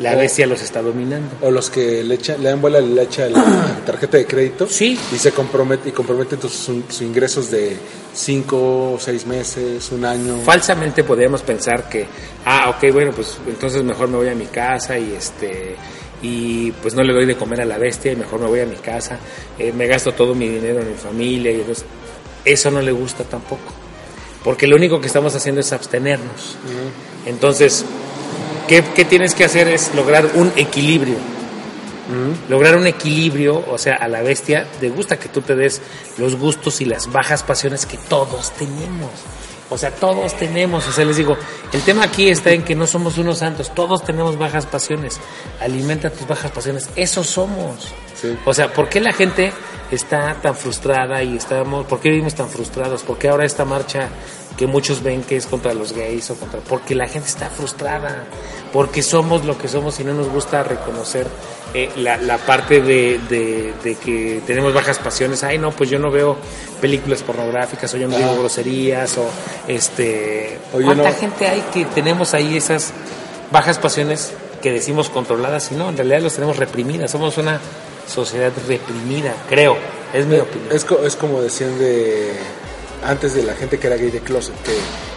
La 0.00 0.14
bestia 0.14 0.46
los 0.46 0.62
está 0.62 0.80
dominando. 0.82 1.28
O 1.42 1.50
los 1.50 1.68
que 1.70 2.02
le, 2.02 2.14
echan, 2.14 2.42
le 2.42 2.48
dan 2.48 2.60
vuela 2.60 2.80
le 2.80 3.02
echa 3.02 3.28
la 3.28 3.80
tarjeta 3.86 4.16
de 4.16 4.26
crédito 4.26 4.66
Sí. 4.66 4.98
y 5.12 5.18
se 5.18 5.30
compromete 5.32 5.90
y 5.90 5.92
comprometen 5.92 6.38
tus, 6.38 6.52
sus 6.52 7.00
ingresos 7.02 7.50
de 7.50 7.76
5 8.14 8.92
o 8.94 8.98
6 8.98 9.26
meses, 9.26 9.90
un 9.92 10.04
año. 10.04 10.40
falsamente 10.44 11.04
podríamos 11.04 11.42
pensar 11.42 11.88
que, 11.88 12.06
ah, 12.46 12.70
ok, 12.70 12.92
bueno, 12.92 13.12
pues 13.12 13.36
entonces 13.46 13.82
mejor 13.82 14.08
me 14.08 14.16
voy 14.16 14.28
a 14.28 14.34
mi 14.34 14.46
casa 14.46 14.98
y 14.98 15.12
este 15.12 15.76
y 16.22 16.70
pues 16.72 16.94
no 16.94 17.02
le 17.02 17.14
doy 17.14 17.24
de 17.24 17.34
comer 17.36 17.62
a 17.62 17.64
la 17.64 17.78
bestia 17.78 18.12
y 18.12 18.16
mejor 18.16 18.40
me 18.40 18.46
voy 18.46 18.60
a 18.60 18.66
mi 18.66 18.76
casa, 18.76 19.18
eh, 19.58 19.72
me 19.72 19.86
gasto 19.86 20.12
todo 20.12 20.34
mi 20.34 20.48
dinero 20.48 20.80
en 20.80 20.88
mi 20.90 20.96
familia 20.96 21.50
y 21.50 21.56
entonces 21.60 21.84
eso 22.44 22.70
no 22.70 22.80
le 22.82 22.92
gusta 22.92 23.24
tampoco, 23.24 23.72
porque 24.44 24.66
lo 24.66 24.76
único 24.76 25.00
que 25.00 25.06
estamos 25.06 25.34
haciendo 25.34 25.60
es 25.62 25.72
abstenernos. 25.72 26.56
Entonces, 27.26 27.84
¿qué, 28.70 28.84
qué 28.94 29.04
tienes 29.04 29.34
que 29.34 29.44
hacer? 29.44 29.66
Es 29.66 29.92
lograr 29.96 30.30
un 30.34 30.52
equilibrio. 30.54 31.16
Lograr 32.48 32.76
un 32.76 32.88
equilibrio, 32.88 33.64
o 33.68 33.78
sea, 33.78 33.94
a 33.94 34.08
la 34.08 34.20
bestia 34.20 34.66
le 34.80 34.90
gusta 34.90 35.16
que 35.16 35.28
tú 35.28 35.42
te 35.42 35.54
des 35.54 35.80
los 36.18 36.34
gustos 36.34 36.80
y 36.80 36.84
las 36.84 37.12
bajas 37.12 37.44
pasiones 37.44 37.86
que 37.86 37.96
todos 37.96 38.50
tenemos. 38.52 39.10
O 39.68 39.78
sea, 39.78 39.92
todos 39.92 40.34
tenemos, 40.34 40.88
o 40.88 40.92
sea, 40.92 41.04
les 41.04 41.16
digo, 41.16 41.36
el 41.72 41.82
tema 41.82 42.02
aquí 42.02 42.28
está 42.28 42.50
en 42.50 42.64
que 42.64 42.74
no 42.74 42.88
somos 42.88 43.16
unos 43.18 43.38
santos, 43.38 43.72
todos 43.72 44.04
tenemos 44.04 44.36
bajas 44.36 44.66
pasiones. 44.66 45.20
Alimenta 45.60 46.10
tus 46.10 46.26
bajas 46.26 46.50
pasiones, 46.50 46.90
eso 46.96 47.22
somos. 47.22 47.92
Sí. 48.20 48.36
O 48.44 48.52
sea, 48.52 48.72
¿por 48.72 48.88
qué 48.88 49.00
la 49.00 49.12
gente 49.12 49.52
está 49.92 50.34
tan 50.42 50.56
frustrada 50.56 51.22
y 51.22 51.36
estamos, 51.36 51.86
por 51.86 52.00
qué 52.00 52.08
vivimos 52.08 52.34
tan 52.34 52.48
frustrados? 52.48 53.02
¿Por 53.02 53.18
qué 53.18 53.28
ahora 53.28 53.44
esta 53.44 53.64
marcha 53.64 54.08
que 54.56 54.66
muchos 54.66 55.02
ven 55.02 55.22
que 55.22 55.36
es 55.36 55.46
contra 55.46 55.72
los 55.74 55.92
gays 55.92 56.30
o 56.30 56.34
contra... 56.36 56.60
Porque 56.60 56.94
la 56.94 57.06
gente 57.08 57.28
está 57.28 57.48
frustrada, 57.48 58.24
porque 58.72 59.02
somos 59.02 59.44
lo 59.44 59.56
que 59.56 59.68
somos 59.68 59.98
y 60.00 60.04
no 60.04 60.12
nos 60.12 60.28
gusta 60.28 60.62
reconocer 60.62 61.26
eh, 61.72 61.88
la, 61.96 62.16
la 62.18 62.36
parte 62.38 62.82
de, 62.82 63.18
de- 63.28 63.72
de 63.82 63.94
que 63.94 64.42
tenemos 64.46 64.74
bajas 64.74 64.98
pasiones. 64.98 65.42
Ay, 65.44 65.58
no, 65.58 65.70
pues 65.70 65.88
yo 65.88 65.98
no 65.98 66.10
veo 66.10 66.36
películas 66.80 67.22
pornográficas 67.22 67.92
o 67.94 67.96
yo 67.96 68.06
no 68.08 68.16
digo 68.16 68.30
Ajá. 68.30 68.38
groserías 68.40 69.16
o 69.18 69.24
este... 69.68 70.58
O 70.74 70.80
¿Cuánta 70.82 71.10
no- 71.10 71.14
gente 71.16 71.46
hay 71.48 71.62
que 71.72 71.84
tenemos 71.86 72.34
ahí 72.34 72.56
esas 72.56 72.92
bajas 73.50 73.78
pasiones 73.78 74.32
que 74.62 74.70
decimos 74.72 75.08
controladas 75.08 75.72
y 75.72 75.74
no, 75.74 75.88
en 75.88 75.96
realidad 75.96 76.20
los 76.20 76.34
tenemos 76.34 76.58
reprimidas. 76.58 77.10
Somos 77.10 77.38
una 77.38 77.60
sociedad 78.06 78.52
reprimida, 78.68 79.32
creo. 79.48 79.76
Es 80.12 80.26
mi 80.26 80.36
opinión. 80.38 80.70
Es, 80.74 80.84
es 81.04 81.16
como 81.16 81.40
decían 81.40 81.78
de 81.78 82.32
antes 83.04 83.34
de 83.34 83.42
la 83.42 83.54
gente 83.54 83.78
que 83.78 83.86
era 83.86 83.96
gay 83.96 84.10
de 84.10 84.20
closet, 84.20 84.54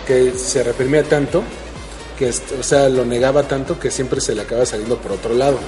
que, 0.05 0.31
que 0.31 0.37
se 0.37 0.63
reprimía 0.63 1.03
tanto, 1.03 1.43
que 2.17 2.29
o 2.59 2.63
sea, 2.63 2.89
lo 2.89 3.05
negaba 3.05 3.43
tanto 3.47 3.79
que 3.79 3.89
siempre 3.89 4.21
se 4.21 4.35
le 4.35 4.43
acaba 4.43 4.65
saliendo 4.65 4.97
por 4.97 5.13
otro 5.13 5.33
lado. 5.33 5.59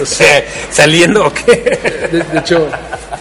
O 0.00 0.06
sea, 0.06 0.44
¿Saliendo 0.70 1.26
o 1.26 1.32
qué? 1.34 1.52
De, 2.12 2.22
de 2.22 2.38
hecho, 2.38 2.68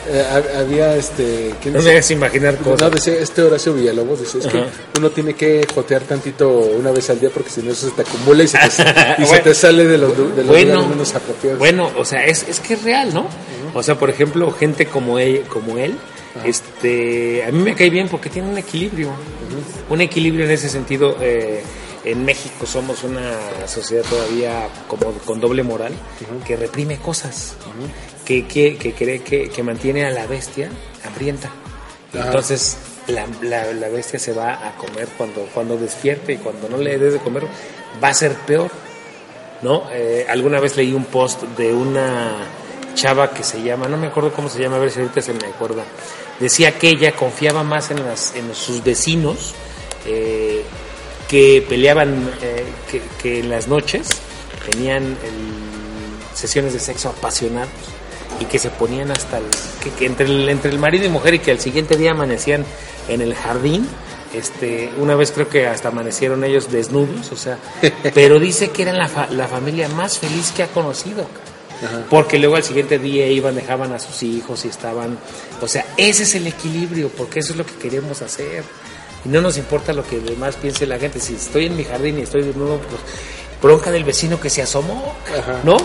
eh, 0.07 0.23
ha- 0.31 0.59
había 0.59 0.95
este... 0.95 1.51
¿quién 1.61 1.73
No 1.73 1.81
me 1.81 1.91
hagas 1.91 2.09
imaginar 2.11 2.53
No, 2.59 2.71
cosas. 2.71 2.91
decía 2.91 3.13
este 3.15 3.41
Horacio 3.41 3.73
Villalobos, 3.73 4.19
decía, 4.21 4.41
es 4.41 4.47
que 4.47 4.57
Ajá. 4.59 4.67
uno 4.97 5.09
tiene 5.09 5.33
que 5.33 5.65
jotear 5.73 6.03
tantito 6.03 6.47
una 6.49 6.91
vez 6.91 7.09
al 7.09 7.19
día 7.19 7.29
porque 7.33 7.49
si 7.49 7.61
no 7.63 7.71
eso 7.71 7.89
se 7.89 7.95
te 7.95 8.01
acumula 8.03 8.43
y 8.43 8.47
se 8.47 8.57
te, 8.59 8.65
y 9.23 9.25
se 9.25 9.39
te 9.39 9.53
sale 9.53 9.85
de 9.85 9.97
los, 9.97 10.11
de 10.15 10.23
los 10.43 10.47
bueno, 10.47 10.73
lugares 10.73 10.89
menos 10.89 11.15
apropiados. 11.15 11.59
bueno, 11.59 11.91
o 11.97 12.05
sea, 12.05 12.23
es, 12.25 12.45
es 12.47 12.59
que 12.59 12.75
es 12.75 12.83
real, 12.83 13.13
¿no? 13.13 13.27
O 13.77 13.83
sea, 13.83 13.95
por 13.95 14.09
ejemplo, 14.09 14.51
gente 14.51 14.87
como 14.87 15.19
él, 15.19 15.43
como 15.47 15.77
él 15.77 15.95
este, 16.43 17.43
a 17.45 17.51
mí 17.51 17.59
me 17.63 17.75
cae 17.75 17.89
bien 17.89 18.07
porque 18.09 18.29
tiene 18.29 18.49
un 18.49 18.57
equilibrio. 18.57 19.09
Un 19.89 20.01
equilibrio 20.01 20.45
en 20.45 20.51
ese 20.51 20.69
sentido. 20.69 21.15
eh, 21.21 21.63
en 22.05 22.23
México 22.23 22.65
somos 22.65 23.03
una 23.03 23.33
sociedad 23.67 24.03
todavía 24.09 24.69
como 24.87 25.11
con 25.25 25.41
doble 25.41 25.61
moral 25.63 25.91
que 26.45 26.55
reprime 26.55 26.97
cosas, 26.99 27.55
que, 28.23 28.45
que, 28.47 28.77
que 28.77 28.93
cree 28.93 29.19
que, 29.23 29.49
que 29.49 29.61
mantiene 29.63 30.05
a 30.05 30.11
la 30.11 30.25
bestia 30.25 30.69
hambrienta. 31.05 31.49
Ajá. 32.13 32.27
Entonces 32.27 32.77
la, 33.07 33.25
la- 33.41 33.73
la 33.73 33.89
bestia 33.89 34.19
se 34.19 34.31
va 34.31 34.53
a 34.69 34.75
comer 34.77 35.07
cuando, 35.17 35.49
cuando 35.53 35.75
despierte 35.77 36.33
y 36.33 36.37
cuando 36.37 36.69
no 36.69 36.77
le 36.77 36.97
des 36.97 37.13
de 37.13 37.19
comer 37.19 37.43
va 38.01 38.07
a 38.09 38.13
ser 38.13 38.33
peor. 38.45 38.71
¿no? 39.63 39.83
Eh, 39.91 40.25
alguna 40.29 40.59
vez 40.61 40.77
leí 40.77 40.93
un 40.93 41.05
post 41.05 41.41
de 41.57 41.73
una 41.73 42.31
chava 42.97 43.29
que 43.31 43.43
se 43.43 43.61
llama, 43.61 43.87
no 43.87 43.95
me 43.97 44.07
acuerdo 44.07 44.33
cómo 44.33 44.49
se 44.49 44.59
llama, 44.59 44.77
a 44.77 44.79
ver 44.79 44.91
si 44.91 44.99
ahorita 44.99 45.21
se 45.21 45.33
me 45.33 45.45
acuerda. 45.47 45.83
Decía 46.39 46.77
que 46.77 46.89
ella 46.89 47.13
confiaba 47.15 47.63
más 47.63 47.91
en, 47.91 48.03
las, 48.03 48.35
en 48.35 48.53
sus 48.55 48.83
vecinos 48.83 49.53
eh, 50.05 50.63
que 51.27 51.63
peleaban, 51.67 52.31
eh, 52.41 52.65
que, 52.91 53.01
que 53.21 53.39
en 53.39 53.49
las 53.49 53.67
noches 53.67 54.07
tenían 54.69 55.03
el- 55.03 56.35
sesiones 56.35 56.73
de 56.73 56.79
sexo 56.79 57.09
apasionados 57.09 57.69
y 58.39 58.45
que 58.45 58.59
se 58.59 58.69
ponían 58.69 59.09
hasta 59.11 59.37
el, 59.39 59.45
que, 59.83 59.89
que 59.91 60.05
entre, 60.05 60.25
el, 60.27 60.47
entre 60.49 60.69
el 60.71 60.77
marido 60.79 61.05
y 61.05 61.09
mujer 61.09 61.33
y 61.35 61.39
que 61.39 61.51
al 61.51 61.59
siguiente 61.59 61.97
día 61.97 62.11
amanecían 62.11 62.65
en 63.07 63.21
el 63.21 63.33
jardín. 63.35 63.87
Este, 64.33 64.91
una 64.97 65.15
vez 65.15 65.31
creo 65.31 65.47
que 65.49 65.67
hasta 65.67 65.87
amanecieron 65.87 66.43
ellos 66.43 66.69
desnudos, 66.71 67.31
o 67.31 67.35
sea, 67.37 67.57
pero 68.13 68.39
dice 68.39 68.69
que 68.71 68.81
eran 68.83 68.97
la, 68.97 69.07
fa- 69.07 69.27
la 69.31 69.47
familia 69.47 69.87
más 69.89 70.19
feliz 70.19 70.51
que 70.51 70.63
ha 70.63 70.67
conocido. 70.67 71.25
Porque 72.09 72.39
luego 72.39 72.55
al 72.55 72.63
siguiente 72.63 72.97
día 72.99 73.27
iban, 73.27 73.55
dejaban 73.55 73.93
a 73.93 73.99
sus 73.99 74.23
hijos 74.23 74.65
y 74.65 74.67
estaban, 74.67 75.17
o 75.61 75.67
sea, 75.67 75.85
ese 75.97 76.23
es 76.23 76.35
el 76.35 76.47
equilibrio, 76.47 77.09
porque 77.09 77.39
eso 77.39 77.53
es 77.53 77.57
lo 77.57 77.65
que 77.65 77.75
queremos 77.75 78.21
hacer. 78.21 78.63
Y 79.25 79.29
no 79.29 79.41
nos 79.41 79.57
importa 79.57 79.93
lo 79.93 80.05
que 80.05 80.19
demás 80.19 80.55
piense 80.55 80.87
la 80.87 80.99
gente. 80.99 81.19
Si 81.19 81.35
estoy 81.35 81.67
en 81.67 81.75
mi 81.75 81.83
jardín 81.83 82.17
y 82.19 82.21
estoy 82.21 82.43
desnudo, 82.43 82.79
pues 82.79 83.01
bronca 83.61 83.91
del 83.91 84.03
vecino 84.03 84.39
que 84.39 84.49
se 84.49 84.61
asomó, 84.61 85.15
Ajá. 85.37 85.61
¿no? 85.63 85.77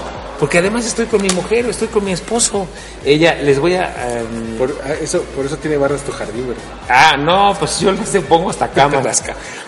Porque 0.43 0.59
además 0.59 0.85
estoy 0.85 1.07
con 1.07 1.23
mi 1.23 1.29
mujer 1.31 1.67
o 1.67 1.71
estoy 1.71 1.87
con 1.87 2.05
mi 2.05 2.11
esposo. 2.11 2.67
Ella, 3.05 3.37
les 3.37 3.61
voy 3.61 3.75
a... 3.77 4.19
em, 4.19 4.57
Por, 4.59 4.77
ah, 4.85 4.95
eso, 5.01 5.23
por 5.37 5.47
eso 5.47 5.57
tiene 5.59 5.77
barras 5.77 6.03
tu 6.03 6.11
jardín, 6.11 6.49
¿verdad? 6.49 6.63
Ah, 6.89 7.17
no, 7.17 7.55
pues 7.57 7.79
yo 7.79 7.93
les 7.93 8.09
pongo 8.25 8.51
hasta 8.51 8.67
cámaras. 8.67 9.23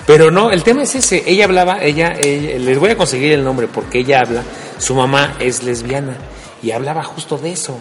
Pero 0.05 0.33
no, 0.33 0.51
el 0.51 0.65
tema 0.65 0.83
es 0.83 0.97
ese. 0.97 1.23
Ella 1.27 1.45
hablaba, 1.45 1.81
ella, 1.81 2.15
ella- 2.21 2.59
les 2.59 2.77
voy 2.81 2.91
a 2.91 2.97
conseguir 2.97 3.31
el 3.35 3.45
nombre 3.45 3.69
porque 3.69 4.01
ella 4.01 4.19
habla, 4.27 4.43
su 4.79 4.97
mamá 4.97 5.37
es 5.39 5.63
lesbiana 5.63 6.17
y 6.61 6.73
hablaba 6.73 7.05
justo 7.05 7.39
de 7.39 7.53
eso. 7.53 7.79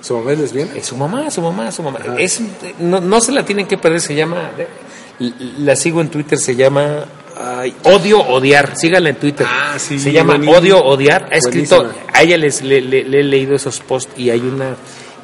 ¿Su 0.00 0.16
mamá 0.16 0.30
es 0.34 0.38
lesbiana? 0.38 0.70
Es 0.76 0.86
su 0.86 0.96
mamá, 0.96 1.28
su 1.32 1.42
mamá, 1.42 1.72
su 1.72 1.82
mamá. 1.82 1.98
Es, 2.16 2.40
no, 2.78 3.00
no 3.00 3.20
se 3.20 3.32
la 3.32 3.44
tienen 3.44 3.66
que 3.66 3.76
perder, 3.76 4.00
se 4.00 4.14
llama, 4.14 4.52
la 5.58 5.74
sigo 5.74 6.00
en 6.00 6.10
Twitter, 6.10 6.38
se 6.38 6.54
llama 6.54 7.06
ay, 7.36 7.74
Odio 7.84 8.20
Odiar, 8.20 8.76
síganla 8.76 9.10
en 9.10 9.16
Twitter. 9.16 9.46
Ah, 9.48 9.78
sí, 9.78 9.98
se 9.98 10.12
llama. 10.12 10.34
Odio 10.48 10.82
Odiar, 10.84 11.28
ha 11.32 11.36
escrito, 11.36 11.76
Buenísima. 11.76 12.06
a 12.12 12.22
ella 12.22 12.36
les, 12.36 12.62
le, 12.62 12.80
le- 12.80 13.04
le 13.04 13.20
he 13.20 13.24
leído 13.24 13.54
esos 13.56 13.80
posts 13.80 14.12
y 14.18 14.30
hay 14.30 14.40
una 14.40 14.76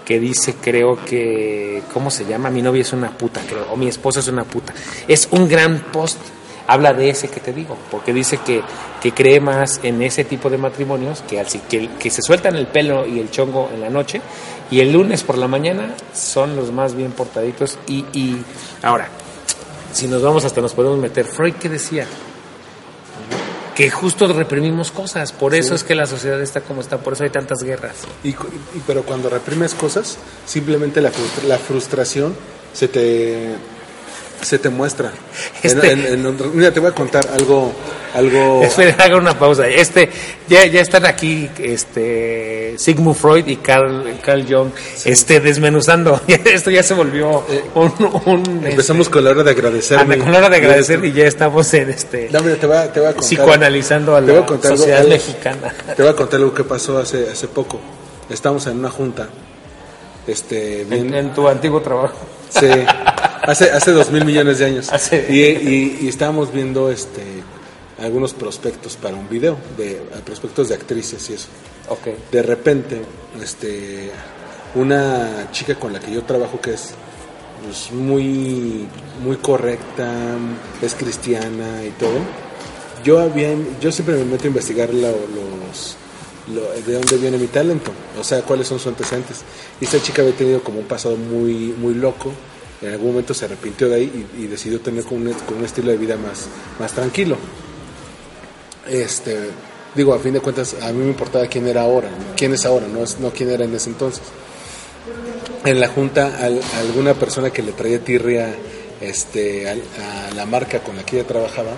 que 0.05 0.19
dice, 0.19 0.57
creo 0.61 0.99
que, 1.05 1.83
¿cómo 1.93 2.11
se 2.11 2.25
llama? 2.25 2.51
Mi 2.51 2.61
novia 2.61 2.83
es 2.83 2.93
una 2.93 3.11
puta, 3.11 3.41
creo, 3.49 3.67
o 3.71 3.77
mi 3.77 3.87
esposa 3.89 4.21
es 4.21 4.29
una 4.29 4.45
puta. 4.45 4.75
Es 5.07 5.29
un 5.31 5.49
gran 5.49 5.79
post, 5.93 6.19
habla 6.67 6.93
de 6.93 7.09
ese 7.11 7.29
que 7.29 7.39
te 7.41 7.53
digo, 7.53 7.79
porque 7.91 8.13
dice 8.13 8.39
que, 8.45 8.63
que 9.01 9.13
cree 9.13 9.41
más 9.41 9.79
en 9.85 10.03
ese 10.03 10.25
tipo 10.25 10.51
de 10.51 10.59
matrimonios 10.59 11.23
que, 11.29 11.39
al, 11.39 11.47
que, 11.47 11.89
que 12.01 12.11
se 12.11 12.21
sueltan 12.21 12.57
el 12.57 12.67
pelo 12.67 13.07
y 13.07 13.21
el 13.21 13.31
chongo 13.31 13.71
en 13.73 13.81
la 13.81 13.91
noche 13.91 14.21
y 14.73 14.81
el 14.81 14.93
lunes 14.93 15.23
por 15.23 15.39
la 15.39 15.47
mañana 15.47 15.95
son 16.13 16.57
los 16.57 16.73
más 16.73 16.95
bien 16.97 17.13
portaditos. 17.13 17.79
Y, 17.87 18.05
y 18.13 18.43
ahora, 18.83 19.09
si 19.93 20.07
nos 20.09 20.23
vamos 20.23 20.45
hasta 20.45 20.61
nos 20.61 20.73
podemos 20.75 20.99
meter, 20.99 21.25
Freud, 21.27 21.55
¿qué 21.55 21.69
decía? 21.69 22.07
Que 23.75 23.91
justo 23.91 24.31
reprimimos 24.31 24.91
cosas, 24.91 25.33
por 25.33 25.55
eso 25.55 25.75
es 25.75 25.83
que 25.83 25.95
la 25.95 26.07
sociedad 26.07 26.41
está 26.43 26.61
como 26.61 26.83
está, 26.83 26.99
por 26.99 27.15
eso 27.15 27.25
hay 27.25 27.31
tantas 27.31 27.63
guerras. 27.63 27.97
Y, 28.23 28.31
y- 28.31 28.37
pero 28.87 29.03
cuando 29.03 29.31
reprimes 29.31 29.73
cosas, 29.75 30.19
simplemente 30.47 31.01
la, 31.01 31.11
frustra- 31.11 31.45
la 31.49 31.59
frustración 31.59 32.35
se 32.75 32.89
te 32.89 33.55
se 34.43 34.59
te 34.59 34.69
muestra. 34.69 35.11
Este- 35.63 35.93
En- 35.93 36.05
en- 36.05 36.13
en 36.15 36.27
otro- 36.27 36.51
mira, 36.53 36.71
te 36.73 36.81
voy 36.81 36.91
a 36.91 36.95
contar 36.95 37.27
algo 37.33 37.73
algo 38.15 38.63
Espera, 38.65 38.95
haga 39.05 39.17
una 39.17 39.39
pausa. 39.39 39.67
Este, 39.69 40.11
ya, 40.49 40.67
ya 40.67 40.83
están 40.83 41.07
aquí, 41.07 41.49
este, 41.59 42.75
Sigmund 42.77 43.17
Freud 43.17 43.47
y 43.47 43.57
Carl, 43.57 44.19
Carl 44.23 44.45
Jung, 44.47 44.71
este, 45.07 45.41
desmenuzando. 45.41 46.21
Esto 46.27 46.71
ya 46.71 46.83
se 46.83 46.93
volvió 46.95 47.43
un, 47.75 47.93
un, 48.27 48.67
empezamos 48.67 49.09
con 49.09 49.25
la 49.25 49.31
hora 49.31 49.43
de 49.45 49.51
este, 49.53 49.61
agradecerme. 49.63 50.15
anda, 50.15 50.25
con 50.25 50.33
la 50.33 50.39
hora 50.41 50.51
de 50.51 50.57
agradecer 50.57 51.03
y 51.05 51.13
ya 51.13 51.25
estamos 51.25 51.73
en 51.73 51.89
este, 51.91 52.29
No, 52.31 52.41
mira, 52.41 52.57
te 52.57 52.67
voy 52.67 52.77
a, 52.77 52.93
te 52.93 53.01
voy 53.01 53.09
a 53.09 53.13
contar. 53.13 53.29
psicoanalizando 53.29 54.15
a 54.17 54.21
la 54.21 54.47
sociedad 54.47 54.99
algo- 55.01 55.09
mexicana. 55.11 55.75
Te 55.97 56.03
voy 56.03 56.13
a 56.13 56.17
contar 56.17 56.39
algo 56.41 56.53
que 56.53 56.65
pasó 56.65 56.99
hace 56.99 57.31
hace 57.31 57.49
poco. 57.49 57.81
Estábamos 58.29 58.67
en 58.67 58.79
una 58.79 58.91
junta 58.91 59.29
este 60.27 60.85
bien, 60.85 61.09
En, 61.09 61.15
en 61.15 61.35
tu 61.35 61.49
antiguo 61.49 61.81
trabajo. 61.81 62.19
Sí, 62.51 62.67
hace, 63.43 63.71
hace 63.71 63.91
dos 63.93 64.11
mil 64.11 64.25
millones 64.25 64.59
de 64.59 64.67
años. 64.67 64.89
Hace- 64.93 65.27
Y, 65.31 65.41
y- 65.41 65.99
y 66.03 66.09
estábamos 66.09 66.53
viendo 66.53 66.91
este 66.91 67.23
algunos 68.01 68.33
prospectos 68.35 68.97
para 68.97 69.15
un 69.15 69.29
video, 69.29 69.57
de 69.77 70.03
prospectos 70.25 70.69
de 70.69 70.75
actrices 70.75 71.31
y 71.31 71.35
eso. 71.35 71.47
Ok. 71.89 72.09
De 72.33 72.43
repente, 72.43 73.01
este, 73.41 74.11
una 74.75 75.49
chica 75.53 75.77
con 75.77 75.93
la 75.93 76.01
que 76.01 76.11
yo 76.13 76.25
trabajo 76.25 76.61
que 76.61 76.75
es 76.75 76.95
pues, 77.65 77.93
muy, 77.93 78.89
muy 79.23 79.37
correcta, 79.37 80.13
es 80.81 80.95
cristiana 80.95 81.85
y 81.87 81.91
todo. 81.91 82.19
Yo 83.05 83.21
había, 83.21 83.55
yo 83.81 83.93
siempre 83.93 84.17
me 84.17 84.25
meto 84.25 84.45
a 84.45 84.47
investigar 84.49 84.93
lo- 84.93 85.11
los, 85.11 85.97
lo- 86.53 86.73
de 86.85 86.95
dónde 86.95 87.17
viene 87.19 87.39
mi 87.39 87.47
talento, 87.47 87.93
o 88.19 88.25
sea, 88.25 88.43
cuáles 88.43 88.67
son 88.67 88.79
sus 88.81 88.89
antecedentes. 88.89 89.43
Y 89.81 89.85
esta 89.85 90.03
chica 90.03 90.23
había 90.23 90.35
tenido 90.35 90.61
como 90.65 90.81
un 90.81 90.87
pasado 90.87 91.17
muy, 91.17 91.73
muy 91.79 91.95
loco. 91.95 92.33
En 92.83 92.93
algún 92.93 93.11
momento 93.13 93.33
se 93.33 93.45
arrepintió 93.45 93.89
de 93.89 93.95
ahí 93.97 94.27
y, 94.39 94.43
y 94.45 94.47
decidió 94.49 94.81
tener 94.81 95.05
como 95.05 95.25
un, 95.25 95.33
como 95.33 95.59
un 95.61 95.65
estilo 95.65 95.91
de 95.93 95.97
vida 95.99 96.17
más, 96.17 96.47
más 96.81 96.93
tranquilo. 96.93 97.37
Este, 98.89 99.51
Digo, 99.95 100.15
a 100.15 100.19
fin 100.19 100.33
de 100.33 100.41
cuentas, 100.41 100.75
a 100.81 100.91
mí 100.91 101.01
me 101.01 101.09
importaba 101.09 101.47
quién 101.49 101.69
era 101.69 101.83
ahora, 101.83 102.09
quién 102.35 102.55
es 102.55 102.65
ahora, 102.65 102.87
no, 102.89 103.03
es, 103.05 103.19
no 103.21 103.31
quién 103.31 103.51
era 103.51 103.67
en 103.67 103.75
ese 103.75 103.91
entonces. 103.91 104.23
En 105.67 105.79
la 105.81 105.89
junta, 105.89 106.39
al- 106.43 106.63
alguna 106.79 107.13
persona 107.13 107.51
que 107.51 107.63
le 107.63 107.73
traía 107.73 108.03
tirria 108.03 108.55
este, 109.03 109.69
al- 109.69 109.83
a 110.31 110.35
la 110.35 110.47
marca 110.47 110.81
con 110.83 110.97
la 110.97 111.05
que 111.05 111.19
ella 111.19 111.29
trabajaba, 111.29 111.73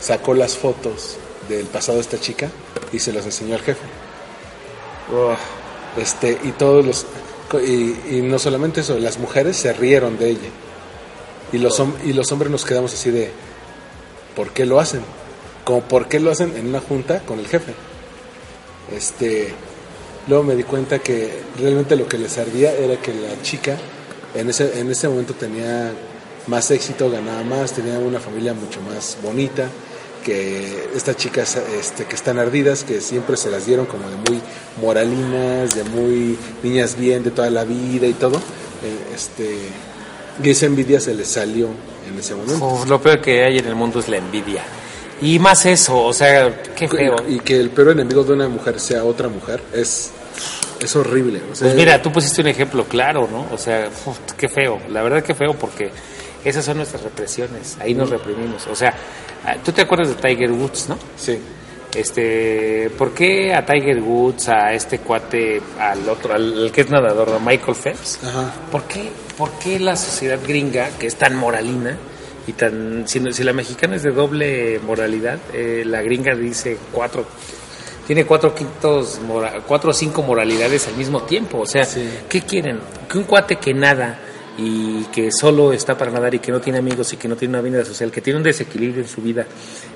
sacó 0.00 0.34
las 0.34 0.56
fotos 0.56 1.16
del 1.48 1.66
pasado 1.66 1.98
de 1.98 2.02
esta 2.02 2.18
chica 2.18 2.48
y 2.92 2.98
se 2.98 3.12
las 3.12 3.24
enseñó 3.24 3.54
al 3.54 3.60
jefe. 3.62 3.80
Este, 5.96 6.38
y 6.42 6.50
todos 6.52 6.84
los 6.84 7.06
y, 7.58 8.20
no 8.22 8.38
solamente 8.38 8.82
eso, 8.82 8.98
las 8.98 9.18
mujeres 9.18 9.56
se 9.56 9.72
rieron 9.72 10.18
de 10.18 10.30
ella. 10.30 10.48
Y 11.52 11.58
los 11.58 11.82
y 12.04 12.12
los 12.12 12.30
hombres 12.30 12.50
nos 12.50 12.64
quedamos 12.64 12.94
así 12.94 13.10
de 13.10 13.30
¿por 14.36 14.52
qué 14.52 14.66
lo 14.66 14.78
hacen? 14.78 15.00
Como 15.64 15.80
por 15.82 16.06
qué 16.08 16.20
lo 16.20 16.30
hacen 16.30 16.56
en 16.56 16.68
una 16.68 16.80
junta 16.80 17.20
con 17.20 17.40
el 17.40 17.48
jefe. 17.48 17.72
Este, 18.94 19.52
luego 20.28 20.44
me 20.44 20.54
di 20.54 20.62
cuenta 20.62 21.00
que 21.00 21.42
realmente 21.58 21.96
lo 21.96 22.06
que 22.06 22.18
les 22.18 22.32
servía 22.32 22.72
era 22.72 22.96
que 23.00 23.12
la 23.12 23.42
chica 23.42 23.76
en 24.34 24.48
ese 24.48 24.78
en 24.78 24.90
ese 24.90 25.08
momento 25.08 25.34
tenía 25.34 25.92
más 26.46 26.70
éxito, 26.70 27.10
ganaba 27.10 27.42
más, 27.42 27.72
tenía 27.72 27.98
una 27.98 28.20
familia 28.20 28.54
mucho 28.54 28.80
más 28.82 29.18
bonita 29.22 29.68
que 30.24 30.90
estas 30.94 31.16
chicas 31.16 31.56
este, 31.78 32.04
que 32.04 32.14
están 32.14 32.38
ardidas, 32.38 32.84
que 32.84 33.00
siempre 33.00 33.36
se 33.36 33.50
las 33.50 33.66
dieron 33.66 33.86
como 33.86 34.08
de 34.08 34.16
muy 34.16 34.40
moralinas, 34.80 35.74
de 35.74 35.84
muy 35.84 36.38
niñas 36.62 36.96
bien 36.96 37.22
de 37.22 37.30
toda 37.30 37.50
la 37.50 37.64
vida 37.64 38.06
y 38.06 38.12
todo, 38.14 38.36
eh, 38.36 39.14
este, 39.14 39.56
y 40.42 40.50
esa 40.50 40.66
envidia 40.66 41.00
se 41.00 41.14
les 41.14 41.28
salió 41.28 41.68
en 42.08 42.18
ese 42.18 42.34
momento. 42.34 42.64
Uf, 42.64 42.88
lo 42.88 43.00
peor 43.00 43.20
que 43.20 43.44
hay 43.44 43.58
en 43.58 43.66
el 43.66 43.74
mundo 43.74 44.00
es 44.00 44.08
la 44.08 44.16
envidia. 44.16 44.62
Y 45.22 45.38
más 45.38 45.66
eso, 45.66 46.02
o 46.02 46.12
sea, 46.12 46.62
qué 46.74 46.88
feo. 46.88 47.16
Y 47.28 47.40
que 47.40 47.58
el 47.60 47.70
peor 47.70 47.90
enemigo 47.90 48.24
de 48.24 48.32
una 48.32 48.48
mujer 48.48 48.80
sea 48.80 49.04
otra 49.04 49.28
mujer 49.28 49.62
es, 49.72 50.10
es 50.80 50.96
horrible. 50.96 51.42
o 51.50 51.54
sea, 51.54 51.66
Pues 51.68 51.76
mira, 51.76 52.00
tú 52.00 52.10
pusiste 52.10 52.40
un 52.40 52.48
ejemplo 52.48 52.84
claro, 52.84 53.28
¿no? 53.30 53.46
O 53.52 53.58
sea, 53.58 53.90
uf, 54.06 54.18
qué 54.38 54.48
feo. 54.48 54.80
La 54.88 55.02
verdad 55.02 55.22
que 55.22 55.34
feo 55.34 55.52
porque 55.54 55.90
esas 56.42 56.64
son 56.64 56.78
nuestras 56.78 57.02
represiones. 57.02 57.76
Ahí 57.80 57.92
nos 57.94 58.08
reprimimos. 58.08 58.66
O 58.66 58.74
sea, 58.74 58.94
tú 59.64 59.72
te 59.72 59.82
acuerdas 59.82 60.08
de 60.08 60.14
Tiger 60.14 60.50
Woods, 60.52 60.88
¿no? 60.88 60.98
Sí. 61.16 61.38
Este, 61.94 62.88
¿por 62.96 63.12
qué 63.12 63.52
a 63.52 63.64
Tiger 63.66 64.00
Woods, 64.00 64.48
a 64.48 64.72
este 64.72 64.98
cuate, 65.00 65.60
al 65.78 66.08
otro, 66.08 66.34
al, 66.34 66.64
al 66.66 66.72
que 66.72 66.82
es 66.82 66.90
nadador, 66.90 67.30
a 67.30 67.38
Michael 67.38 67.74
Phelps? 67.74 68.20
Ajá. 68.24 68.52
¿Por 68.70 68.84
qué, 68.84 69.10
¿Por 69.36 69.50
qué 69.58 69.78
la 69.80 69.96
sociedad 69.96 70.38
gringa, 70.46 70.88
que 70.98 71.06
es 71.08 71.16
tan 71.16 71.34
moralina 71.36 71.96
y 72.46 72.52
tan. 72.52 73.04
Si, 73.08 73.20
si 73.32 73.42
la 73.42 73.52
mexicana 73.52 73.96
es 73.96 74.02
de 74.04 74.12
doble 74.12 74.78
moralidad, 74.80 75.38
eh, 75.52 75.82
la 75.84 76.00
gringa 76.02 76.34
dice 76.34 76.76
cuatro. 76.92 77.24
Tiene 78.06 78.24
cuatro 78.24 78.54
quintos, 78.54 79.20
mora- 79.26 79.60
cuatro 79.66 79.90
o 79.90 79.94
cinco 79.94 80.22
moralidades 80.22 80.86
al 80.88 80.96
mismo 80.96 81.22
tiempo. 81.22 81.58
O 81.60 81.66
sea, 81.66 81.84
Sí. 81.84 82.08
¿qué 82.28 82.42
quieren? 82.42 82.80
Que 83.10 83.18
un 83.18 83.24
cuate 83.24 83.56
que 83.56 83.74
nada 83.74 84.18
y 84.58 85.04
que 85.04 85.30
solo 85.32 85.72
está 85.72 85.96
para 85.96 86.10
nadar 86.10 86.34
y 86.34 86.38
que 86.38 86.52
no 86.52 86.60
tiene 86.60 86.78
amigos 86.78 87.12
y 87.12 87.16
que 87.16 87.28
no 87.28 87.36
tiene 87.36 87.58
una 87.58 87.62
vida 87.62 87.84
social, 87.84 88.10
que 88.10 88.20
tiene 88.20 88.38
un 88.38 88.42
desequilibrio 88.42 89.02
en 89.02 89.08
su 89.08 89.22
vida 89.22 89.46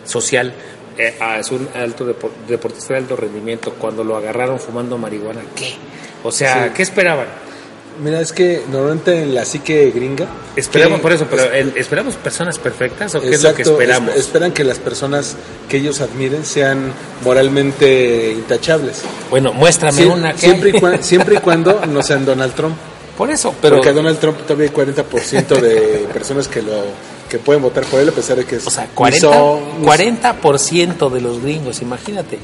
social, 0.04 0.52
eh, 0.96 1.16
ah, 1.20 1.38
es 1.38 1.50
un 1.50 1.68
alto 1.74 2.06
depor- 2.06 2.30
deportista 2.48 2.94
de 2.94 3.00
alto 3.00 3.16
rendimiento, 3.16 3.74
cuando 3.78 4.04
lo 4.04 4.16
agarraron 4.16 4.58
fumando 4.60 4.96
marihuana, 4.96 5.40
¿qué? 5.56 5.74
O 6.22 6.30
sea, 6.32 6.66
Sí. 6.66 6.70
¿qué 6.76 6.82
esperaban? 6.82 7.26
Mira, 8.02 8.20
es 8.20 8.32
que 8.32 8.60
normalmente 8.72 9.22
en 9.22 9.34
la 9.34 9.44
psique 9.44 9.92
gringa... 9.94 10.26
Esperamos 10.56 10.98
que- 10.98 11.02
por 11.02 11.12
eso, 11.12 11.26
pero 11.30 11.44
¿el- 11.52 11.76
¿esperamos 11.76 12.14
personas 12.16 12.58
perfectas 12.58 13.14
o 13.14 13.20
qué 13.20 13.30
es 13.34 13.42
lo 13.42 13.54
que 13.54 13.62
esperamos? 13.62 14.14
es- 14.14 14.20
esperan 14.22 14.50
que 14.52 14.64
las 14.64 14.78
personas 14.80 15.36
que 15.68 15.76
ellos 15.76 16.00
admiren 16.00 16.44
sean 16.44 16.92
moralmente 17.22 18.32
intachables. 18.32 19.02
Bueno, 19.30 19.52
muéstrame 19.52 20.02
Sie- 20.02 20.06
una 20.10 20.32
que 20.32 20.38
siempre, 20.38 20.70
y 20.70 20.72
hay. 20.74 20.80
cua- 20.80 21.02
siempre 21.02 21.36
y 21.36 21.38
cuando 21.42 21.84
no 21.86 22.02
sean 22.02 22.24
Donald 22.24 22.54
Trump. 22.54 22.76
Por 23.16 23.30
eso, 23.30 23.54
pero 23.62 23.76
Porque 23.76 23.92
Donald 23.92 24.18
Trump 24.18 24.38
todavía 24.42 24.66
hay 24.68 24.74
40% 24.74 25.60
de 25.60 26.08
personas 26.12 26.48
que 26.48 26.62
lo 26.62 26.72
que 27.28 27.38
pueden 27.38 27.62
votar 27.62 27.84
por 27.84 28.00
él 28.00 28.08
a 28.08 28.12
pesar 28.12 28.36
de 28.36 28.44
que 28.44 28.56
es 28.56 28.66
o 28.66 28.70
sea, 28.70 28.88
40, 28.94 29.26
misó- 29.28 29.60
40% 29.82 31.10
de 31.10 31.20
los 31.20 31.40
gringos, 31.42 31.80
imagínate. 31.82 32.38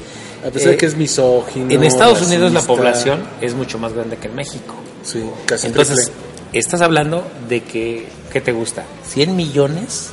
a 0.45 0.49
pesar 0.49 0.69
de 0.69 0.75
Eh, 0.75 0.77
que 0.77 0.85
es 0.87 0.95
misógino. 0.97 1.71
en 1.71 1.83
Estados 1.83 2.21
Unidos 2.21 2.51
la 2.51 2.61
población 2.61 3.21
es 3.41 3.53
mucho 3.53 3.77
más 3.79 3.93
grande 3.93 4.17
que 4.17 4.27
en 4.27 4.35
México. 4.35 4.73
Sí, 5.03 5.23
casi 5.45 5.67
Entonces, 5.67 6.05
triple. 6.05 6.59
estás 6.59 6.81
hablando 6.81 7.23
de 7.47 7.61
que, 7.63 8.07
¿qué 8.31 8.41
te 8.41 8.51
gusta? 8.51 8.83
100 9.07 9.35
millones 9.35 10.09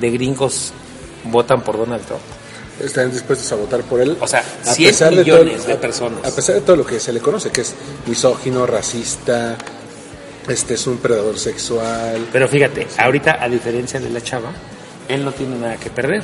de 0.00 0.10
gringos 0.10 0.72
votan 1.24 1.62
por 1.62 1.76
Donald 1.78 2.04
Trump. 2.06 2.20
están 2.82 3.10
dispuestos 3.10 3.50
a 3.52 3.54
votar 3.56 3.80
por 3.82 4.00
él. 4.00 4.16
O 4.20 4.26
sea, 4.26 4.42
a 4.66 4.72
100 4.74 4.90
pesar 4.90 5.10
millones 5.14 5.56
todo- 5.58 5.66
de 5.68 5.72
a- 5.74 5.80
personas. 5.80 6.18
A 6.24 6.34
pesar 6.34 6.54
de 6.56 6.60
todo 6.60 6.76
lo 6.76 6.84
que 6.86 7.00
se 7.00 7.12
le 7.12 7.20
conoce, 7.20 7.50
que 7.50 7.62
es 7.62 7.74
misógino, 8.06 8.66
racista, 8.66 9.56
este 10.48 10.74
es 10.74 10.86
un 10.86 10.98
predador 10.98 11.38
sexual. 11.38 12.26
Pero 12.32 12.48
fíjate, 12.48 12.86
ahorita 12.98 13.42
a 13.42 13.48
diferencia 13.48 14.00
de 14.00 14.10
la 14.10 14.20
chava, 14.20 14.50
él 15.08 15.24
no 15.24 15.32
tiene 15.32 15.56
nada 15.56 15.76
que 15.76 15.90
perder. 15.90 16.22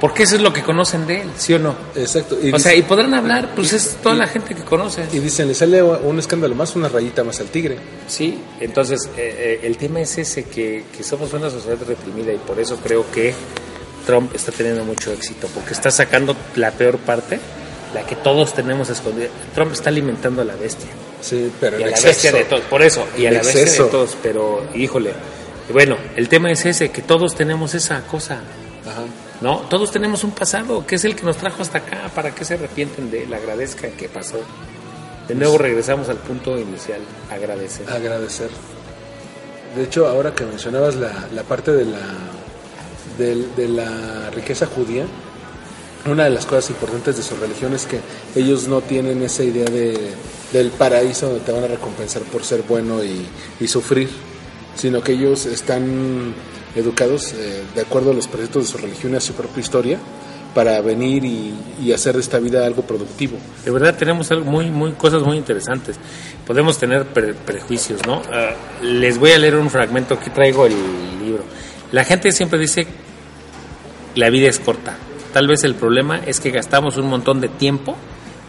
Porque 0.00 0.24
eso 0.24 0.36
es 0.36 0.42
lo 0.42 0.52
que 0.52 0.62
conocen 0.62 1.06
de 1.06 1.22
él, 1.22 1.30
¿sí 1.38 1.54
o 1.54 1.58
no? 1.58 1.74
Exacto. 1.94 2.36
Y 2.42 2.52
o 2.52 2.58
sea, 2.58 2.74
y 2.74 2.82
podrán 2.82 3.14
hablar, 3.14 3.54
pues 3.54 3.72
es 3.72 3.96
toda 4.02 4.14
la 4.14 4.26
gente 4.26 4.54
que 4.54 4.62
conoce. 4.62 5.06
Y 5.12 5.20
dicen, 5.20 5.48
le 5.48 5.54
sale 5.54 5.82
un 5.82 6.18
escándalo 6.18 6.54
más, 6.54 6.76
una 6.76 6.88
rayita 6.88 7.24
más 7.24 7.40
al 7.40 7.46
tigre. 7.46 7.78
Sí, 8.06 8.38
entonces 8.60 9.08
eh, 9.16 9.34
eh, 9.38 9.60
el 9.62 9.78
tema 9.78 10.00
es 10.00 10.18
ese, 10.18 10.44
que, 10.44 10.84
que 10.94 11.02
somos 11.02 11.32
una 11.32 11.48
sociedad 11.48 11.78
reprimida 11.86 12.32
y 12.32 12.36
por 12.36 12.60
eso 12.60 12.76
creo 12.76 13.10
que 13.10 13.32
Trump 14.06 14.34
está 14.34 14.52
teniendo 14.52 14.84
mucho 14.84 15.12
éxito, 15.12 15.48
porque 15.54 15.72
está 15.72 15.90
sacando 15.90 16.36
la 16.56 16.72
peor 16.72 16.98
parte, 16.98 17.40
la 17.94 18.04
que 18.04 18.16
todos 18.16 18.52
tenemos 18.52 18.90
escondida. 18.90 19.28
Trump 19.54 19.72
está 19.72 19.88
alimentando 19.88 20.42
a 20.42 20.44
la 20.44 20.56
bestia. 20.56 20.90
Sí, 21.28 21.50
pero 21.60 21.78
Y 21.80 21.82
a 21.82 21.86
la 21.86 21.90
exceso. 21.92 22.08
bestia 22.08 22.32
de 22.32 22.44
todos, 22.44 22.62
por 22.66 22.82
eso, 22.82 23.04
y 23.18 23.26
a 23.26 23.32
la 23.32 23.38
bestia 23.40 23.62
exceso. 23.62 23.84
de 23.86 23.90
todos, 23.90 24.16
pero 24.22 24.64
híjole. 24.74 25.12
Bueno, 25.72 25.96
el 26.14 26.28
tema 26.28 26.52
es 26.52 26.64
ese, 26.64 26.90
que 26.90 27.02
todos 27.02 27.34
tenemos 27.34 27.74
esa 27.74 28.02
cosa, 28.02 28.34
Ajá. 28.88 29.02
¿no? 29.40 29.58
Todos 29.68 29.90
tenemos 29.90 30.22
un 30.22 30.30
pasado, 30.30 30.86
que 30.86 30.94
es 30.94 31.04
el 31.04 31.16
que 31.16 31.24
nos 31.24 31.36
trajo 31.36 31.62
hasta 31.62 31.78
acá, 31.78 32.08
para 32.14 32.32
que 32.32 32.44
se 32.44 32.54
arrepienten 32.54 33.10
de 33.10 33.24
él, 33.24 33.34
agradezcan 33.34 33.90
que 33.92 34.08
pasó. 34.08 34.38
De 35.26 35.34
nuevo 35.34 35.58
regresamos 35.58 36.08
al 36.08 36.18
punto 36.18 36.56
inicial, 36.56 37.00
agradecer. 37.32 37.90
Agradecer. 37.90 38.48
De 39.76 39.82
hecho, 39.82 40.06
ahora 40.06 40.32
que 40.34 40.44
mencionabas 40.44 40.94
la, 40.94 41.12
la 41.34 41.42
parte 41.42 41.72
de 41.72 41.84
la, 41.84 41.98
de, 43.18 43.68
la 43.68 44.30
riqueza 44.30 44.66
judía, 44.66 45.04
una 46.08 46.24
de 46.24 46.30
las 46.30 46.46
cosas 46.46 46.70
importantes 46.70 47.16
de 47.16 47.22
su 47.22 47.36
religión 47.36 47.74
es 47.74 47.86
que 47.86 48.00
ellos 48.34 48.68
no 48.68 48.80
tienen 48.80 49.22
esa 49.22 49.42
idea 49.44 49.64
de, 49.64 49.96
del 50.52 50.70
paraíso 50.70 51.26
donde 51.28 51.44
te 51.44 51.52
van 51.52 51.64
a 51.64 51.68
recompensar 51.68 52.22
por 52.22 52.44
ser 52.44 52.62
bueno 52.62 53.00
y, 53.04 53.68
sufrir, 53.68 54.08
sino 54.76 55.02
que 55.02 55.12
ellos 55.12 55.46
están 55.46 56.34
educados 56.74 57.32
eh, 57.32 57.62
de 57.74 57.80
acuerdo 57.80 58.10
a 58.10 58.14
los 58.14 58.28
preceptos 58.28 58.66
de 58.66 58.72
su 58.72 58.78
religión 58.78 59.14
y 59.14 59.16
a 59.16 59.20
su 59.20 59.32
propia 59.32 59.60
historia 59.60 59.98
para 60.54 60.80
venir 60.80 61.24
y, 61.24 61.54
y 61.82 61.92
hacer 61.92 62.14
de 62.14 62.20
esta 62.20 62.38
vida 62.38 62.64
algo 62.64 62.82
productivo. 62.82 63.36
De 63.64 63.70
verdad 63.70 63.94
tenemos 63.96 64.30
algo 64.30 64.50
muy, 64.50 64.70
muy, 64.70 64.92
cosas 64.92 65.22
muy 65.22 65.36
interesantes. 65.36 65.96
Podemos 66.46 66.78
tener 66.78 67.04
pre- 67.06 67.34
prejuicios, 67.34 68.06
¿no? 68.06 68.22
Ah, 68.32 68.54
les 68.82 69.18
voy 69.18 69.32
a 69.32 69.38
leer 69.38 69.56
un 69.56 69.68
fragmento, 69.68 70.14
aquí 70.14 70.30
traigo 70.30 70.64
el 70.66 70.74
libro. 71.22 71.42
La 71.92 72.04
gente 72.04 72.32
siempre 72.32 72.58
dice, 72.58 72.86
la 74.14 74.30
vida 74.30 74.48
es 74.48 74.58
corta. 74.58 74.96
Tal 75.36 75.46
vez 75.46 75.64
el 75.64 75.74
problema 75.74 76.22
es 76.24 76.40
que 76.40 76.50
gastamos 76.50 76.96
un 76.96 77.10
montón 77.10 77.42
de 77.42 77.50
tiempo 77.50 77.94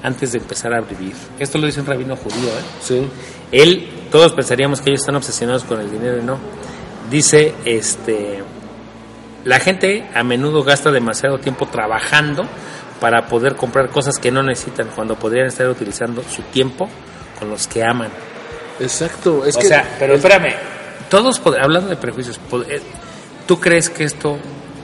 antes 0.04 0.32
de 0.32 0.38
empezar 0.38 0.74
a 0.74 0.80
vivir. 0.80 1.12
Esto 1.38 1.58
lo 1.58 1.66
dice 1.66 1.82
un 1.82 1.86
rabino 1.86 2.16
judío, 2.16 2.48
¿eh? 2.48 2.64
Sí, 2.80 3.06
Él, 3.52 3.90
todos 4.10 4.32
pensaríamos 4.32 4.80
que 4.80 4.92
ellos 4.92 5.02
están 5.02 5.18
obsesionados 5.18 5.66
con 5.66 5.82
el 5.82 5.92
dinero 5.92 6.18
y 6.18 6.24
no. 6.24 6.38
Dice, 7.12 7.54
este, 7.66 8.42
la 9.44 9.60
gente 9.60 10.08
a 10.16 10.24
menudo 10.24 10.64
gasta 10.64 10.90
demasiado 10.90 11.40
tiempo 11.40 11.66
trabajando 11.66 12.46
para 13.02 13.28
poder 13.28 13.58
comprar 13.58 13.90
cosas 13.90 14.18
que 14.18 14.32
no 14.32 14.42
necesitan 14.42 14.88
cuando 14.96 15.20
podrían 15.20 15.48
estar 15.48 15.68
utilizando 15.68 16.24
su 16.24 16.42
tiempo 16.44 16.88
con 17.38 17.50
los 17.50 17.68
que 17.68 17.84
aman. 17.84 18.12
exacto. 18.80 19.46
Es 19.46 19.58
o 19.58 19.60
que 19.60 19.68
sea, 19.68 19.98
pero 20.00 20.14
espérame, 20.14 20.54
todos, 21.10 21.42
hablando 21.62 21.90
de 21.90 21.98
prejuicios, 21.98 22.40
eh, 22.70 22.82
¿tú 23.46 23.60
crees 23.60 23.90
que 23.90 24.06
esto 24.06 24.38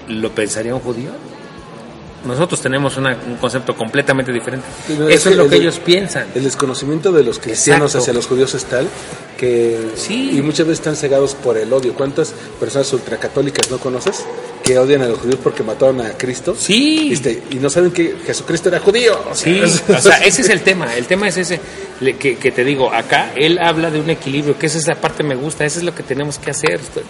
lo 0.09 0.31
pensaría 0.31 0.75
un 0.75 0.81
judío? 0.81 1.11
Nosotros 2.25 2.61
tenemos 2.61 2.95
una- 2.97 3.17
un 3.27 3.35
concepto 3.35 3.75
completamente 3.75 4.31
diferente. 4.31 4.65
Pero 4.87 5.09
Eso 5.09 5.29
es 5.29 5.35
lo 5.35 5.43
el 5.43 5.49
que 5.49 5.55
ellos 5.57 5.79
piensan. 5.79 6.27
El 6.33 6.43
desconocimiento 6.45 7.11
de 7.11 7.23
los 7.23 7.37
cristianos 7.39 7.91
Exacto. 7.91 8.03
hacia 8.03 8.13
los 8.13 8.27
judíos 8.27 8.53
es 8.53 8.63
tal 8.65 8.87
que 9.37 9.91
Sí. 9.95 10.37
y 10.37 10.41
muchas 10.41 10.65
veces 10.67 10.79
están 10.79 10.95
cegados 10.95 11.35
por 11.35 11.57
el 11.57 11.71
odio. 11.73 11.93
¿Cuántas 11.93 12.33
personas 12.59 12.91
ultracatólicas 12.93 13.69
no 13.71 13.77
conoces 13.77 14.23
que 14.63 14.79
odian 14.79 15.01
a 15.01 15.07
los 15.07 15.19
judíos 15.19 15.39
porque 15.43 15.61
mataron 15.61 15.99
a 16.01 16.11
Cristo? 16.17 16.55
Sí. 16.57 17.09
Este, 17.11 17.43
y 17.51 17.55
no 17.55 17.69
saben 17.69 17.91
que 17.91 18.15
Jesucristo 18.25 18.69
era 18.69 18.79
judío. 18.79 19.19
O 19.29 19.35
sea, 19.35 19.67
Sí, 19.67 19.83
o 19.91 19.97
sea, 19.99 20.17
ese 20.19 20.41
es 20.41 20.49
el 20.49 20.61
tema. 20.61 20.95
El 20.95 21.05
tema 21.05 21.27
es 21.27 21.37
ese 21.37 21.59
que, 22.19 22.37
que 22.37 22.51
te 22.51 22.63
digo. 22.63 22.91
Acá 22.91 23.33
él 23.35 23.59
habla 23.61 23.91
de 23.91 23.99
un 23.99 24.09
equilibrio, 24.09 24.57
que 24.57 24.67
esa 24.67 24.77
es 24.77 24.87
la 24.87 24.95
parte 24.95 25.17
que 25.17 25.23
me 25.29 25.35
gusta. 25.35 25.65
Eso 25.65 25.79
es 25.79 25.85
lo 25.85 25.93
que 25.93 26.03
tenemos 26.03 26.37
que 26.39 26.51
hacer. 26.51 26.79
Te- 26.79 27.03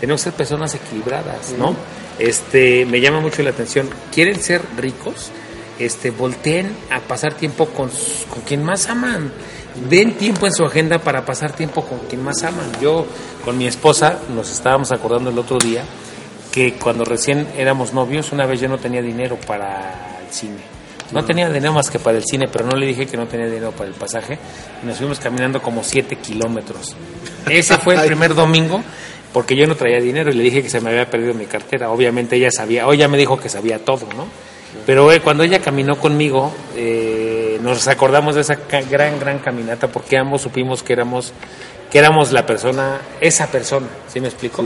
Tenemos 0.00 0.20
que 0.22 0.24
ser 0.24 0.32
personas 0.32 0.74
equilibradas, 0.74 1.52
¿no? 1.58 1.74
Este, 2.18 2.84
me 2.86 3.00
llama 3.00 3.20
mucho 3.20 3.42
la 3.42 3.50
atención. 3.50 3.88
¿Quieren 4.12 4.40
ser 4.42 4.60
ricos? 4.76 5.30
este, 5.78 6.10
volteen 6.10 6.74
a 6.90 6.98
pasar 6.98 7.34
tiempo 7.34 7.66
con, 7.66 7.88
con 8.28 8.42
quien 8.44 8.64
más 8.64 8.88
aman. 8.88 9.32
Den 9.88 10.14
tiempo 10.18 10.48
en 10.48 10.52
su 10.52 10.64
agenda 10.64 10.98
para 10.98 11.24
pasar 11.24 11.52
tiempo 11.52 11.84
con 11.84 12.00
quien 12.08 12.20
más 12.24 12.42
aman. 12.42 12.66
Yo 12.82 13.06
con 13.44 13.56
mi 13.56 13.68
esposa 13.68 14.18
nos 14.34 14.50
estábamos 14.50 14.90
acordando 14.90 15.30
el 15.30 15.38
otro 15.38 15.56
día 15.58 15.84
que 16.58 16.74
cuando 16.74 17.04
recién 17.04 17.46
éramos 17.56 17.92
novios, 17.92 18.32
una 18.32 18.44
vez 18.44 18.60
yo 18.60 18.68
no 18.68 18.78
tenía 18.78 19.00
dinero 19.00 19.38
para 19.46 20.18
el 20.26 20.32
cine. 20.32 20.56
No 21.12 21.24
tenía 21.24 21.48
dinero 21.48 21.72
más 21.72 21.88
que 21.88 22.00
para 22.00 22.18
el 22.18 22.24
cine, 22.24 22.48
pero 22.48 22.66
no 22.66 22.76
le 22.76 22.84
dije 22.84 23.06
que 23.06 23.16
no 23.16 23.26
tenía 23.26 23.46
dinero 23.46 23.70
para 23.70 23.88
el 23.88 23.94
pasaje. 23.94 24.38
Y 24.82 24.86
nos 24.86 24.98
fuimos 24.98 25.20
caminando 25.20 25.62
como 25.62 25.84
7 25.84 26.16
kilómetros. 26.16 26.96
Ese 27.48 27.78
fue 27.78 27.94
el 27.94 28.00
primer 28.06 28.34
domingo, 28.34 28.82
porque 29.32 29.54
yo 29.54 29.68
no 29.68 29.76
traía 29.76 30.00
dinero 30.00 30.32
y 30.32 30.34
le 30.34 30.42
dije 30.42 30.62
que 30.62 30.68
se 30.68 30.80
me 30.80 30.90
había 30.90 31.08
perdido 31.08 31.32
mi 31.32 31.46
cartera. 31.46 31.90
Obviamente 31.90 32.34
ella 32.34 32.50
sabía, 32.50 32.88
o 32.88 32.92
ella 32.92 33.06
me 33.06 33.16
dijo 33.16 33.38
que 33.38 33.48
sabía 33.48 33.78
todo, 33.78 34.08
¿no? 34.16 34.26
Pero 34.84 35.12
eh, 35.12 35.20
cuando 35.20 35.44
ella 35.44 35.60
caminó 35.60 35.96
conmigo, 35.96 36.52
eh, 36.74 37.58
nos 37.62 37.86
acordamos 37.86 38.34
de 38.34 38.40
esa 38.40 38.58
gran, 38.90 39.20
gran 39.20 39.38
caminata, 39.38 39.86
porque 39.86 40.18
ambos 40.18 40.42
supimos 40.42 40.82
que 40.82 40.92
éramos, 40.92 41.32
que 41.88 42.00
éramos 42.00 42.32
la 42.32 42.44
persona, 42.44 43.00
esa 43.20 43.46
persona, 43.46 43.86
¿sí 44.08 44.20
me 44.20 44.26
explico? 44.26 44.64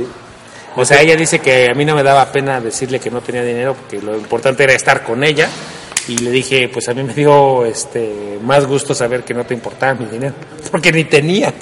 O 0.76 0.84
sea, 0.84 1.02
ella 1.02 1.16
dice 1.16 1.38
que 1.38 1.68
a 1.70 1.74
mí 1.74 1.84
no 1.84 1.94
me 1.94 2.02
daba 2.02 2.32
pena 2.32 2.60
decirle 2.60 2.98
que 2.98 3.10
no 3.10 3.20
tenía 3.20 3.42
dinero, 3.42 3.74
porque 3.74 4.00
lo 4.00 4.16
importante 4.16 4.64
era 4.64 4.72
estar 4.72 5.02
con 5.02 5.22
ella. 5.22 5.48
Y 6.08 6.18
le 6.18 6.30
dije, 6.32 6.68
pues 6.68 6.88
a 6.88 6.94
mí 6.94 7.04
me 7.04 7.14
dio 7.14 7.64
este 7.64 8.38
más 8.42 8.66
gusto 8.66 8.92
saber 8.92 9.22
que 9.22 9.34
no 9.34 9.46
te 9.46 9.54
importaba 9.54 9.94
mi 9.94 10.06
dinero, 10.06 10.34
porque 10.70 10.90
ni 10.90 11.04
tenía. 11.04 11.54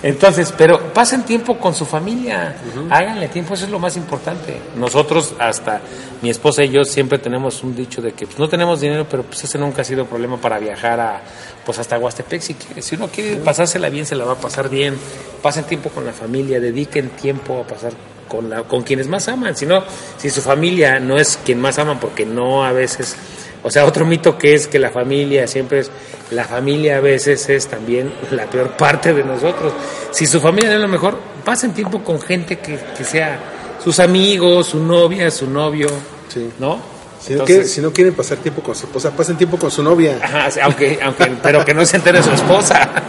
Entonces, 0.00 0.54
pero 0.56 0.92
pasen 0.92 1.24
tiempo 1.24 1.58
con 1.58 1.74
su 1.74 1.84
familia, 1.84 2.54
háganle 2.88 3.28
tiempo, 3.28 3.54
eso 3.54 3.64
es 3.64 3.70
lo 3.70 3.80
más 3.80 3.96
importante. 3.96 4.60
Nosotros, 4.76 5.34
hasta 5.40 5.80
mi 6.22 6.30
esposa 6.30 6.62
y 6.62 6.68
yo, 6.68 6.84
siempre 6.84 7.18
tenemos 7.18 7.64
un 7.64 7.74
dicho 7.74 8.00
de 8.00 8.12
que 8.12 8.26
pues, 8.26 8.38
no 8.38 8.48
tenemos 8.48 8.80
dinero, 8.80 9.06
pero 9.10 9.24
pues 9.24 9.42
ese 9.42 9.58
nunca 9.58 9.82
ha 9.82 9.84
sido 9.84 10.06
problema 10.06 10.36
para 10.36 10.60
viajar 10.60 11.00
a, 11.00 11.20
pues 11.64 11.80
hasta 11.80 11.98
Huastepec 11.98 12.42
si 12.42 12.54
quiere. 12.54 12.82
Si 12.82 12.94
uno 12.94 13.08
quiere 13.08 13.36
pasársela 13.36 13.88
bien, 13.88 14.06
se 14.06 14.14
la 14.14 14.24
va 14.24 14.34
a 14.34 14.40
pasar 14.40 14.68
bien. 14.68 14.96
Pasen 15.42 15.64
tiempo 15.64 15.90
con 15.90 16.06
la 16.06 16.12
familia, 16.12 16.60
dediquen 16.60 17.08
tiempo 17.10 17.60
a 17.60 17.66
pasar 17.66 17.92
con, 18.30 18.48
la, 18.48 18.62
con 18.62 18.82
quienes 18.82 19.08
más 19.08 19.28
aman. 19.28 19.54
Si 19.56 19.66
no, 19.66 19.82
si 20.16 20.30
su 20.30 20.40
familia 20.40 20.98
no 21.00 21.18
es 21.18 21.38
quien 21.44 21.60
más 21.60 21.78
aman, 21.78 21.98
porque 22.00 22.24
no 22.24 22.64
a 22.64 22.72
veces, 22.72 23.16
o 23.62 23.70
sea, 23.70 23.84
otro 23.84 24.06
mito 24.06 24.38
que 24.38 24.54
es 24.54 24.66
que 24.68 24.78
la 24.78 24.90
familia 24.90 25.46
siempre 25.46 25.80
es, 25.80 25.90
la 26.30 26.44
familia 26.44 26.98
a 26.98 27.00
veces 27.00 27.48
es 27.50 27.66
también 27.66 28.12
la 28.30 28.44
peor 28.46 28.70
parte 28.76 29.12
de 29.12 29.24
nosotros. 29.24 29.72
Si 30.12 30.24
su 30.26 30.40
familia 30.40 30.70
no 30.70 30.76
es 30.76 30.80
lo 30.82 30.88
mejor, 30.88 31.18
pasen 31.44 31.72
tiempo 31.74 32.02
con 32.04 32.20
gente 32.22 32.58
que, 32.60 32.78
que 32.96 33.04
sea 33.04 33.38
sus 33.82 33.98
amigos, 33.98 34.68
su 34.68 34.78
novia, 34.82 35.30
su 35.30 35.50
novio, 35.50 35.88
Sí. 36.28 36.48
¿no? 36.60 36.78
Si 37.20 37.30
no, 37.34 37.40
Entonces- 37.40 37.46
quieren, 37.46 37.68
si 37.68 37.80
no 37.82 37.92
quieren 37.92 38.14
pasar 38.14 38.38
tiempo 38.38 38.62
con 38.62 38.74
su 38.74 38.86
esposa, 38.86 39.10
pasen 39.10 39.36
tiempo 39.36 39.58
con 39.58 39.70
su 39.70 39.82
novia. 39.82 40.18
Ajá, 40.22 40.50
sí, 40.50 40.60
aunque, 40.60 40.98
aunque, 41.02 41.26
pero 41.42 41.62
que 41.64 41.74
no 41.74 41.84
se 41.84 41.96
entere 41.96 42.22
su 42.22 42.30
esposa. 42.30 42.88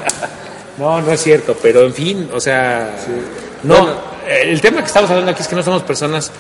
No, 0.78 1.00
no 1.00 1.12
es 1.12 1.22
cierto, 1.22 1.56
pero 1.62 1.82
en 1.86 1.94
fin, 1.94 2.30
o 2.34 2.40
sea, 2.40 2.96
no, 3.64 3.76
Bueno. 3.82 4.11
Eh, 4.32 4.52
el 4.52 4.62
tema 4.62 4.82
que 4.82 4.88
estamos 4.88 5.10
hablando 5.10 5.32
aquí 5.32 5.42
es 5.42 5.48
que 5.48 5.56
no 5.56 5.64
somos 5.64 5.84
personas, 5.84 6.32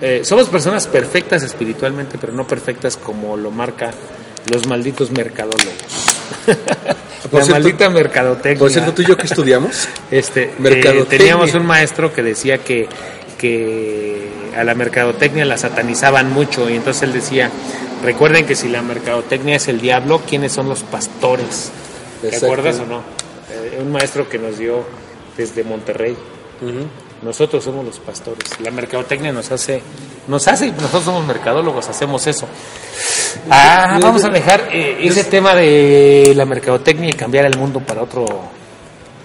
eh, 0.00 0.20
somos 0.24 0.48
personas 0.48 0.86
perfectas 0.86 1.42
espiritualmente, 1.42 2.18
pero 2.18 2.32
no 2.32 2.46
perfectas 2.46 2.96
como 2.96 3.36
lo 3.36 3.50
marca 3.50 3.90
los 4.50 4.66
malditos 4.66 5.10
mercadólogos. 5.10 5.74
Por 7.30 7.40
La 7.40 7.44
cierto- 7.44 7.50
maldita 7.52 7.90
mercadotecnia. 7.90 8.58
Por 8.58 8.70
cierto, 8.70 8.92
tú 8.94 9.02
y 9.02 9.06
yo 9.06 9.16
que 9.16 9.26
estudiamos. 9.26 9.88
Este, 10.10 10.44
eh, 10.44 10.54
Mercadotecnia. 10.58 11.18
teníamos 11.18 11.54
un 11.54 11.66
maestro 11.66 12.12
que 12.12 12.22
decía 12.22 12.58
que, 12.58 12.88
que 13.38 14.28
a 14.56 14.64
la 14.64 14.74
mercadotecnia 14.74 15.44
la 15.44 15.56
satanizaban 15.56 16.32
mucho 16.32 16.68
y 16.68 16.74
entonces 16.76 17.02
él 17.04 17.12
decía, 17.12 17.50
recuerden 18.02 18.46
que 18.46 18.56
si 18.56 18.68
la 18.68 18.82
mercadotecnia 18.82 19.56
es 19.56 19.68
el 19.68 19.80
diablo, 19.80 20.22
¿quiénes 20.28 20.52
son 20.52 20.68
los 20.68 20.82
pastores? 20.82 21.70
¿Te 22.22 22.34
acuerdas 22.36 22.80
o 22.80 22.86
no? 22.86 22.98
Eh, 23.52 23.78
un 23.80 23.92
maestro 23.92 24.28
que 24.28 24.38
nos 24.38 24.58
dio 24.58 24.84
desde 25.36 25.62
Monterrey. 25.62 26.16
Nosotros 27.22 27.62
somos 27.62 27.84
los 27.84 27.98
pastores. 27.98 28.48
La 28.60 28.70
mercadotecnia 28.70 29.30
nos 29.32 29.50
hace, 29.52 29.82
nos 30.26 30.48
hace, 30.48 30.66
y 30.68 30.70
nosotros 30.72 31.04
somos 31.04 31.26
mercadólogos, 31.26 31.88
hacemos 31.88 32.26
eso. 32.26 32.46
Ah, 33.50 33.98
vamos 34.02 34.24
a 34.24 34.28
dejar 34.28 34.68
eh, 34.72 34.98
ese 35.02 35.24
tema 35.24 35.54
de 35.54 36.32
la 36.34 36.44
mercadotecnia 36.46 37.10
y 37.10 37.12
cambiar 37.12 37.44
el 37.44 37.56
mundo 37.58 37.80
para 37.80 38.02
otro. 38.02 38.24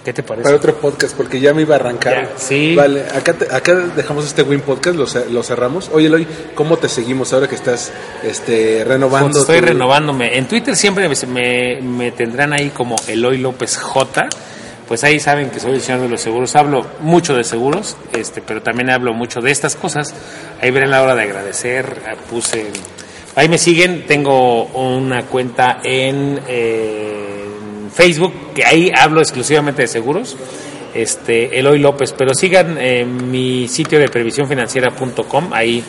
¿Qué 0.04 0.12
te 0.12 0.22
parece? 0.22 0.44
Para 0.44 0.56
otro 0.56 0.74
podcast, 0.76 1.16
porque 1.16 1.40
ya 1.40 1.52
me 1.52 1.62
iba 1.62 1.74
a 1.74 1.78
arrancar. 1.80 2.28
Ya, 2.28 2.30
sí. 2.38 2.76
Vale, 2.76 3.00
acá, 3.12 3.32
te- 3.32 3.52
acá 3.52 3.74
dejamos 3.74 4.24
este 4.24 4.42
Win 4.42 4.60
Podcast, 4.60 4.96
lo, 4.96 5.06
lo 5.32 5.42
cerramos. 5.42 5.90
Oye, 5.92 6.06
Eloy, 6.06 6.28
¿cómo 6.54 6.76
te 6.76 6.88
seguimos 6.88 7.32
ahora 7.32 7.48
que 7.48 7.56
estás 7.56 7.90
este, 8.22 8.84
renovando? 8.86 9.30
Pues 9.30 9.40
estoy 9.40 9.58
tu- 9.60 9.66
renovándome. 9.66 10.38
En 10.38 10.46
Twitter 10.46 10.76
siempre 10.76 11.08
me, 11.08 11.16
me- 11.26 11.80
me 11.82 12.12
tendrán 12.12 12.52
ahí 12.52 12.70
como 12.70 12.94
Eloy 13.08 13.38
López 13.38 13.78
J. 13.78 14.28
Pues 14.88 15.02
ahí 15.02 15.18
saben 15.18 15.50
que 15.50 15.58
soy 15.58 15.72
el 15.72 15.80
señor 15.80 16.02
de 16.02 16.08
los 16.08 16.20
seguros. 16.20 16.54
Hablo 16.54 16.86
mucho 17.00 17.34
de 17.34 17.42
seguros, 17.42 17.96
este, 18.12 18.40
pero 18.40 18.62
también 18.62 18.90
hablo 18.90 19.12
mucho 19.14 19.40
de 19.40 19.50
estas 19.50 19.74
cosas. 19.74 20.14
Ahí 20.60 20.70
verán 20.70 20.90
la 20.90 21.02
hora 21.02 21.16
de 21.16 21.22
agradecer. 21.22 22.02
Ah, 22.06 22.14
Puse. 22.30 22.66
Ahí 23.34 23.48
me 23.48 23.58
siguen. 23.58 24.06
Tengo 24.06 24.66
una 24.66 25.24
cuenta 25.24 25.80
en, 25.82 26.40
eh, 26.46 27.46
Facebook 27.92 28.52
que 28.54 28.64
ahí 28.64 28.92
hablo 28.96 29.20
exclusivamente 29.20 29.82
de 29.82 29.88
seguros. 29.88 30.36
Este, 30.94 31.58
Eloy 31.58 31.80
López. 31.80 32.14
Pero 32.16 32.32
sigan 32.34 32.76
eh, 32.78 33.04
mi 33.04 33.66
sitio 33.66 33.98
de 33.98 34.08
previsiónfinanciera.com. 34.08 35.52
Ahí 35.52 35.82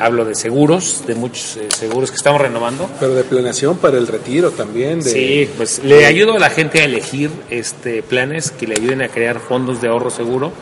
hablo 0.00 0.24
de 0.24 0.34
seguros, 0.34 1.04
de 1.06 1.14
muchos 1.14 1.56
eh, 1.58 1.68
seguros 1.70 2.10
que 2.10 2.16
estamos 2.16 2.40
renovando. 2.40 2.88
Pero 2.98 3.14
de 3.14 3.22
planeación 3.22 3.76
para 3.78 3.98
el 3.98 4.06
retiro 4.08 4.50
también. 4.50 5.00
De, 5.00 5.10
Sí, 5.10 5.50
pues 5.56 5.80
le 5.84 6.06
ayudo 6.06 6.34
a 6.34 6.38
la 6.38 6.50
gente 6.50 6.80
a 6.80 6.84
elegir 6.84 7.30
este 7.50 8.02
planes 8.02 8.50
que 8.50 8.66
le 8.66 8.74
ayuden 8.76 9.02
a 9.02 9.08
crear 9.08 9.38
fondos 9.40 9.80
de 9.80 9.88
ahorro 9.88 10.10
seguro 10.10 10.52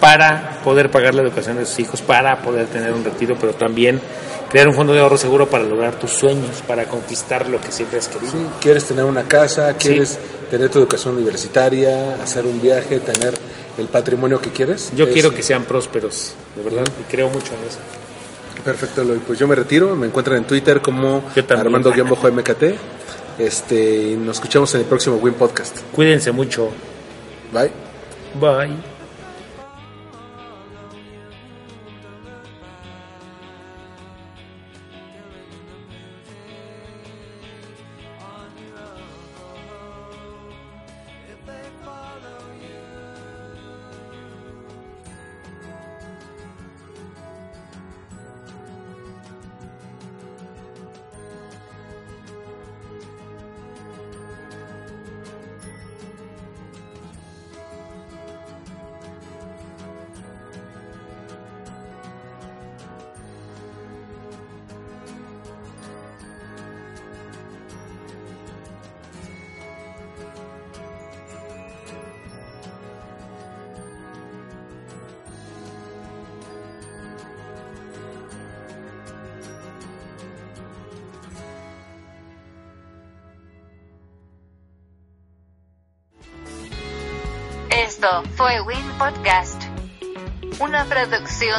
para 0.00 0.60
poder 0.62 0.90
pagar 0.90 1.14
la 1.14 1.22
educación 1.22 1.56
de 1.58 1.66
sus 1.66 1.78
hijos, 1.80 2.00
para 2.02 2.42
poder 2.42 2.66
tener 2.66 2.92
un 2.92 3.02
retiro, 3.04 3.36
pero 3.40 3.54
también 3.54 4.00
crear 4.50 4.68
un 4.68 4.74
fondo 4.74 4.92
de 4.92 5.00
ahorro 5.00 5.16
seguro 5.16 5.48
para 5.48 5.64
lograr 5.64 5.98
tus 5.98 6.10
sueños, 6.12 6.62
para 6.66 6.84
conquistar 6.84 7.48
lo 7.48 7.60
que 7.60 7.72
siempre 7.72 7.98
has 7.98 8.08
querido. 8.08 8.30
Sí, 8.30 8.38
quieres 8.60 8.84
tener 8.84 9.04
una 9.04 9.24
casa, 9.24 9.74
quieres 9.74 10.18
tener 10.50 10.68
tu 10.70 10.78
educación 10.78 11.14
universitaria, 11.16 12.14
hacer 12.22 12.44
un 12.44 12.60
viaje, 12.60 13.00
tener 13.00 13.34
el 13.78 13.86
patrimonio 13.88 14.40
que 14.40 14.50
quieres. 14.50 14.90
Yo 14.94 15.06
Es- 15.06 15.12
quiero 15.12 15.34
que 15.34 15.42
sean 15.42 15.64
prósperos, 15.64 16.34
de 16.56 16.62
verdad, 16.62 16.84
y 17.00 17.10
creo 17.10 17.28
mucho 17.28 17.52
en 17.54 17.68
eso. 17.68 17.78
Perfecto, 18.66 19.02
Eloy. 19.02 19.18
Pues 19.18 19.38
yo 19.38 19.46
me 19.46 19.54
retiro. 19.54 19.94
Me 19.94 20.08
encuentran 20.08 20.38
en 20.38 20.44
Twitter 20.44 20.82
como. 20.82 21.22
Armando-MKT. 21.48 22.64
Este, 23.38 24.10
y 24.12 24.16
nos 24.16 24.36
escuchamos 24.36 24.74
en 24.74 24.80
el 24.80 24.86
próximo 24.86 25.16
Win 25.16 25.34
Podcast. 25.34 25.78
Cuídense 25.92 26.32
mucho. 26.32 26.70
Bye. 27.52 27.70
Bye. 28.40 28.95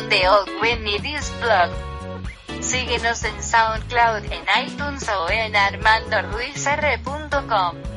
De 0.09 0.29
Old 0.29 0.49
Win 0.61 0.83
News 0.83 1.31
Blog. 1.41 1.71
Síguenos 2.61 3.23
en 3.23 3.41
SoundCloud, 3.43 4.31
en 4.31 4.45
iTunes 4.65 5.09
o 5.09 5.29
en 5.29 5.55
armandoruizr.com. 5.55 7.96